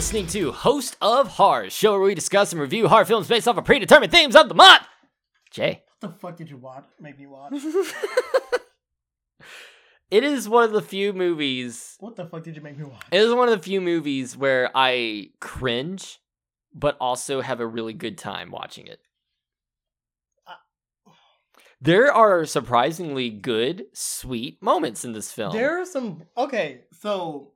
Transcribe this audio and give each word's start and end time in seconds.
listening 0.00 0.26
to 0.26 0.50
Host 0.50 0.96
of 1.02 1.28
Horror, 1.28 1.68
show 1.68 1.92
where 1.92 2.00
we 2.00 2.14
discuss 2.14 2.52
and 2.52 2.60
review 2.62 2.88
horror 2.88 3.04
films 3.04 3.28
based 3.28 3.46
off 3.46 3.58
of 3.58 3.66
predetermined 3.66 4.10
themes 4.10 4.34
of 4.34 4.48
the 4.48 4.54
month. 4.54 4.80
Jay, 5.50 5.82
What 5.98 6.12
the 6.12 6.18
fuck 6.18 6.36
did 6.38 6.48
you 6.48 6.56
watch? 6.56 6.86
Make 6.98 7.18
me 7.18 7.26
watch? 7.26 7.52
it 10.10 10.24
is 10.24 10.48
one 10.48 10.64
of 10.64 10.72
the 10.72 10.80
few 10.80 11.12
movies. 11.12 11.96
what 12.00 12.16
the 12.16 12.24
fuck 12.24 12.42
did 12.44 12.56
you 12.56 12.62
make 12.62 12.78
me 12.78 12.84
watch? 12.84 13.02
It 13.12 13.18
is 13.18 13.34
one 13.34 13.50
of 13.50 13.54
the 13.58 13.62
few 13.62 13.82
movies 13.82 14.38
where 14.38 14.70
I 14.74 15.32
cringe, 15.38 16.18
but 16.72 16.96
also 16.98 17.42
have 17.42 17.60
a 17.60 17.66
really 17.66 17.92
good 17.92 18.16
time 18.16 18.50
watching 18.50 18.86
it. 18.86 19.00
Uh, 20.46 20.54
There 21.78 22.10
are 22.10 22.46
surprisingly 22.46 23.28
good, 23.28 23.84
sweet 23.92 24.62
moments 24.62 25.04
in 25.04 25.12
this 25.12 25.30
film. 25.30 25.52
There 25.52 25.78
are 25.82 25.84
some. 25.84 26.22
Okay, 26.38 26.84
so 27.02 27.52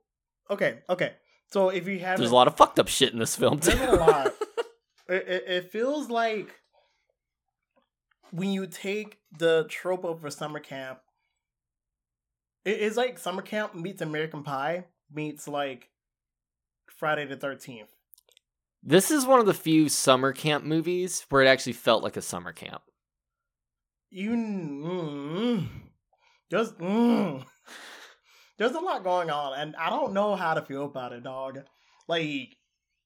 okay, 0.51 0.83
okay. 0.87 1.13
So 1.55 1.69
if 1.69 1.87
you 1.87 1.99
haven't, 1.99 2.19
There's 2.19 2.31
a 2.31 2.35
lot 2.35 2.47
of 2.47 2.57
fucked 2.57 2.79
up 2.79 2.89
shit 2.89 3.13
in 3.13 3.19
this 3.19 3.37
film 3.37 3.59
too. 3.59 3.71
There's 3.71 3.93
a 3.93 3.95
lot. 3.95 4.27
it, 5.07 5.25
it, 5.25 5.43
it 5.47 5.71
feels 5.71 6.09
like 6.09 6.53
when 8.31 8.51
you 8.51 8.67
take 8.67 9.19
the 9.39 9.65
trope 9.69 10.03
of 10.03 10.25
a 10.25 10.31
summer 10.31 10.59
camp, 10.59 10.99
it 12.65 12.79
is 12.79 12.97
like 12.97 13.17
summer 13.17 13.41
camp 13.41 13.73
meets 13.73 14.01
American 14.01 14.43
Pie 14.43 14.83
meets 15.09 15.47
like 15.47 15.87
Friday 16.87 17.25
the 17.25 17.37
Thirteenth. 17.37 17.95
This 18.83 19.09
is 19.09 19.25
one 19.25 19.39
of 19.39 19.45
the 19.45 19.53
few 19.53 19.87
summer 19.87 20.33
camp 20.33 20.65
movies 20.65 21.25
where 21.29 21.41
it 21.41 21.47
actually 21.47 21.71
felt 21.71 22.03
like 22.03 22.17
a 22.17 22.21
summer 22.21 22.51
camp. 22.51 22.81
You 24.09 24.31
mm, 24.31 25.67
just 26.51 26.77
mm, 26.79 27.45
there's 28.57 28.71
a 28.73 28.79
lot 28.79 29.03
going 29.03 29.29
on, 29.29 29.57
and 29.59 29.75
I 29.75 29.89
don't 29.89 30.13
know 30.13 30.35
how 30.35 30.53
to 30.53 30.61
feel 30.61 30.85
about 30.85 31.13
it, 31.13 31.23
dog. 31.23 31.59
Like 32.07 32.55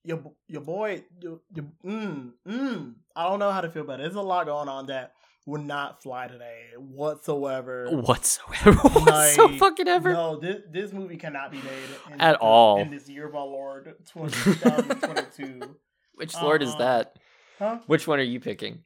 your 0.04 0.32
your 0.48 0.62
boy, 0.62 1.04
your, 1.20 1.40
your 1.54 1.66
mm, 1.84 2.32
mm, 2.46 2.94
I 3.16 3.28
don't 3.28 3.38
know 3.38 3.50
how 3.50 3.60
to 3.60 3.70
feel 3.70 3.82
about 3.82 4.00
it. 4.00 4.04
There's 4.04 4.14
a 4.14 4.20
lot 4.22 4.46
going 4.46 4.68
on 4.68 4.86
that 4.86 5.12
would 5.46 5.62
not 5.62 6.02
fly 6.02 6.28
today 6.28 6.60
whatsoever. 6.76 7.88
Whatsoever. 7.90 8.72
Whatso 8.88 9.48
Like, 9.48 9.58
fucking 9.58 9.88
ever. 9.88 10.12
No, 10.12 10.36
this 10.38 10.62
this 10.70 10.92
movie 10.92 11.16
cannot 11.16 11.50
be 11.50 11.58
made 11.58 12.12
in, 12.12 12.20
At 12.20 12.36
all. 12.36 12.80
in 12.80 12.90
this 12.90 13.08
year 13.08 13.26
of 13.26 13.34
our 13.34 13.46
Lord 13.46 13.94
2022. 14.12 15.76
Which 16.14 16.34
lord 16.40 16.62
is 16.62 16.70
uh-uh. 16.70 16.78
that? 16.78 17.16
huh? 17.58 17.78
Which 17.86 18.06
one 18.06 18.18
are 18.18 18.22
you 18.22 18.40
picking? 18.40 18.84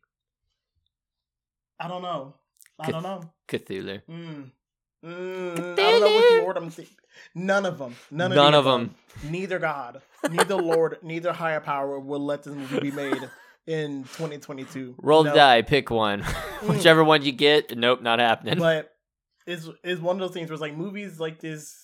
I 1.80 1.88
don't 1.88 2.02
know. 2.02 2.34
I 2.78 2.90
don't 2.90 3.02
know. 3.02 3.22
Cthulhu. 3.48 4.02
Mm. 4.08 4.50
Mm, 5.04 5.72
I 5.72 5.76
don't 5.76 6.00
know 6.00 6.14
which 6.16 6.42
Lord 6.42 6.56
I'm 6.56 6.70
thinking. 6.70 6.96
None 7.34 7.66
of 7.66 7.78
them. 7.78 7.94
None 8.10 8.32
of, 8.32 8.36
them. 8.36 8.44
None 8.44 8.52
the 8.52 8.58
of 8.58 8.66
above. 8.66 8.80
'em. 8.80 8.94
Neither 9.30 9.58
God, 9.58 10.02
neither 10.30 10.56
Lord, 10.56 10.98
neither 11.02 11.32
higher 11.32 11.60
power 11.60 11.98
will 11.98 12.24
let 12.24 12.42
this 12.44 12.54
movie 12.54 12.80
be 12.80 12.90
made 12.90 13.28
in 13.66 14.04
2022. 14.04 14.94
Roll 14.98 15.24
No. 15.24 15.30
the 15.30 15.36
die, 15.36 15.62
pick 15.62 15.90
one. 15.90 16.20
Whichever 16.66 17.04
one 17.04 17.22
you 17.22 17.32
get, 17.32 17.76
nope, 17.76 18.02
not 18.02 18.18
happening. 18.18 18.58
But 18.58 18.92
it's 19.46 19.68
it's 19.82 20.00
one 20.00 20.16
of 20.16 20.20
those 20.20 20.32
things 20.32 20.48
where 20.48 20.54
it's 20.54 20.62
like 20.62 20.76
movies 20.76 21.20
like 21.20 21.40
this. 21.40 21.80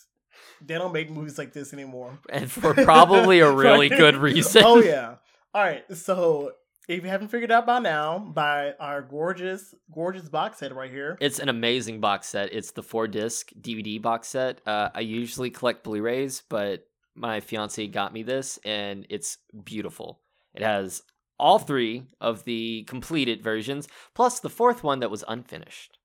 They 0.64 0.74
don't 0.74 0.92
make 0.92 1.10
movies 1.10 1.36
like 1.38 1.52
this 1.52 1.72
anymore. 1.72 2.18
and 2.30 2.50
for 2.50 2.74
probably 2.74 3.40
a 3.40 3.50
really 3.52 3.88
good 3.88 4.16
reason. 4.16 4.62
Oh 4.64 4.78
yeah. 4.80 5.16
All 5.54 5.62
right. 5.62 5.84
So 5.96 6.52
if 6.90 7.04
you 7.04 7.08
haven't 7.08 7.28
figured 7.28 7.52
out 7.52 7.66
by 7.66 7.78
now, 7.78 8.18
by 8.18 8.74
our 8.80 9.00
gorgeous, 9.00 9.74
gorgeous 9.94 10.28
box 10.28 10.58
set 10.58 10.74
right 10.74 10.90
here. 10.90 11.16
It's 11.20 11.38
an 11.38 11.48
amazing 11.48 12.00
box 12.00 12.26
set. 12.28 12.52
It's 12.52 12.72
the 12.72 12.82
four 12.82 13.06
disc 13.06 13.50
DVD 13.60 14.02
box 14.02 14.26
set. 14.28 14.60
Uh, 14.66 14.90
I 14.92 15.00
usually 15.00 15.50
collect 15.50 15.84
Blu 15.84 16.02
rays, 16.02 16.42
but 16.48 16.86
my 17.14 17.38
fiance 17.38 17.86
got 17.86 18.12
me 18.12 18.24
this 18.24 18.58
and 18.64 19.06
it's 19.08 19.38
beautiful. 19.64 20.20
It 20.52 20.62
has 20.62 21.02
all 21.38 21.60
three 21.60 22.02
of 22.20 22.44
the 22.44 22.82
completed 22.88 23.40
versions, 23.40 23.86
plus 24.14 24.40
the 24.40 24.50
fourth 24.50 24.82
one 24.82 24.98
that 24.98 25.12
was 25.12 25.24
unfinished. 25.28 25.96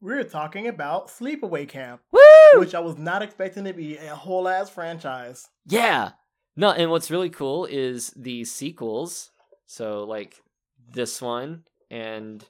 We're 0.00 0.24
talking 0.24 0.66
about 0.66 1.08
Sleepaway 1.08 1.68
Camp, 1.68 2.00
Woo! 2.10 2.60
which 2.60 2.74
I 2.74 2.80
was 2.80 2.96
not 2.96 3.22
expecting 3.22 3.64
to 3.64 3.74
be 3.74 3.98
a 3.98 4.16
whole 4.16 4.48
ass 4.48 4.70
franchise. 4.70 5.48
Yeah. 5.66 6.12
No, 6.56 6.70
and 6.70 6.90
what's 6.90 7.10
really 7.10 7.30
cool 7.30 7.66
is 7.66 8.12
the 8.16 8.44
sequels. 8.44 9.30
So 9.72 10.04
like 10.04 10.34
this 10.92 11.22
one 11.22 11.64
and 11.90 12.44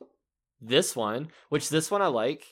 this 0.61 0.97
one, 0.97 1.29
which 1.51 1.69
this 1.69 1.89
one 1.89 2.03
I 2.03 2.09
like. 2.09 2.43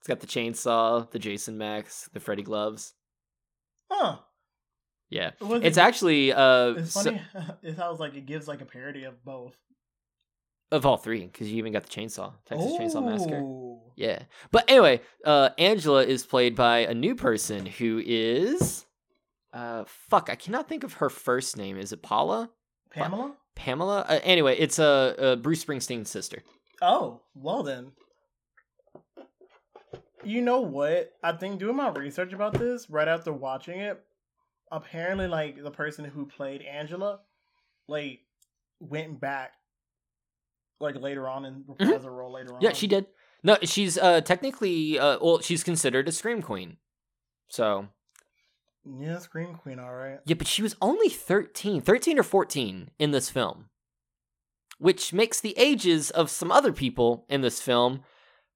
It's 0.00 0.08
got 0.08 0.20
the 0.20 0.26
chainsaw, 0.26 1.10
the 1.10 1.18
Jason 1.18 1.58
Max, 1.58 2.08
the 2.14 2.20
Freddy 2.20 2.42
gloves. 2.42 2.94
Huh. 3.90 4.16
Yeah. 5.10 5.32
It's 5.42 5.76
it- 5.76 5.80
actually 5.80 6.32
uh 6.32 6.68
It's 6.78 6.92
so- 6.92 7.02
funny. 7.02 7.20
it 7.62 7.76
sounds 7.76 8.00
like 8.00 8.14
it 8.14 8.24
gives 8.24 8.48
like 8.48 8.62
a 8.62 8.64
parody 8.64 9.04
of 9.04 9.22
both. 9.22 9.56
of 10.72 10.86
all 10.86 10.96
three 10.96 11.26
because 11.26 11.50
you 11.50 11.58
even 11.58 11.74
got 11.74 11.82
the 11.82 11.90
chainsaw, 11.90 12.32
Texas 12.46 12.72
Chainsaw 12.78 13.04
Massacre. 13.04 13.42
Yeah. 13.96 14.22
But 14.50 14.70
anyway, 14.70 15.02
uh 15.26 15.50
Angela 15.58 16.02
is 16.02 16.24
played 16.24 16.54
by 16.56 16.78
a 16.78 16.94
new 16.94 17.14
person 17.14 17.66
who 17.66 18.00
is 18.02 18.86
uh 19.52 19.84
fuck, 19.86 20.30
I 20.30 20.34
cannot 20.34 20.66
think 20.66 20.82
of 20.82 20.94
her 20.94 21.10
first 21.10 21.58
name. 21.58 21.76
Is 21.76 21.92
it 21.92 22.00
Paula? 22.02 22.48
Pamela? 22.90 23.34
Pamela? 23.54 24.06
Uh, 24.08 24.20
anyway, 24.22 24.56
it's 24.58 24.78
a 24.78 24.84
uh, 24.84 25.22
uh, 25.22 25.36
Bruce 25.36 25.64
Springsteen's 25.64 26.10
sister. 26.10 26.42
Oh, 26.80 27.20
well 27.34 27.62
then. 27.62 27.92
You 30.24 30.42
know 30.42 30.60
what? 30.60 31.12
I 31.22 31.32
think 31.32 31.58
doing 31.58 31.76
my 31.76 31.90
research 31.90 32.32
about 32.32 32.54
this 32.58 32.90
right 32.90 33.08
after 33.08 33.32
watching 33.32 33.80
it, 33.80 34.00
apparently 34.70 35.28
like 35.28 35.62
the 35.62 35.70
person 35.70 36.04
who 36.04 36.26
played 36.26 36.62
Angela, 36.62 37.20
like 37.86 38.20
went 38.80 39.20
back 39.20 39.52
like 40.80 41.00
later 41.00 41.28
on 41.28 41.44
and 41.44 41.64
reprised 41.64 42.04
her 42.04 42.10
role 42.10 42.32
later 42.32 42.50
on. 42.50 42.56
Mm-hmm. 42.56 42.64
Yeah, 42.64 42.72
she 42.72 42.86
did. 42.86 43.06
No, 43.42 43.56
she's 43.62 43.96
uh 43.98 44.20
technically 44.20 44.98
uh 44.98 45.18
well, 45.20 45.40
she's 45.40 45.64
considered 45.64 46.08
a 46.08 46.12
scream 46.12 46.42
queen. 46.42 46.76
So, 47.48 47.88
Yeah, 48.98 49.18
Scream 49.18 49.54
Queen, 49.54 49.78
alright. 49.78 50.20
yeah, 50.24 50.34
but 50.34 50.46
she 50.46 50.62
was 50.62 50.76
only 50.80 51.08
13, 51.08 51.80
13 51.80 52.18
or 52.18 52.22
14 52.22 52.90
in 52.98 53.10
this 53.10 53.28
film. 53.30 53.66
Which 54.78 55.12
makes 55.12 55.40
the 55.40 55.54
ages 55.58 56.10
of 56.10 56.30
some 56.30 56.52
other 56.52 56.72
people 56.72 57.26
in 57.28 57.40
this 57.40 57.60
film 57.60 58.00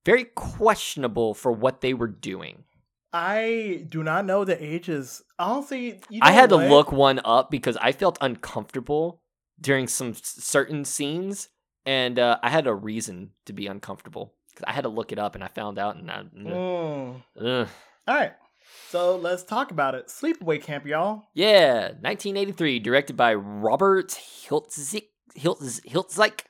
very 0.04 0.24
questionable 0.24 1.34
for 1.34 1.50
what 1.50 1.80
they 1.80 1.94
were 1.94 2.06
doing. 2.08 2.64
I 3.12 3.84
do 3.88 4.02
not 4.02 4.24
know 4.24 4.44
the 4.44 4.62
ages. 4.62 5.22
Honestly, 5.38 6.00
you 6.08 6.20
I 6.22 6.30
know 6.30 6.34
had 6.36 6.48
to 6.50 6.56
look 6.56 6.92
one 6.92 7.20
up 7.24 7.50
because 7.50 7.76
I 7.76 7.92
felt 7.92 8.18
uncomfortable 8.20 9.20
during 9.60 9.86
some 9.86 10.14
certain 10.14 10.84
scenes 10.84 11.48
and 11.84 12.18
uh, 12.18 12.38
I 12.42 12.48
had 12.50 12.66
a 12.66 12.74
reason 12.74 13.30
to 13.46 13.52
be 13.52 13.66
uncomfortable 13.66 14.34
cuz 14.56 14.64
I 14.66 14.72
had 14.72 14.82
to 14.82 14.88
look 14.88 15.12
it 15.12 15.18
up 15.18 15.34
and 15.34 15.42
I 15.44 15.48
found 15.48 15.78
out 15.78 15.96
and 15.96 16.10
I, 16.10 16.22
Mm. 16.22 17.22
ugh. 17.40 17.68
Alright. 18.08 18.32
So 18.92 19.16
let's 19.16 19.42
talk 19.42 19.70
about 19.70 19.94
it. 19.94 20.08
Sleepaway 20.08 20.62
Camp, 20.62 20.84
y'all. 20.86 21.22
Yeah, 21.32 21.92
1983, 22.02 22.78
directed 22.78 23.16
by 23.16 23.32
Robert 23.32 24.08
Hiltzik. 24.10 25.04
Hiltz, 25.34 25.80
Hiltzik, 25.86 26.40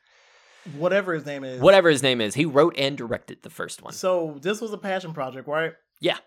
Whatever 0.77 1.15
his 1.15 1.25
name 1.25 1.45
is. 1.45 1.61
whatever 1.61 1.89
his 1.89 2.03
name 2.03 2.21
is. 2.21 2.35
He 2.35 2.45
wrote 2.45 2.75
and 2.77 2.99
directed 2.99 3.45
the 3.45 3.51
first 3.51 3.81
one. 3.81 3.93
So 3.93 4.39
this 4.43 4.61
was 4.61 4.73
a 4.73 4.77
passion 4.79 5.13
project, 5.13 5.47
right? 5.47 5.75
Yeah. 6.01 6.19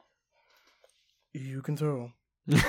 You 1.34 1.62
can 1.62 1.76
tell. 1.76 2.14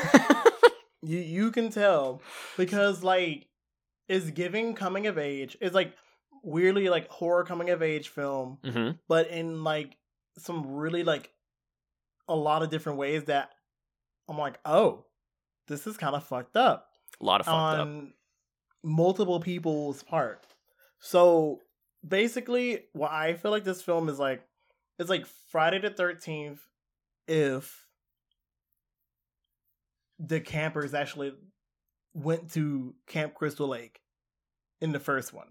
You 1.02 1.18
you 1.18 1.50
can 1.52 1.70
tell 1.70 2.20
because 2.56 3.04
like 3.04 3.46
it's 4.08 4.28
giving 4.30 4.74
coming 4.74 5.06
of 5.06 5.18
age. 5.18 5.56
It's 5.60 5.74
like 5.74 5.94
weirdly 6.42 6.88
like 6.88 7.08
horror 7.08 7.44
coming 7.44 7.70
of 7.70 7.80
age 7.80 8.08
film, 8.08 8.58
hmm 8.64 8.90
but 9.06 9.28
in 9.28 9.62
like 9.62 9.96
some 10.38 10.66
really 10.74 11.04
like 11.04 11.30
a 12.28 12.34
lot 12.34 12.62
of 12.62 12.70
different 12.70 12.98
ways 12.98 13.24
that 13.24 13.50
I'm 14.28 14.38
like, 14.38 14.58
oh, 14.64 15.04
this 15.68 15.86
is 15.86 15.96
kind 15.96 16.14
of 16.14 16.24
fucked 16.24 16.56
up 16.56 16.88
A 17.20 17.24
lot 17.24 17.40
of 17.40 17.46
fucked 17.46 17.56
up. 17.56 17.80
on 17.80 18.12
multiple 18.82 19.40
people's 19.40 20.02
part. 20.02 20.46
So 20.98 21.60
basically, 22.06 22.84
what 22.92 23.12
I 23.12 23.34
feel 23.34 23.50
like 23.50 23.64
this 23.64 23.82
film 23.82 24.08
is 24.08 24.18
like, 24.18 24.42
it's 24.98 25.10
like 25.10 25.26
Friday 25.50 25.78
the 25.80 25.90
Thirteenth 25.90 26.60
if 27.28 27.84
the 30.18 30.40
campers 30.40 30.94
actually 30.94 31.34
went 32.14 32.52
to 32.52 32.94
Camp 33.06 33.34
Crystal 33.34 33.68
Lake 33.68 34.00
in 34.80 34.92
the 34.92 35.00
first 35.00 35.32
one. 35.34 35.48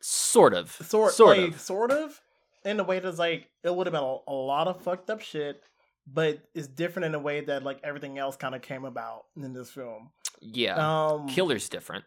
Sort 0.00 0.52
of. 0.54 0.72
Sort, 0.72 1.12
Sort 1.12 1.38
like, 1.38 1.52
of. 1.52 1.60
sort 1.60 1.92
of, 1.92 2.20
in 2.64 2.80
a 2.80 2.84
way 2.84 3.00
that's 3.00 3.18
like 3.18 3.48
it 3.62 3.74
would 3.74 3.86
have 3.86 3.92
been 3.92 4.02
a, 4.02 4.16
a 4.28 4.32
lot 4.32 4.68
of 4.68 4.82
fucked 4.82 5.10
up 5.10 5.20
shit, 5.20 5.62
but 6.06 6.40
it's 6.54 6.68
different 6.68 7.06
in 7.06 7.14
a 7.14 7.18
way 7.18 7.40
that 7.40 7.62
like 7.62 7.80
everything 7.82 8.18
else 8.18 8.36
kind 8.36 8.54
of 8.54 8.62
came 8.62 8.84
about 8.84 9.24
in 9.36 9.52
this 9.52 9.70
film. 9.70 10.10
Yeah. 10.40 10.76
Um, 10.76 11.28
Killer's 11.28 11.68
different. 11.68 12.04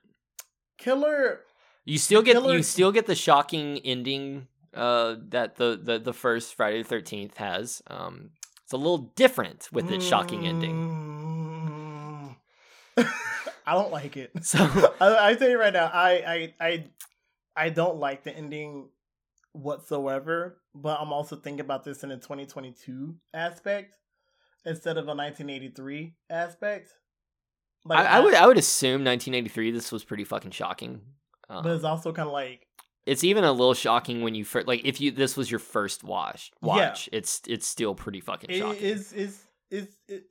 Killer. 0.77 1.41
You 1.85 1.97
still 1.97 2.21
get 2.21 2.43
you 2.43 2.63
still 2.63 2.91
get 2.91 3.05
the 3.05 3.15
shocking 3.15 3.79
ending 3.79 4.47
uh, 4.73 5.15
that 5.29 5.55
the, 5.55 5.79
the 5.81 5.99
the 5.99 6.13
first 6.13 6.55
Friday 6.55 6.81
the 6.81 6.87
Thirteenth 6.87 7.37
has. 7.37 7.81
Um, 7.87 8.31
it's 8.63 8.73
a 8.73 8.77
little 8.77 9.13
different 9.15 9.69
with 9.71 9.91
its 9.91 10.05
shocking 10.05 10.47
ending. 10.47 10.71
ending. 10.71 12.35
I 13.67 13.73
don't 13.73 13.91
like 13.91 14.17
it. 14.17 14.31
So 14.43 14.59
I, 14.99 15.29
I 15.29 15.35
tell 15.35 15.49
you 15.49 15.59
right 15.59 15.73
now, 15.73 15.89
I, 15.93 16.11
I 16.11 16.53
I 16.59 16.85
I 17.55 17.69
don't 17.69 17.97
like 17.97 18.23
the 18.23 18.35
ending 18.35 18.89
whatsoever. 19.55 20.61
But 20.73 20.99
I'm 20.99 21.13
also 21.13 21.35
thinking 21.35 21.61
about 21.61 21.83
this 21.83 22.03
in 22.03 22.11
a 22.11 22.17
2022 22.17 23.15
aspect 23.33 23.97
instead 24.65 24.97
of 24.97 25.05
a 25.05 25.15
1983 25.15 26.13
aspect. 26.29 26.89
I, 27.89 28.05
I 28.05 28.19
would 28.19 28.33
I 28.33 28.47
would 28.47 28.57
assume 28.57 29.03
1983. 29.03 29.71
This 29.71 29.91
was 29.91 30.03
pretty 30.03 30.23
fucking 30.23 30.51
shocking. 30.51 31.01
Um, 31.49 31.63
but 31.63 31.73
it's 31.73 31.83
also 31.83 32.11
kind 32.11 32.27
of 32.27 32.33
like 32.33 32.65
it's 33.05 33.23
even 33.23 33.43
a 33.43 33.51
little 33.51 33.75
shocking 33.75 34.23
when 34.23 34.33
you 34.33 34.43
first 34.43 34.67
like 34.67 34.81
if 34.83 34.99
you 34.99 35.11
this 35.11 35.37
was 35.37 35.51
your 35.51 35.59
first 35.59 36.03
watch 36.03 36.51
watch. 36.61 37.09
Yeah. 37.11 37.19
It's 37.19 37.41
it's 37.47 37.67
still 37.67 37.93
pretty 37.93 38.21
fucking 38.21 38.49
shocking. 38.57 38.81
is 38.81 39.13
is 39.13 39.43
is 39.69 39.87
it, 40.07 40.23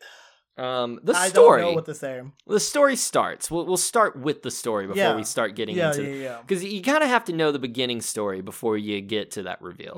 um, 0.56 1.00
the 1.02 1.12
I 1.16 1.28
story. 1.28 1.60
don't 1.62 1.70
know 1.70 1.74
what 1.74 1.86
to 1.86 1.94
say. 1.94 2.22
the 2.46 2.60
story 2.60 2.96
starts. 2.96 3.50
We'll 3.50 3.66
we'll 3.66 3.76
start 3.76 4.16
with 4.16 4.42
the 4.42 4.50
story 4.50 4.86
before 4.86 5.02
Yeah. 5.02 5.16
we 5.16 5.24
start 5.24 5.54
getting 5.56 5.76
Yeah, 5.76 5.90
into 5.90 6.04
yeah, 6.04 6.22
yeah. 6.22 6.38
because 6.46 6.64
you 6.64 6.80
kind 6.82 7.02
of 7.02 7.08
have 7.08 7.24
to 7.24 7.32
know 7.32 7.50
the 7.52 7.58
beginning 7.58 8.00
story 8.00 8.40
before 8.40 8.76
you 8.78 9.00
get 9.00 9.32
to 9.32 9.42
that 9.44 9.60
reveal. 9.62 9.94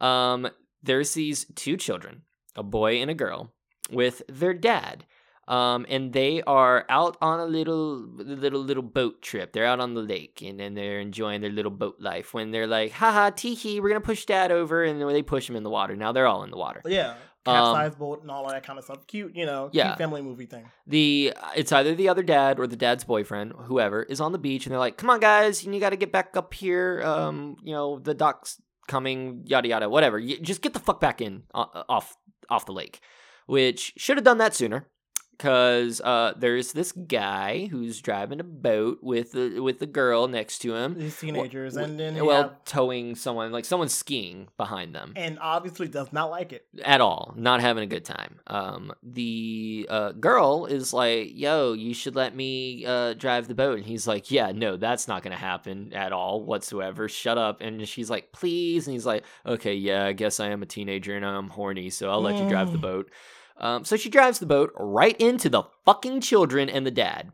Mm. 0.00 0.04
Um, 0.04 0.48
there's 0.82 1.14
these 1.14 1.46
two 1.54 1.76
children, 1.78 2.22
a 2.56 2.62
boy 2.62 2.96
and 3.00 3.10
a 3.10 3.14
girl, 3.14 3.52
with 3.90 4.22
their 4.28 4.52
dad. 4.54 5.06
Um, 5.46 5.84
and 5.90 6.14
they 6.14 6.40
are 6.46 6.86
out 6.88 7.18
on 7.20 7.38
a 7.38 7.44
little, 7.44 7.98
little, 8.16 8.62
little 8.62 8.82
boat 8.82 9.20
trip. 9.20 9.52
They're 9.52 9.66
out 9.66 9.78
on 9.78 9.92
the 9.92 10.00
lake, 10.00 10.40
and 10.42 10.58
then 10.58 10.72
they're 10.72 11.00
enjoying 11.00 11.42
their 11.42 11.50
little 11.50 11.70
boat 11.70 11.96
life. 12.00 12.32
When 12.32 12.50
they're 12.50 12.66
like, 12.66 12.92
"Haha, 12.92 13.28
tee 13.28 13.52
hee, 13.54 13.78
we're 13.78 13.90
gonna 13.90 14.00
push 14.00 14.24
dad 14.24 14.50
over," 14.50 14.84
and 14.84 14.98
then 14.98 15.06
they 15.08 15.20
push 15.22 15.46
him 15.50 15.54
in 15.56 15.62
the 15.62 15.68
water. 15.68 15.96
Now 15.96 16.12
they're 16.12 16.26
all 16.26 16.44
in 16.44 16.50
the 16.50 16.56
water. 16.56 16.80
Yeah, 16.86 17.16
Um, 17.46 17.54
capsized 17.54 17.98
boat 17.98 18.22
and 18.22 18.30
all 18.30 18.48
that 18.48 18.62
kind 18.64 18.78
of 18.78 18.84
stuff. 18.84 19.06
Cute, 19.06 19.36
you 19.36 19.44
know. 19.46 19.70
Yeah. 19.72 19.88
cute 19.88 19.98
family 19.98 20.22
movie 20.22 20.46
thing. 20.46 20.70
The 20.86 21.34
it's 21.54 21.72
either 21.72 21.94
the 21.94 22.08
other 22.08 22.22
dad 22.22 22.58
or 22.58 22.66
the 22.66 22.76
dad's 22.76 23.04
boyfriend, 23.04 23.52
whoever, 23.52 24.02
is 24.02 24.20
on 24.20 24.32
the 24.32 24.38
beach, 24.38 24.66
and 24.66 24.72
they're 24.72 24.78
like, 24.78 24.96
"Come 24.96 25.10
on, 25.10 25.20
guys, 25.20 25.64
you 25.64 25.80
got 25.80 25.90
to 25.90 25.96
get 25.96 26.12
back 26.12 26.36
up 26.36 26.54
here. 26.54 27.02
Um, 27.04 27.56
you 27.62 27.74
know, 27.74 27.98
the 27.98 28.14
dock's 28.14 28.60
coming, 28.86 29.42
yada 29.46 29.68
yada, 29.68 29.88
whatever. 29.88 30.18
You, 30.18 30.38
just 30.40 30.62
get 30.62 30.72
the 30.72 30.80
fuck 30.80 31.00
back 31.00 31.20
in 31.20 31.42
uh, 31.52 31.66
off 31.88 32.16
off 32.48 32.66
the 32.66 32.72
lake." 32.72 33.00
Which 33.46 33.92
should 33.98 34.16
have 34.16 34.24
done 34.24 34.38
that 34.38 34.54
sooner, 34.54 34.88
because 35.36 36.00
uh, 36.00 36.32
there's 36.36 36.72
this 36.72 36.92
guy 36.92 37.66
who's 37.70 38.00
driving 38.00 38.40
a 38.40 38.44
boat 38.44 38.98
with 39.02 39.32
the 39.32 39.60
with 39.60 39.78
the 39.78 39.86
girl 39.86 40.28
next 40.28 40.58
to 40.60 40.74
him. 40.74 40.98
These 40.98 41.18
teenagers, 41.18 41.76
and 41.76 41.98
then 41.98 42.14
well, 42.16 42.26
well, 42.26 42.42
have, 42.42 42.64
towing 42.64 43.14
someone 43.14 43.52
like 43.52 43.64
someone's 43.64 43.94
skiing 43.94 44.48
behind 44.56 44.94
them. 44.94 45.12
And 45.16 45.38
obviously 45.40 45.88
does 45.88 46.12
not 46.12 46.30
like 46.30 46.52
it. 46.52 46.66
at 46.84 47.00
all. 47.00 47.34
Not 47.36 47.60
having 47.60 47.82
a 47.82 47.86
good 47.86 48.04
time. 48.04 48.40
Um 48.46 48.92
the 49.02 49.86
uh 49.90 50.12
girl 50.12 50.66
is 50.66 50.92
like 50.92 51.30
yo 51.32 51.72
you 51.72 51.94
should 51.94 52.14
let 52.16 52.34
me 52.34 52.84
uh 52.86 53.14
drive 53.14 53.48
the 53.48 53.54
boat. 53.54 53.78
And 53.78 53.86
he's 53.86 54.06
like 54.06 54.30
yeah 54.30 54.52
no 54.52 54.76
that's 54.76 55.08
not 55.08 55.22
gonna 55.22 55.36
happen 55.36 55.92
at 55.92 56.12
all 56.12 56.42
whatsoever. 56.44 57.08
Shut 57.08 57.38
up. 57.38 57.60
And 57.60 57.86
she's 57.88 58.10
like 58.10 58.32
please. 58.32 58.86
And 58.86 58.94
he's 58.94 59.06
like 59.06 59.24
okay 59.46 59.74
yeah 59.74 60.06
i 60.06 60.12
guess 60.12 60.40
i 60.40 60.48
am 60.48 60.62
a 60.62 60.66
teenager 60.66 61.16
and 61.16 61.24
i'm 61.24 61.48
horny 61.48 61.90
so 61.90 62.10
i'll 62.10 62.20
let 62.20 62.36
you 62.36 62.48
drive 62.48 62.72
the 62.72 62.78
Mm. 62.78 62.82
boat 62.82 63.10
um 63.58 63.84
so 63.84 63.96
she 63.96 64.10
drives 64.10 64.38
the 64.38 64.46
boat 64.46 64.72
right 64.76 65.18
into 65.20 65.48
the 65.48 65.62
fucking 65.84 66.20
children 66.20 66.68
and 66.68 66.86
the 66.86 66.90
dad 66.90 67.32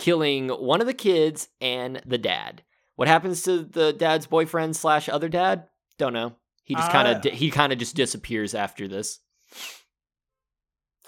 killing 0.00 0.48
one 0.48 0.80
of 0.80 0.88
the 0.88 0.94
kids 0.94 1.48
and 1.60 2.02
the 2.04 2.18
dad. 2.18 2.62
What 2.96 3.06
happens 3.06 3.42
to 3.42 3.62
the 3.62 3.92
dad's 3.92 4.26
boyfriend 4.26 4.74
slash 4.74 5.08
other 5.08 5.28
dad? 5.28 5.68
Don't 5.98 6.12
know. 6.12 6.34
He 6.64 6.74
just 6.74 6.90
kind 6.90 7.08
of 7.08 7.32
he 7.32 7.50
kind 7.50 7.72
of 7.72 7.78
just 7.78 7.94
disappears 7.94 8.54
after 8.54 8.88
this. 8.88 9.20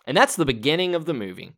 And 0.06 0.16
that's 0.16 0.36
the 0.36 0.44
beginning 0.44 0.94
of 0.94 1.06
the 1.06 1.14
movie. 1.14 1.52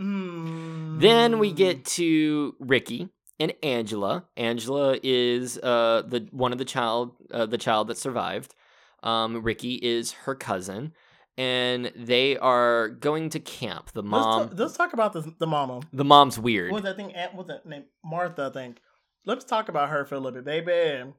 Mm. 0.00 1.00
then 1.00 1.40
we 1.40 1.50
get 1.50 1.84
to 1.84 2.54
ricky 2.60 3.08
and 3.40 3.52
angela. 3.64 4.26
Angela 4.36 4.96
is 5.02 5.58
uh 5.58 6.02
the 6.06 6.28
one 6.30 6.52
of 6.52 6.58
the 6.58 6.64
child 6.64 7.16
uh, 7.32 7.46
the 7.46 7.58
child 7.58 7.88
that 7.88 7.98
survived. 7.98 8.54
Um 9.02 9.42
ricky 9.42 9.74
is 9.74 10.12
her 10.12 10.36
cousin 10.36 10.92
and 11.38 11.92
they 11.96 12.36
are 12.36 12.88
going 12.88 13.30
to 13.30 13.40
camp 13.40 13.92
the 13.92 14.02
Let's, 14.02 14.10
mom 14.10 14.50
let's 14.56 14.76
talk 14.76 14.92
about 14.92 15.12
this, 15.14 15.24
the 15.38 15.46
mama. 15.46 15.80
the 15.92 16.04
mom's 16.04 16.38
weird 16.38 16.72
What 16.72 16.82
was 16.82 16.84
that 16.90 16.96
thing? 16.96 17.14
Aunt, 17.14 17.34
what's 17.34 17.48
that 17.48 17.64
name? 17.64 17.84
Martha, 18.04 18.48
I 18.48 18.52
think. 18.52 18.78
Let's 19.24 19.44
talk 19.44 19.68
about 19.68 19.88
her 19.90 20.04
for 20.04 20.16
a 20.16 20.18
little 20.18 20.42
bit, 20.42 20.44
baby. 20.66 21.12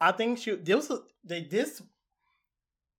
I 0.00 0.12
think 0.12 0.38
she 0.38 0.56
this 0.56 0.88
was 0.88 1.00
they 1.24 1.44
this. 1.44 1.80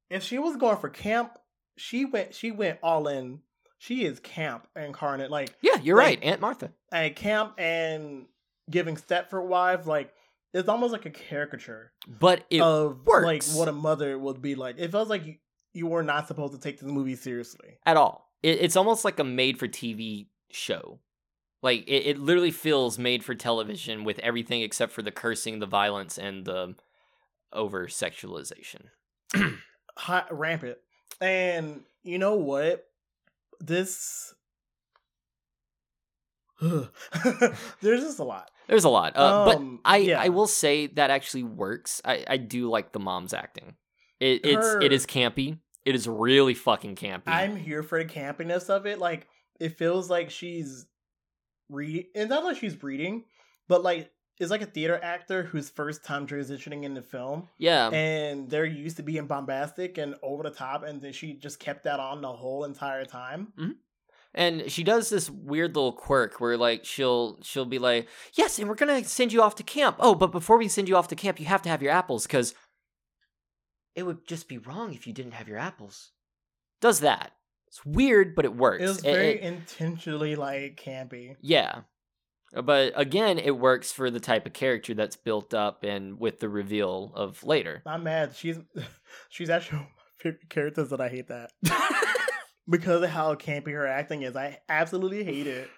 If 0.09 0.23
she 0.23 0.39
was 0.39 0.55
going 0.57 0.77
for 0.77 0.89
camp, 0.89 1.37
she 1.77 2.05
went. 2.05 2.33
She 2.33 2.51
went 2.51 2.79
all 2.81 3.07
in. 3.07 3.39
She 3.77 4.05
is 4.05 4.19
camp 4.21 4.67
incarnate, 4.75 5.29
like 5.29 5.53
yeah 5.61 5.75
you're 5.83 5.97
like- 5.97 6.05
right 6.05 6.23
aunt 6.23 6.39
martha 6.39 6.71
at 6.93 7.17
camp 7.17 7.55
and 7.57 8.25
giving 8.69 8.95
Stepford 8.95 9.45
wives. 9.47 9.85
Like 9.85 10.13
it's 10.53 10.69
almost 10.69 10.93
like 10.93 11.05
a 11.05 11.09
caricature 11.09 11.91
but 12.07 12.45
it 12.49 12.61
of 12.61 13.05
works. 13.05 13.25
like 13.25 13.43
what 13.59 13.67
a 13.67 13.73
mother 13.73 14.17
would 14.17 14.41
be 14.41 14.55
like. 14.55 14.75
It 14.77 14.91
feels 14.91 15.09
like 15.09 15.41
you, 15.73 15.87
were 15.87 16.03
not 16.03 16.27
supposed 16.27 16.53
to 16.53 16.59
take 16.59 16.79
this 16.79 16.89
movie 16.89 17.15
seriously. 17.15 17.77
at 17.85 17.97
all. 17.97 18.29
It, 18.41 18.59
it's 18.61 18.75
almost 18.75 19.03
like 19.05 19.19
a 19.19 19.23
made 19.23 19.57
for 19.59 19.67
TV 19.67 20.27
show. 20.51 20.99
Like 21.61 21.87
it, 21.87 22.05
it 22.07 22.19
literally 22.19 22.51
feels 22.51 22.99
made 22.99 23.23
for 23.23 23.35
television 23.35 24.03
with 24.03 24.19
everything 24.19 24.61
except 24.61 24.91
for 24.91 25.01
the 25.01 25.11
cursing, 25.11 25.59
the 25.59 25.65
violence, 25.65 26.17
and 26.17 26.43
the 26.45 26.75
over 27.53 27.87
sexualization. 27.87 28.87
hot 29.97 30.27
rampant. 30.37 30.77
And 31.21 31.83
you 32.03 32.17
know 32.17 32.35
what? 32.35 32.85
This 33.61 34.33
there's 36.61 38.01
just 38.01 38.19
a 38.19 38.23
lot. 38.23 38.49
There's 38.67 38.83
a 38.85 38.89
lot, 38.89 39.13
uh, 39.15 39.45
but 39.45 39.57
Um, 39.57 39.79
I 39.83 39.97
yeah. 39.97 40.21
I 40.21 40.29
will 40.29 40.47
say 40.47 40.87
that 40.87 41.09
actually 41.09 41.43
works. 41.43 42.01
I, 42.05 42.23
I 42.27 42.37
do 42.37 42.69
like 42.69 42.91
the 42.93 42.99
mom's 42.99 43.33
acting. 43.33 43.75
It 44.19 44.45
it's 44.45 44.65
Her- 44.65 44.81
it 44.81 44.91
is 44.93 45.05
campy. 45.05 45.59
It 45.85 45.95
is 45.95 46.07
really 46.07 46.53
fucking 46.53 46.95
campy. 46.95 47.23
I'm 47.27 47.55
here 47.55 47.83
for 47.83 48.01
the 48.01 48.09
campiness 48.09 48.69
of 48.69 48.85
it. 48.85 48.99
Like 48.99 49.27
it 49.59 49.77
feels 49.77 50.09
like 50.09 50.29
she's 50.29 50.85
reading. 51.69 52.05
It's 52.15 52.29
not 52.29 52.43
like 52.43 52.57
she's 52.57 52.81
reading, 52.81 53.25
but 53.67 53.83
like 53.83 54.11
it's 54.39 54.49
like 54.49 54.61
a 54.61 54.65
theater 54.65 54.99
actor 55.03 55.43
whose 55.43 55.69
first 55.69 56.03
time 56.03 56.25
transitioning 56.25 56.83
into 56.83 57.01
film, 57.01 57.47
yeah, 57.59 57.89
and 57.89 58.49
they're 58.49 58.65
used 58.65 58.97
to 58.97 59.03
being 59.03 59.27
bombastic 59.27 59.97
and 59.97 60.15
over 60.23 60.43
the 60.43 60.49
top, 60.49 60.83
and 60.83 61.01
then 61.01 61.13
she 61.13 61.33
just 61.33 61.59
kept 61.59 61.83
that 61.83 61.99
on 61.99 62.21
the 62.21 62.31
whole 62.31 62.63
entire 62.63 63.05
time. 63.05 63.53
Mm-hmm. 63.59 63.71
and 64.33 64.71
she 64.71 64.83
does 64.83 65.09
this 65.09 65.29
weird 65.29 65.75
little 65.75 65.93
quirk 65.93 66.41
where 66.41 66.57
like 66.57 66.83
she'll 66.83 67.37
she'll 67.43 67.65
be 67.65 67.77
like 67.77 68.07
yes 68.33 68.57
and 68.57 68.67
we're 68.67 68.73
gonna 68.75 69.03
send 69.03 69.31
you 69.31 69.43
off 69.43 69.53
to 69.55 69.63
camp 69.63 69.97
oh 69.99 70.15
but 70.15 70.31
before 70.31 70.57
we 70.57 70.67
send 70.67 70.89
you 70.89 70.97
off 70.97 71.07
to 71.09 71.15
camp 71.15 71.39
you 71.39 71.45
have 71.45 71.61
to 71.61 71.69
have 71.69 71.83
your 71.83 71.91
apples 71.91 72.25
because 72.25 72.55
it 73.95 74.03
would 74.03 74.27
just 74.27 74.47
be 74.47 74.57
wrong 74.57 74.93
if 74.93 75.05
you 75.07 75.13
didn't 75.13 75.33
have 75.33 75.47
your 75.47 75.57
apples 75.57 76.11
does 76.81 76.99
that 77.01 77.31
it's 77.67 77.85
weird 77.85 78.35
but 78.35 78.45
it 78.45 78.55
works 78.55 78.83
It 78.83 78.87
was 78.87 78.97
It- 78.99 79.03
very 79.13 79.29
it- 79.35 79.41
intentionally 79.41 80.35
like 80.35 80.75
campy. 80.83 81.35
yeah 81.41 81.81
uh, 82.55 82.61
but 82.61 82.93
again 82.95 83.39
it 83.39 83.57
works 83.57 83.91
for 83.91 84.11
the 84.11 84.19
type 84.19 84.45
of 84.45 84.53
character 84.53 84.93
that's 84.93 85.15
built 85.15 85.53
up 85.53 85.83
and 85.83 86.19
with 86.19 86.39
the 86.39 86.49
reveal 86.49 87.11
of 87.15 87.43
later 87.43 87.81
I'm 87.85 88.03
mad. 88.03 88.35
She's 88.35 88.57
she's 89.29 89.49
actually 89.49 89.77
one 89.79 89.87
of 89.87 89.93
my 89.95 90.31
favorite 90.31 90.49
characters, 90.49 90.91
and 90.91 91.01
I 91.01 91.09
hate 91.09 91.27
that 91.29 91.51
because 92.69 93.01
of 93.03 93.09
how 93.09 93.35
campy 93.35 93.71
her 93.73 93.85
acting 93.87 94.21
is. 94.21 94.35
I 94.35 94.59
absolutely 94.69 95.23
hate 95.23 95.47
it. 95.47 95.69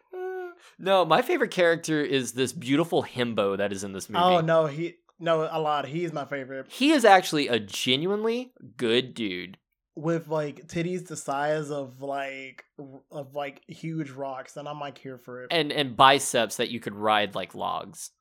no 0.78 1.06
my 1.06 1.22
favorite 1.22 1.52
character 1.52 2.02
is 2.02 2.34
this 2.34 2.52
beautiful 2.54 3.04
himbo 3.04 3.58
that 3.58 3.72
is 3.72 3.84
in 3.84 3.94
this 3.94 4.08
oh, 4.10 4.14
movie 4.14 4.36
Oh 4.38 4.42
no, 4.42 4.66
he 4.68 4.96
no 5.20 5.48
a 5.52 5.60
lot. 5.60 5.88
He's 5.88 6.14
my 6.14 6.26
favorite 6.26 6.72
he 6.72 6.92
is 6.92 7.06
actually 7.06 7.48
a 7.48 7.60
genuinely 7.60 8.54
good 8.78 9.14
dude 9.14 9.58
with 9.96 10.28
like 10.28 10.68
titties 10.68 11.08
the 11.08 11.16
size 11.16 11.72
of 11.72 12.02
like 12.02 12.66
of 13.12 13.34
like 13.34 13.62
huge 13.68 14.12
rocks, 14.12 14.58
and 14.58 14.68
I'm 14.68 14.80
like 14.80 14.98
here 14.98 15.18
for 15.18 15.44
it. 15.44 15.48
and 15.52 15.72
and 15.72 15.96
biceps 15.96 16.58
that 16.58 16.70
you 16.70 16.80
could 16.80 16.96
ride 16.96 17.36
like 17.36 17.56
logs. 17.56 18.12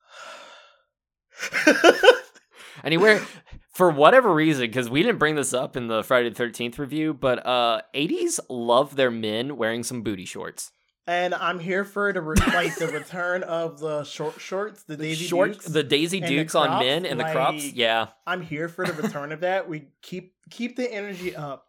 Anywhere 2.82 3.24
for 3.74 3.90
whatever 3.90 4.32
reason, 4.32 4.66
because 4.66 4.88
we 4.88 5.02
didn't 5.02 5.18
bring 5.18 5.34
this 5.34 5.52
up 5.54 5.76
in 5.76 5.88
the 5.88 6.02
Friday 6.02 6.28
the 6.28 6.34
Thirteenth 6.34 6.78
review, 6.78 7.14
but 7.14 7.44
uh, 7.44 7.82
'80s 7.94 8.40
love 8.48 8.96
their 8.96 9.10
men 9.10 9.56
wearing 9.56 9.82
some 9.82 10.02
booty 10.02 10.24
shorts. 10.24 10.70
And 11.06 11.34
I'm 11.34 11.58
here 11.58 11.84
for 11.84 12.12
the 12.12 12.20
re- 12.20 12.36
like 12.46 12.76
the 12.76 12.88
return 12.88 13.42
of 13.42 13.78
the 13.80 14.04
short 14.04 14.40
shorts, 14.40 14.84
the 14.84 14.96
Daisy 14.96 15.26
Short, 15.26 15.52
Dukes. 15.52 15.66
the 15.66 15.82
Daisy 15.82 16.18
and 16.18 16.26
the 16.26 16.36
Dukes 16.36 16.54
on 16.54 16.78
men 16.78 17.04
and 17.04 17.20
the 17.20 17.24
crops. 17.24 17.72
Yeah, 17.72 18.08
I'm 18.26 18.40
here 18.40 18.68
for 18.68 18.86
the 18.86 18.92
return 18.94 19.32
of 19.32 19.40
that. 19.40 19.68
We 19.68 19.88
keep 20.02 20.34
keep 20.50 20.76
the 20.76 20.92
energy 20.92 21.34
up. 21.36 21.66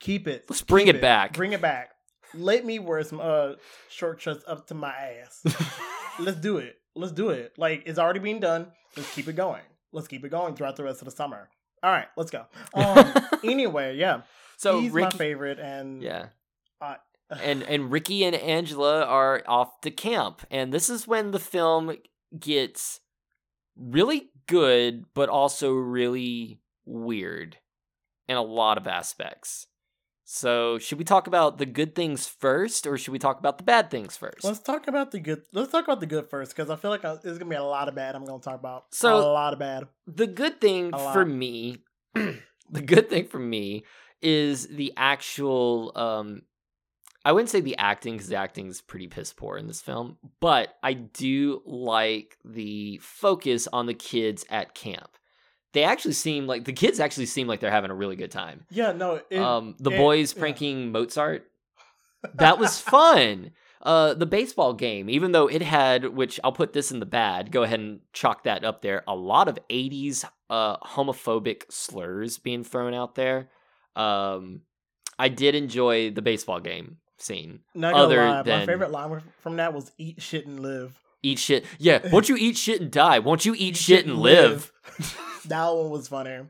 Keep 0.00 0.28
it. 0.28 0.44
Let's 0.48 0.62
bring 0.62 0.86
Keep 0.86 0.96
it 0.96 1.00
back. 1.00 1.32
Bring 1.32 1.52
it 1.52 1.60
back. 1.60 1.90
Let 2.34 2.64
me 2.66 2.78
wear 2.78 3.02
some 3.04 3.20
uh 3.22 3.52
short 3.88 4.20
shorts 4.20 4.44
up 4.46 4.66
to 4.68 4.74
my 4.74 4.92
ass. 4.92 5.42
Let's 6.18 6.38
do 6.38 6.58
it. 6.58 6.76
Let's 6.94 7.12
do 7.12 7.30
it. 7.30 7.52
Like 7.56 7.84
it's 7.86 7.98
already 7.98 8.20
being 8.20 8.40
done. 8.40 8.72
Let's 8.96 9.14
keep 9.14 9.28
it 9.28 9.36
going. 9.36 9.62
Let's 9.92 10.08
keep 10.08 10.24
it 10.24 10.30
going 10.30 10.54
throughout 10.54 10.76
the 10.76 10.84
rest 10.84 11.00
of 11.00 11.06
the 11.06 11.12
summer. 11.12 11.48
All 11.82 11.90
right, 11.90 12.08
let's 12.16 12.30
go. 12.30 12.46
Um, 12.74 13.12
anyway, 13.44 13.96
yeah. 13.96 14.22
so 14.56 14.80
he's 14.80 14.90
Ricky, 14.90 15.04
my 15.04 15.10
favorite, 15.10 15.58
and 15.60 16.02
yeah, 16.02 16.28
and 17.30 17.62
and 17.62 17.90
Ricky 17.90 18.24
and 18.24 18.34
Angela 18.36 19.04
are 19.04 19.42
off 19.46 19.80
to 19.82 19.90
camp, 19.90 20.42
and 20.50 20.72
this 20.72 20.88
is 20.90 21.06
when 21.06 21.30
the 21.32 21.38
film 21.40 21.96
gets 22.38 23.00
really 23.76 24.30
good, 24.46 25.04
but 25.14 25.28
also 25.28 25.72
really 25.72 26.60
weird 26.84 27.58
in 28.28 28.36
a 28.36 28.42
lot 28.42 28.78
of 28.78 28.86
aspects. 28.86 29.66
So, 30.28 30.78
should 30.78 30.98
we 30.98 31.04
talk 31.04 31.28
about 31.28 31.58
the 31.58 31.66
good 31.66 31.94
things 31.94 32.26
first, 32.26 32.84
or 32.86 32.98
should 32.98 33.12
we 33.12 33.18
talk 33.20 33.38
about 33.38 33.58
the 33.58 33.64
bad 33.64 33.92
things 33.92 34.16
first? 34.16 34.42
Let's 34.42 34.58
talk 34.58 34.88
about 34.88 35.12
the 35.12 35.20
good. 35.20 35.42
Let's 35.52 35.70
talk 35.70 35.84
about 35.84 36.00
the 36.00 36.06
good 36.06 36.28
first, 36.28 36.50
because 36.56 36.68
I 36.68 36.74
feel 36.74 36.90
like 36.90 37.02
there's 37.02 37.38
gonna 37.38 37.48
be 37.50 37.54
a 37.56 37.62
lot 37.62 37.86
of 37.88 37.94
bad. 37.94 38.16
I'm 38.16 38.24
gonna 38.24 38.42
talk 38.42 38.58
about 38.58 38.86
So- 38.92 39.18
a 39.18 39.20
lot 39.32 39.52
of 39.52 39.60
bad. 39.60 39.86
the 40.06 40.26
good 40.26 40.60
thing 40.60 40.90
for 40.90 41.24
me, 41.24 41.84
the 42.14 42.82
good 42.84 43.08
thing 43.08 43.28
for 43.28 43.38
me 43.38 43.84
is 44.20 44.66
the 44.68 44.92
actual. 44.96 45.92
um 45.96 46.42
I 47.26 47.32
wouldn't 47.32 47.50
say 47.50 47.60
the 47.60 47.76
acting 47.76 48.14
because 48.14 48.28
the 48.28 48.36
acting 48.36 48.68
is 48.68 48.80
pretty 48.80 49.08
piss 49.08 49.32
poor 49.32 49.56
in 49.56 49.66
this 49.66 49.82
film, 49.82 50.16
but 50.38 50.76
I 50.80 50.92
do 50.92 51.60
like 51.66 52.38
the 52.44 53.00
focus 53.02 53.66
on 53.72 53.86
the 53.86 53.94
kids 53.94 54.44
at 54.48 54.76
camp. 54.76 55.10
They 55.72 55.82
actually 55.82 56.12
seem 56.12 56.46
like 56.46 56.66
the 56.66 56.72
kids 56.72 57.00
actually 57.00 57.26
seem 57.26 57.48
like 57.48 57.58
they're 57.58 57.72
having 57.72 57.90
a 57.90 57.96
really 57.96 58.14
good 58.14 58.30
time. 58.30 58.64
Yeah, 58.70 58.92
no. 58.92 59.20
It, 59.28 59.40
um, 59.40 59.74
the 59.80 59.90
it- 59.90 59.96
boys 59.96 60.34
yeah. 60.34 60.40
pranking 60.40 60.92
Mozart. 60.92 61.50
That 62.34 62.58
was 62.58 62.80
fun. 62.80 63.52
Uh, 63.82 64.14
the 64.14 64.26
baseball 64.26 64.72
game, 64.72 65.08
even 65.08 65.30
though 65.30 65.46
it 65.46 65.62
had, 65.62 66.06
which 66.06 66.40
I'll 66.42 66.50
put 66.50 66.72
this 66.72 66.90
in 66.90 66.98
the 66.98 67.06
bad, 67.06 67.52
go 67.52 67.62
ahead 67.62 67.78
and 67.78 68.00
chalk 68.12 68.44
that 68.44 68.64
up 68.64 68.82
there. 68.82 69.04
A 69.06 69.14
lot 69.14 69.46
of 69.46 69.58
'80s 69.70 70.24
uh, 70.48 70.76
homophobic 70.78 71.70
slurs 71.70 72.38
being 72.38 72.64
thrown 72.64 72.94
out 72.94 73.14
there. 73.14 73.48
Um, 73.94 74.62
I 75.18 75.28
did 75.28 75.54
enjoy 75.54 76.10
the 76.10 76.22
baseball 76.22 76.58
game 76.58 76.96
scene. 77.18 77.60
Not 77.74 77.92
gonna 77.92 78.04
other 78.04 78.26
lie, 78.28 78.42
than- 78.42 78.60
my 78.60 78.66
favorite 78.66 78.90
line 78.90 79.22
from 79.40 79.56
that 79.56 79.72
was 79.72 79.90
"Eat 79.98 80.20
shit 80.22 80.46
and 80.46 80.60
live." 80.60 80.98
Eat 81.22 81.38
shit, 81.38 81.64
yeah. 81.78 82.00
Won't 82.12 82.28
you 82.28 82.36
eat 82.36 82.56
shit 82.56 82.80
and 82.80 82.90
die? 82.90 83.18
Won't 83.18 83.44
you 83.46 83.54
eat 83.56 83.76
shit 83.76 84.06
and 84.06 84.18
live? 84.18 84.70
that 85.46 85.66
one 85.68 85.90
was 85.90 86.08
funny. 86.08 86.40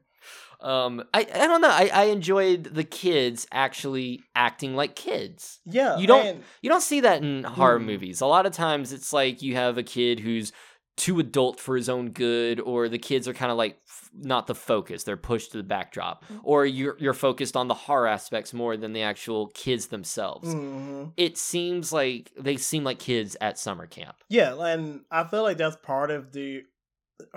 Um, 0.60 1.04
I 1.14 1.20
I 1.20 1.46
don't 1.46 1.60
know. 1.60 1.68
I 1.70 1.90
I 1.92 2.04
enjoyed 2.04 2.64
the 2.64 2.84
kids 2.84 3.46
actually 3.52 4.22
acting 4.34 4.74
like 4.74 4.96
kids. 4.96 5.60
Yeah, 5.66 5.98
You 5.98 6.06
don't- 6.06 6.26
and- 6.26 6.44
You 6.62 6.70
don't 6.70 6.80
see 6.82 7.00
that 7.00 7.22
in 7.22 7.44
horror 7.44 7.78
Mm. 7.78 7.84
movies. 7.84 8.20
A 8.20 8.26
lot 8.26 8.46
of 8.46 8.52
times 8.52 8.92
it's 8.92 9.12
like 9.12 9.42
you 9.42 9.54
have 9.54 9.76
a 9.78 9.82
kid 9.82 10.20
who's 10.20 10.52
too 10.96 11.20
adult 11.20 11.60
for 11.60 11.76
his 11.76 11.90
own 11.90 12.08
good 12.10 12.58
or 12.58 12.88
the 12.88 12.98
kids 12.98 13.28
are 13.28 13.34
kind 13.34 13.52
of 13.52 13.58
like 13.58 13.78
not 14.18 14.46
the 14.46 14.54
focus. 14.54 15.04
They're 15.04 15.16
pushed 15.16 15.52
to 15.52 15.58
the 15.58 15.62
backdrop 15.62 16.24
Mm. 16.26 16.40
or 16.42 16.64
you're 16.66 16.96
you're 16.98 17.12
focused 17.14 17.56
on 17.56 17.68
the 17.68 17.74
horror 17.74 18.06
aspects 18.06 18.52
more 18.52 18.76
than 18.76 18.92
the 18.92 19.02
actual 19.02 19.48
kids 19.48 19.86
themselves. 19.88 20.54
Mhm. 20.54 21.12
It 21.16 21.36
seems 21.38 21.92
like 21.92 22.32
they 22.38 22.56
seem 22.56 22.84
like 22.84 22.98
kids 22.98 23.36
at 23.40 23.58
summer 23.58 23.86
camp. 23.86 24.16
Yeah, 24.28 24.54
and 24.64 25.02
I 25.10 25.24
feel 25.24 25.42
like 25.42 25.56
that's 25.58 25.76
part 25.76 26.10
of 26.10 26.32
the 26.32 26.64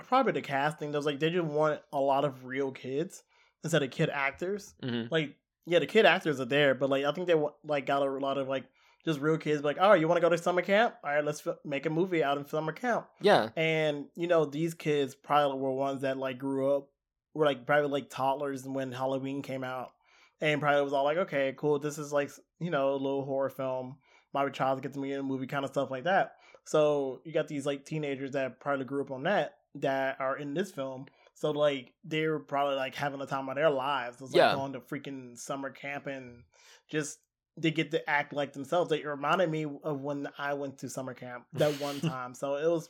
probably 0.06 0.32
the 0.32 0.42
casting. 0.42 0.92
There's 0.92 1.06
like 1.06 1.20
they 1.20 1.30
just 1.30 1.44
want 1.46 1.80
a 1.92 1.98
lot 2.00 2.24
of 2.24 2.44
real 2.44 2.70
kids 2.70 3.22
instead 3.64 3.82
of 3.82 3.90
kid 3.90 4.10
actors. 4.10 4.74
hmm 4.82 5.04
Like, 5.10 5.36
yeah, 5.66 5.78
the 5.78 5.86
kid 5.86 6.06
actors 6.06 6.40
are 6.40 6.44
there, 6.46 6.74
but 6.74 6.90
like 6.90 7.04
I 7.04 7.12
think 7.12 7.26
they 7.26 7.34
like 7.64 7.86
got 7.86 8.02
a 8.02 8.10
lot 8.10 8.38
of 8.38 8.48
like 8.48 8.64
just 9.04 9.20
real 9.20 9.38
kids. 9.38 9.62
Like, 9.64 9.78
oh, 9.80 9.92
you 9.94 10.06
want 10.08 10.18
to 10.18 10.22
go 10.22 10.28
to 10.28 10.38
summer 10.38 10.62
camp? 10.62 10.94
All 11.04 11.10
right, 11.14 11.24
let's 11.24 11.46
f- 11.46 11.56
make 11.64 11.86
a 11.86 11.90
movie 11.90 12.22
out 12.24 12.38
of 12.38 12.48
summer 12.50 12.72
camp. 12.72 13.06
Yeah. 13.20 13.48
And 13.56 14.06
you 14.14 14.26
know, 14.26 14.44
these 14.44 14.74
kids 14.74 15.14
probably 15.14 15.58
were 15.58 15.72
ones 15.72 16.02
that 16.02 16.16
like 16.18 16.38
grew 16.38 16.76
up, 16.76 16.88
were 17.34 17.44
like 17.46 17.66
probably 17.66 17.90
like 17.90 18.10
toddlers 18.10 18.66
when 18.66 18.92
Halloween 18.92 19.42
came 19.42 19.64
out, 19.64 19.92
and 20.40 20.60
probably 20.60 20.82
was 20.82 20.92
all 20.92 21.04
like, 21.04 21.18
okay, 21.18 21.54
cool, 21.56 21.78
this 21.78 21.98
is 21.98 22.12
like 22.12 22.30
you 22.58 22.70
know 22.70 22.90
a 22.90 22.96
little 22.96 23.24
horror 23.24 23.50
film. 23.50 23.96
My 24.32 24.48
child 24.50 24.82
gets 24.82 24.96
me 24.96 25.12
in 25.12 25.20
a 25.20 25.22
movie, 25.24 25.46
kind 25.46 25.64
of 25.64 25.70
stuff 25.70 25.90
like 25.90 26.04
that. 26.04 26.34
So 26.64 27.20
you 27.24 27.32
got 27.32 27.48
these 27.48 27.66
like 27.66 27.84
teenagers 27.84 28.32
that 28.32 28.60
probably 28.60 28.84
grew 28.84 29.02
up 29.02 29.10
on 29.10 29.24
that 29.24 29.54
that 29.76 30.20
are 30.20 30.36
in 30.36 30.54
this 30.54 30.70
film. 30.70 31.06
So 31.34 31.50
like 31.50 31.92
they're 32.04 32.38
probably 32.38 32.76
like 32.76 32.94
having 32.94 33.18
the 33.18 33.26
time 33.26 33.48
of 33.48 33.56
their 33.56 33.70
lives. 33.70 34.20
It's 34.20 34.32
like 34.32 34.36
Yeah. 34.36 34.54
going 34.54 34.74
to 34.74 34.80
freaking 34.80 35.36
summer 35.38 35.70
camp 35.70 36.06
and 36.06 36.42
just 36.88 37.18
they 37.56 37.70
get 37.70 37.90
to 37.92 38.10
act 38.10 38.32
like 38.32 38.52
themselves. 38.52 38.92
It 38.92 39.04
reminded 39.04 39.50
me 39.50 39.66
of 39.84 40.00
when 40.00 40.28
I 40.38 40.54
went 40.54 40.78
to 40.78 40.88
summer 40.88 41.14
camp 41.14 41.44
that 41.54 41.80
one 41.80 42.00
time. 42.00 42.34
so 42.34 42.56
it 42.56 42.68
was 42.68 42.88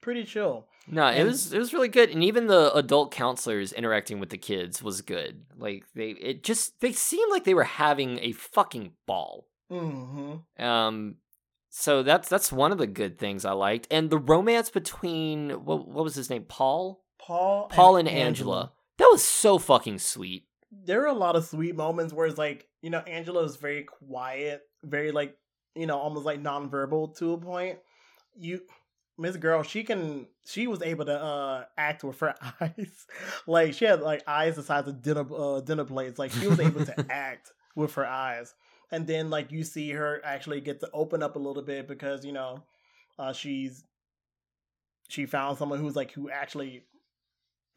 pretty 0.00 0.24
chill. 0.24 0.66
No, 0.90 1.08
it 1.08 1.24
was 1.24 1.52
it 1.52 1.58
was 1.58 1.74
really 1.74 1.88
good, 1.88 2.10
and 2.10 2.24
even 2.24 2.46
the 2.46 2.72
adult 2.74 3.12
counselors 3.12 3.72
interacting 3.72 4.20
with 4.20 4.30
the 4.30 4.38
kids 4.38 4.82
was 4.82 5.02
good. 5.02 5.44
Like 5.56 5.84
they, 5.94 6.10
it 6.10 6.42
just 6.42 6.80
they 6.80 6.92
seemed 6.92 7.30
like 7.30 7.44
they 7.44 7.54
were 7.54 7.64
having 7.64 8.18
a 8.20 8.32
fucking 8.32 8.92
ball. 9.06 9.46
Mm-hmm. 9.70 10.64
Um, 10.64 11.16
so 11.68 12.02
that's 12.02 12.28
that's 12.28 12.50
one 12.50 12.72
of 12.72 12.78
the 12.78 12.86
good 12.86 13.18
things 13.18 13.44
I 13.44 13.52
liked, 13.52 13.86
and 13.90 14.08
the 14.08 14.18
romance 14.18 14.70
between 14.70 15.50
what 15.64 15.86
what 15.86 16.04
was 16.04 16.14
his 16.14 16.30
name, 16.30 16.44
Paul, 16.48 17.04
Paul, 17.18 17.68
Paul 17.68 17.96
and 17.96 18.08
Angela. 18.08 18.72
That 18.96 19.10
was 19.12 19.22
so 19.22 19.58
fucking 19.58 19.98
sweet. 19.98 20.47
There 20.70 21.02
are 21.02 21.08
a 21.08 21.12
lot 21.14 21.36
of 21.36 21.44
sweet 21.44 21.74
moments 21.76 22.12
where 22.12 22.26
it's 22.26 22.38
like 22.38 22.66
you 22.82 22.90
know 22.90 23.00
Angela 23.00 23.42
is 23.44 23.56
very 23.56 23.84
quiet, 23.84 24.62
very 24.82 25.12
like 25.12 25.36
you 25.74 25.86
know 25.86 25.98
almost 25.98 26.26
like 26.26 26.42
nonverbal 26.42 27.16
to 27.18 27.32
a 27.32 27.38
point. 27.38 27.78
You. 28.38 28.60
Miss 29.20 29.36
Girl, 29.36 29.64
she 29.64 29.82
can. 29.82 30.28
She 30.46 30.68
was 30.68 30.80
able 30.80 31.04
to 31.06 31.20
uh 31.20 31.64
act 31.76 32.04
with 32.04 32.20
her 32.20 32.34
eyes, 32.60 33.06
like 33.48 33.74
she 33.74 33.84
had 33.84 34.00
like 34.00 34.22
eyes 34.28 34.54
the 34.54 34.62
size 34.62 34.86
of 34.86 35.02
dinner 35.02 35.26
uh, 35.34 35.60
dinner 35.60 35.84
plates. 35.84 36.20
Like 36.20 36.30
she 36.30 36.46
was 36.46 36.60
able 36.60 36.84
to 36.84 37.06
act 37.10 37.52
with 37.74 37.94
her 37.94 38.06
eyes, 38.06 38.54
and 38.92 39.08
then 39.08 39.28
like 39.28 39.50
you 39.50 39.64
see 39.64 39.90
her 39.90 40.20
actually 40.24 40.60
get 40.60 40.78
to 40.80 40.90
open 40.92 41.22
up 41.22 41.34
a 41.34 41.38
little 41.40 41.64
bit 41.64 41.88
because 41.88 42.24
you 42.24 42.32
know, 42.32 42.62
uh, 43.18 43.32
she's 43.32 43.82
she 45.08 45.26
found 45.26 45.58
someone 45.58 45.80
who's 45.80 45.96
like 45.96 46.12
who 46.12 46.30
actually, 46.30 46.84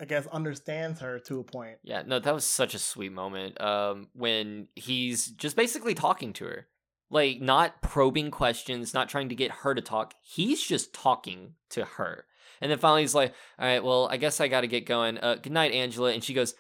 I 0.01 0.05
guess, 0.05 0.25
understands 0.27 0.99
her 1.01 1.19
to 1.19 1.39
a 1.39 1.43
point. 1.43 1.77
Yeah, 1.83 2.01
no, 2.05 2.17
that 2.19 2.33
was 2.33 2.43
such 2.43 2.73
a 2.73 2.79
sweet 2.79 3.11
moment. 3.11 3.61
Um, 3.61 4.07
when 4.13 4.67
he's 4.75 5.27
just 5.27 5.55
basically 5.55 5.93
talking 5.93 6.33
to 6.33 6.45
her, 6.45 6.67
like 7.11 7.39
not 7.39 7.81
probing 7.83 8.31
questions, 8.31 8.93
not 8.93 9.09
trying 9.09 9.29
to 9.29 9.35
get 9.35 9.51
her 9.51 9.75
to 9.75 9.81
talk. 9.81 10.15
He's 10.21 10.63
just 10.63 10.91
talking 10.93 11.53
to 11.69 11.85
her, 11.85 12.25
and 12.59 12.71
then 12.71 12.79
finally 12.79 13.01
he's 13.01 13.13
like, 13.13 13.33
"All 13.59 13.65
right, 13.67 13.83
well, 13.83 14.07
I 14.09 14.17
guess 14.17 14.41
I 14.41 14.47
got 14.47 14.61
to 14.61 14.67
get 14.67 14.85
going. 14.87 15.17
Uh, 15.19 15.35
good 15.35 15.53
night, 15.53 15.71
Angela." 15.71 16.11
And 16.11 16.23
she 16.23 16.33
goes, 16.33 16.55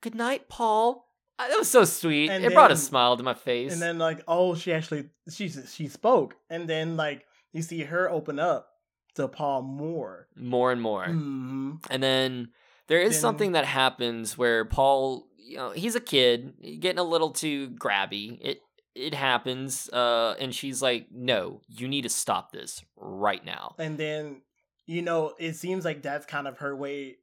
"Good 0.00 0.14
night, 0.16 0.48
Paul." 0.48 1.06
Uh, 1.38 1.48
That 1.48 1.58
was 1.58 1.70
so 1.70 1.84
sweet. 1.84 2.28
And 2.30 2.44
it 2.44 2.52
brought 2.52 2.72
a 2.72 2.76
smile 2.76 3.16
to 3.16 3.22
my 3.22 3.34
face. 3.34 3.72
And 3.72 3.80
then 3.80 3.98
like, 3.98 4.22
oh, 4.26 4.54
she 4.56 4.72
actually 4.72 5.10
she 5.30 5.48
she 5.48 5.86
spoke, 5.88 6.34
and 6.50 6.68
then 6.68 6.96
like 6.96 7.24
you 7.52 7.62
see 7.62 7.82
her 7.84 8.10
open 8.10 8.38
up 8.38 8.66
to 9.14 9.26
Paul 9.28 9.62
more. 9.62 10.28
more 10.36 10.70
and 10.72 10.80
more. 10.80 11.04
hmm 11.04 11.76
And 11.90 12.02
then 12.02 12.50
there 12.90 13.00
is 13.00 13.18
something 13.18 13.52
that 13.52 13.64
happens 13.64 14.36
where 14.36 14.64
Paul, 14.64 15.28
you 15.38 15.56
know, 15.56 15.70
he's 15.70 15.94
a 15.94 16.00
kid, 16.00 16.54
getting 16.80 16.98
a 16.98 17.04
little 17.04 17.30
too 17.30 17.70
grabby. 17.70 18.36
It 18.42 18.62
it 18.96 19.14
happens, 19.14 19.88
uh, 19.90 20.34
and 20.40 20.52
she's 20.52 20.82
like, 20.82 21.06
"No, 21.12 21.60
you 21.68 21.86
need 21.86 22.02
to 22.02 22.08
stop 22.08 22.50
this 22.50 22.82
right 22.96 23.44
now." 23.44 23.76
And 23.78 23.96
then 23.96 24.42
you 24.86 25.02
know 25.02 25.34
it 25.38 25.54
seems 25.54 25.84
like 25.84 26.02
that's 26.02 26.26
kind 26.26 26.48
of 26.48 26.58
her 26.58 26.74
way 26.74 27.18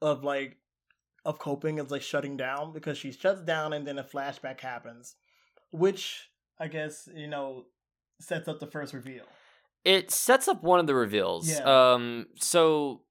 of 0.00 0.22
like 0.22 0.56
of 1.24 1.40
coping 1.40 1.78
is 1.78 1.90
like 1.90 2.02
shutting 2.02 2.36
down 2.36 2.72
because 2.72 2.96
she 2.96 3.10
shuts 3.10 3.42
down 3.42 3.72
and 3.72 3.84
then 3.84 3.98
a 3.98 4.04
flashback 4.04 4.60
happens, 4.60 5.16
which 5.72 6.30
I 6.60 6.68
guess 6.68 7.08
you 7.12 7.26
know 7.26 7.64
sets 8.20 8.46
up 8.46 8.60
the 8.60 8.68
first 8.68 8.94
reveal. 8.94 9.24
It 9.84 10.12
sets 10.12 10.46
up 10.46 10.62
one 10.62 10.78
of 10.78 10.86
the 10.86 10.94
reveals. 10.94 11.50
Yeah. 11.50 11.94
Um, 11.94 12.26
so 12.36 13.02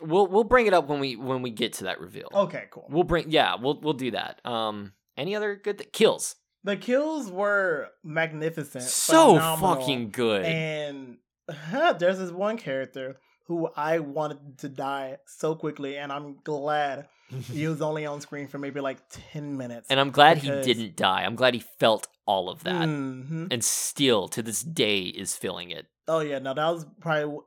we'll 0.00 0.26
we'll 0.26 0.44
bring 0.44 0.66
it 0.66 0.74
up 0.74 0.88
when 0.88 1.00
we 1.00 1.16
when 1.16 1.42
we 1.42 1.50
get 1.50 1.74
to 1.74 1.84
that 1.84 2.00
reveal. 2.00 2.28
Okay, 2.32 2.64
cool. 2.70 2.86
We'll 2.90 3.04
bring 3.04 3.30
yeah, 3.30 3.56
we'll 3.60 3.80
we'll 3.80 3.92
do 3.94 4.10
that. 4.12 4.40
Um, 4.44 4.92
any 5.16 5.34
other 5.36 5.56
good 5.56 5.78
th- 5.78 5.92
kills? 5.92 6.36
The 6.64 6.76
kills 6.76 7.30
were 7.30 7.88
magnificent, 8.04 8.84
So 8.84 9.38
fucking 9.38 10.10
good. 10.10 10.44
And 10.44 11.18
there's 11.98 12.18
this 12.18 12.30
one 12.30 12.58
character 12.58 13.18
who 13.46 13.68
I 13.76 14.00
wanted 14.00 14.58
to 14.58 14.68
die 14.68 15.18
so 15.26 15.54
quickly, 15.54 15.96
and 15.96 16.12
I'm 16.12 16.36
glad 16.44 17.08
he 17.52 17.66
was 17.66 17.80
only 17.80 18.04
on 18.06 18.20
screen 18.20 18.48
for 18.48 18.58
maybe 18.58 18.80
like 18.80 18.98
10 19.32 19.56
minutes. 19.56 19.86
And 19.88 19.98
I'm 19.98 20.10
glad 20.10 20.40
because- 20.40 20.66
he 20.66 20.74
didn't 20.74 20.96
die. 20.96 21.22
I'm 21.24 21.36
glad 21.36 21.54
he 21.54 21.60
felt 21.78 22.08
all 22.26 22.50
of 22.50 22.64
that. 22.64 22.86
Mhm. 22.88 23.48
And 23.50 23.64
still 23.64 24.28
to 24.28 24.42
this 24.42 24.62
day 24.62 25.00
is 25.04 25.34
feeling 25.36 25.70
it. 25.70 25.86
Oh, 26.06 26.20
yeah, 26.20 26.38
no, 26.38 26.52
that 26.54 26.68
was 26.70 26.86
probably 27.00 27.38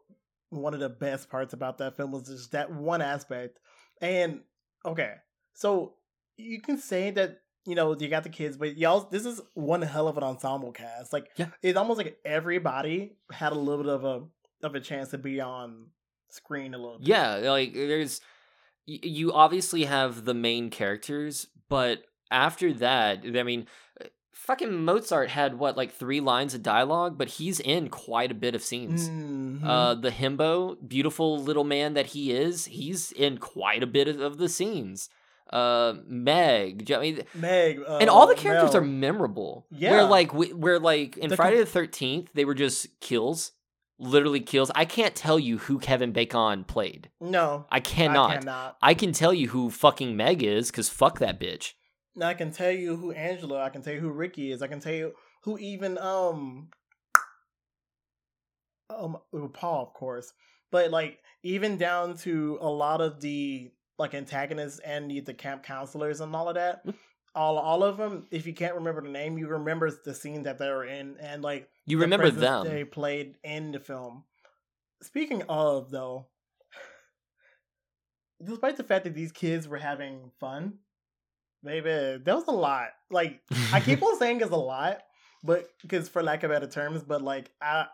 one 0.51 0.75
of 0.75 0.79
the 0.79 0.89
best 0.89 1.29
parts 1.29 1.53
about 1.53 1.79
that 1.79 1.97
film 1.97 2.11
was 2.11 2.27
just 2.27 2.51
that 2.51 2.71
one 2.71 3.01
aspect. 3.01 3.57
And, 4.01 4.41
okay, 4.85 5.13
so 5.55 5.95
you 6.37 6.61
can 6.61 6.77
say 6.77 7.09
that. 7.11 7.39
You 7.63 7.75
know, 7.75 7.95
you 7.95 8.07
got 8.07 8.23
the 8.23 8.29
kids, 8.29 8.57
but 8.57 8.75
y'all, 8.75 9.01
this 9.11 9.23
is 9.23 9.39
one 9.53 9.83
hell 9.83 10.07
of 10.07 10.17
an 10.17 10.23
ensemble 10.23 10.71
cast. 10.71 11.13
Like, 11.13 11.27
Yeah. 11.37 11.49
it's 11.61 11.77
almost 11.77 11.99
like 11.99 12.17
everybody 12.25 13.17
had 13.31 13.51
a 13.51 13.55
little 13.55 13.83
bit 13.83 13.93
of 13.93 14.03
a 14.03 14.65
of 14.65 14.73
a 14.73 14.79
chance 14.79 15.09
to 15.09 15.19
be 15.19 15.39
on 15.39 15.89
screen 16.29 16.73
a 16.73 16.79
little 16.79 16.97
bit. 16.97 17.07
Yeah, 17.07 17.35
like 17.51 17.73
there's 17.75 18.19
you 18.87 19.31
obviously 19.31 19.83
have 19.83 20.25
the 20.25 20.33
main 20.33 20.71
characters, 20.71 21.45
but 21.69 22.01
after 22.31 22.73
that, 22.73 23.19
I 23.25 23.43
mean, 23.43 23.67
fucking 24.31 24.83
Mozart 24.85 25.29
had 25.29 25.57
what 25.59 25.77
like 25.77 25.91
three 25.93 26.19
lines 26.19 26.53
of 26.53 26.63
dialogue, 26.63 27.17
but 27.17 27.27
he's 27.29 27.59
in 27.59 27.89
quite 27.89 28.31
a 28.31 28.35
bit 28.35 28.55
of 28.55 28.63
scenes. 28.63 29.09
Mhm. 29.09 29.63
Uh, 29.63 29.93
the 29.95 30.09
himbo, 30.11 30.77
beautiful 30.87 31.37
little 31.41 31.63
man 31.63 31.93
that 31.93 32.07
he 32.07 32.31
is, 32.31 32.65
he's 32.65 33.11
in 33.11 33.37
quite 33.37 33.83
a 33.83 33.87
bit 33.87 34.07
of, 34.07 34.19
of 34.19 34.37
the 34.37 34.49
scenes. 34.49 35.09
Uh, 35.51 35.95
Meg, 36.07 36.89
I 36.93 36.99
mean, 36.99 37.23
Meg, 37.35 37.81
uh, 37.85 37.97
and 37.97 38.09
all 38.09 38.25
the 38.25 38.35
characters 38.35 38.71
Mel. 38.73 38.81
are 38.81 38.85
memorable. 38.85 39.65
Yeah. 39.69 39.91
where 39.91 40.03
like 40.05 40.33
we, 40.33 40.53
where 40.53 40.79
like 40.79 41.17
in 41.17 41.29
The 41.29 41.35
Friday 41.35 41.57
com- 41.57 41.65
the 41.65 41.69
Thirteenth, 41.71 42.29
they 42.33 42.45
were 42.45 42.53
just 42.55 42.87
kills, 43.01 43.51
literally 43.99 44.39
kills. 44.39 44.71
I 44.75 44.85
can't 44.85 45.13
tell 45.13 45.37
you 45.37 45.57
who 45.57 45.77
Kevin 45.77 46.13
Bacon 46.13 46.63
played. 46.63 47.09
no, 47.19 47.65
I 47.69 47.81
cannot. 47.81 48.29
I 48.31 48.37
cannot. 48.37 48.77
I 48.81 48.93
can 48.93 49.11
tell 49.11 49.33
you 49.33 49.49
who 49.49 49.69
fucking 49.69 50.15
Meg 50.15 50.41
is, 50.41 50.71
cause 50.71 50.87
fuck 50.87 51.19
that 51.19 51.37
bitch. 51.37 51.73
Now, 52.15 52.27
I 52.27 52.33
can 52.33 52.51
tell 52.51 52.71
you 52.71 52.95
who 52.97 53.11
Angela. 53.11 53.63
I 53.63 53.69
can 53.69 53.81
tell 53.81 53.93
you 53.93 53.99
who 53.99 54.11
Ricky 54.11 54.51
is. 54.51 54.61
I 54.61 54.67
can 54.67 54.79
tell 54.79 54.93
you 54.93 55.13
who 55.43 55.57
even 55.57 55.97
um 55.97 56.69
um 58.89 59.17
Paul, 59.53 59.83
of 59.83 59.93
course. 59.93 60.33
But 60.71 60.91
like 60.91 61.19
even 61.43 61.77
down 61.77 62.17
to 62.19 62.57
a 62.61 62.69
lot 62.69 63.01
of 63.01 63.21
the 63.21 63.71
like 63.97 64.13
antagonists 64.13 64.79
and 64.79 65.09
the, 65.11 65.19
the 65.21 65.33
camp 65.33 65.63
counselors 65.63 66.21
and 66.21 66.35
all 66.35 66.49
of 66.49 66.55
that. 66.55 66.85
Mm. 66.85 66.93
All 67.33 67.57
all 67.57 67.83
of 67.83 67.95
them. 67.97 68.27
If 68.29 68.45
you 68.45 68.53
can't 68.53 68.75
remember 68.75 69.01
the 69.01 69.09
name, 69.09 69.37
you 69.37 69.47
remember 69.47 69.89
the 69.89 70.13
scene 70.13 70.43
that 70.43 70.57
they 70.59 70.67
were 70.67 70.83
in, 70.83 71.15
and 71.21 71.41
like 71.41 71.69
You 71.85 71.97
the 71.97 72.01
remember 72.03 72.29
them? 72.29 72.65
they 72.67 72.83
played 72.83 73.35
in 73.43 73.71
the 73.71 73.79
film. 73.79 74.25
Speaking 75.01 75.43
of 75.47 75.91
though, 75.91 76.27
despite 78.43 78.75
the 78.75 78.83
fact 78.83 79.05
that 79.05 79.13
these 79.13 79.31
kids 79.31 79.65
were 79.67 79.77
having 79.77 80.31
fun, 80.41 80.79
baby, 81.63 82.21
there 82.23 82.35
was 82.35 82.47
a 82.47 82.51
lot. 82.51 82.89
Like 83.09 83.41
I 83.71 83.79
keep 83.79 84.01
on 84.03 84.17
saying 84.17 84.41
it's 84.41 84.51
a 84.51 84.55
lot, 84.55 84.99
but 85.43 85.69
because 85.81 86.09
for 86.09 86.23
lack 86.23 86.43
of 86.43 86.51
better 86.51 86.67
terms, 86.67 87.03
but 87.03 87.21
like 87.21 87.51
I 87.61 87.87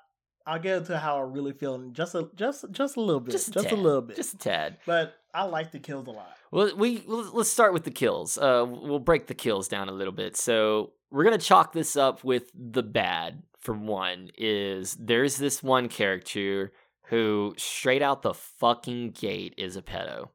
I'll 0.47 0.59
get 0.59 0.77
into 0.77 0.97
how 0.97 1.17
I 1.17 1.21
really 1.21 1.51
feel 1.51 1.75
in 1.75 1.93
just 1.93 2.15
a 2.15 2.29
just 2.35 2.65
just 2.71 2.95
a 2.95 3.01
little 3.01 3.19
bit, 3.19 3.31
just 3.31 3.51
just, 3.51 3.71
a, 3.71 3.75
a, 3.75 3.77
little 3.77 4.01
bit. 4.01 4.15
just 4.15 4.33
a 4.33 4.37
tad. 4.37 4.77
but 4.85 5.15
I 5.33 5.43
like 5.43 5.71
the 5.71 5.79
kills 5.79 6.07
a 6.07 6.11
lot. 6.11 6.31
Well, 6.51 6.75
we 6.77 7.03
let's 7.05 7.33
let's 7.33 7.49
start 7.49 7.73
with 7.73 7.83
the 7.83 7.91
kills. 7.91 8.37
Uh, 8.37 8.65
we'll 8.67 8.99
break 8.99 9.27
the 9.27 9.35
kills 9.35 9.67
down 9.67 9.89
a 9.89 9.91
little 9.91 10.13
bit. 10.13 10.37
So 10.37 10.93
we're 11.11 11.25
gonna 11.25 11.37
chalk 11.37 11.73
this 11.73 11.97
up 11.97 12.23
with 12.23 12.49
the 12.55 12.83
bad. 12.83 13.43
For 13.59 13.73
one, 13.73 14.29
is 14.37 14.95
there's 14.97 15.35
this 15.35 15.61
one 15.61 15.89
character 15.89 16.71
who 17.07 17.53
straight 17.57 18.01
out 18.01 18.21
the 18.21 18.33
fucking 18.33 19.11
gate 19.11 19.53
is 19.57 19.75
a 19.75 19.81
pedo. 19.81 20.29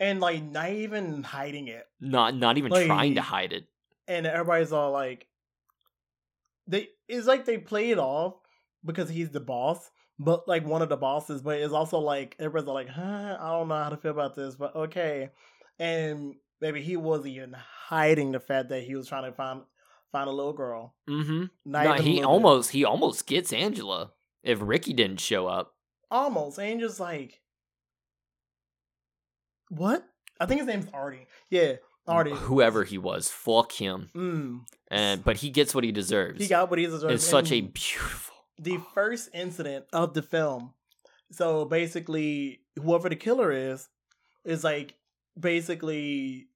And 0.00 0.20
like 0.20 0.42
not 0.42 0.70
even 0.70 1.22
hiding 1.24 1.68
it. 1.68 1.84
Not 2.00 2.34
not 2.36 2.56
even 2.58 2.70
Like- 2.70 2.86
trying 2.86 3.14
to 3.16 3.22
hide 3.22 3.52
it. 3.52 3.64
and 4.06 4.26
everybody's 4.26 4.72
all 4.72 4.92
like 4.92 5.26
they 6.66 6.88
it's 7.08 7.26
like 7.26 7.44
they 7.44 7.58
play 7.58 7.90
it 7.90 7.98
off 7.98 8.34
because 8.84 9.08
he's 9.08 9.30
the 9.30 9.40
boss 9.40 9.90
but 10.18 10.46
like 10.48 10.64
one 10.66 10.82
of 10.82 10.88
the 10.88 10.96
bosses 10.96 11.42
but 11.42 11.58
it's 11.58 11.72
also 11.72 11.98
like 11.98 12.36
everybody's 12.38 12.68
like 12.68 12.88
huh 12.88 13.36
i 13.40 13.48
don't 13.50 13.68
know 13.68 13.74
how 13.82 13.88
to 13.88 13.96
feel 13.96 14.10
about 14.12 14.34
this 14.36 14.54
but 14.54 14.74
okay 14.76 15.30
and 15.78 16.34
maybe 16.60 16.82
he 16.82 16.96
wasn't 16.96 17.26
even 17.26 17.54
hiding 17.88 18.32
the 18.32 18.40
fact 18.40 18.68
that 18.68 18.82
he 18.82 18.94
was 18.94 19.06
trying 19.08 19.24
to 19.24 19.32
find 19.32 19.62
find 20.12 20.28
a 20.28 20.32
little 20.32 20.52
girl 20.52 20.94
Mm-hmm. 21.08 21.44
Not 21.64 21.84
No, 21.84 21.92
he 21.94 21.98
little 21.98 22.14
bit. 22.16 22.24
almost 22.24 22.70
he 22.70 22.84
almost 22.84 23.26
gets 23.26 23.52
Angela 23.52 24.12
if 24.42 24.58
Ricky 24.60 24.92
didn't 24.92 25.20
show 25.20 25.46
up. 25.46 25.74
almost 26.10 26.58
and 26.58 26.80
just 26.80 27.00
like 27.00 27.40
what 29.70 30.04
i 30.40 30.46
think 30.46 30.60
his 30.60 30.66
name's 30.68 30.86
artie 30.92 31.26
yeah 31.50 31.74
artie 32.06 32.30
Whoever 32.32 32.84
he 32.84 32.96
was, 32.96 33.28
fuck 33.28 33.70
him. 33.72 34.08
mm, 34.16 34.60
And 34.90 35.22
but 35.22 35.36
he 35.36 35.50
gets 35.50 35.74
what 35.74 35.84
he 35.84 35.92
deserves. 35.92 36.40
he 36.40 36.48
got 36.48 36.70
what 36.70 36.78
he 36.78 36.86
deserves. 36.86 37.12
it's 37.14 37.24
such 37.26 37.52
a 37.52 37.60
beautiful. 37.60 38.34
the 38.58 38.78
first 38.94 39.28
incident 39.34 39.84
of 39.92 40.14
the 40.14 40.22
film. 40.22 40.72
So 41.32 41.66
basically, 41.66 42.60
whoever 42.82 43.10
the 43.10 43.16
killer 43.16 43.52
is, 43.52 43.86
is 44.44 44.64
like 44.64 44.94
basically 45.38 46.48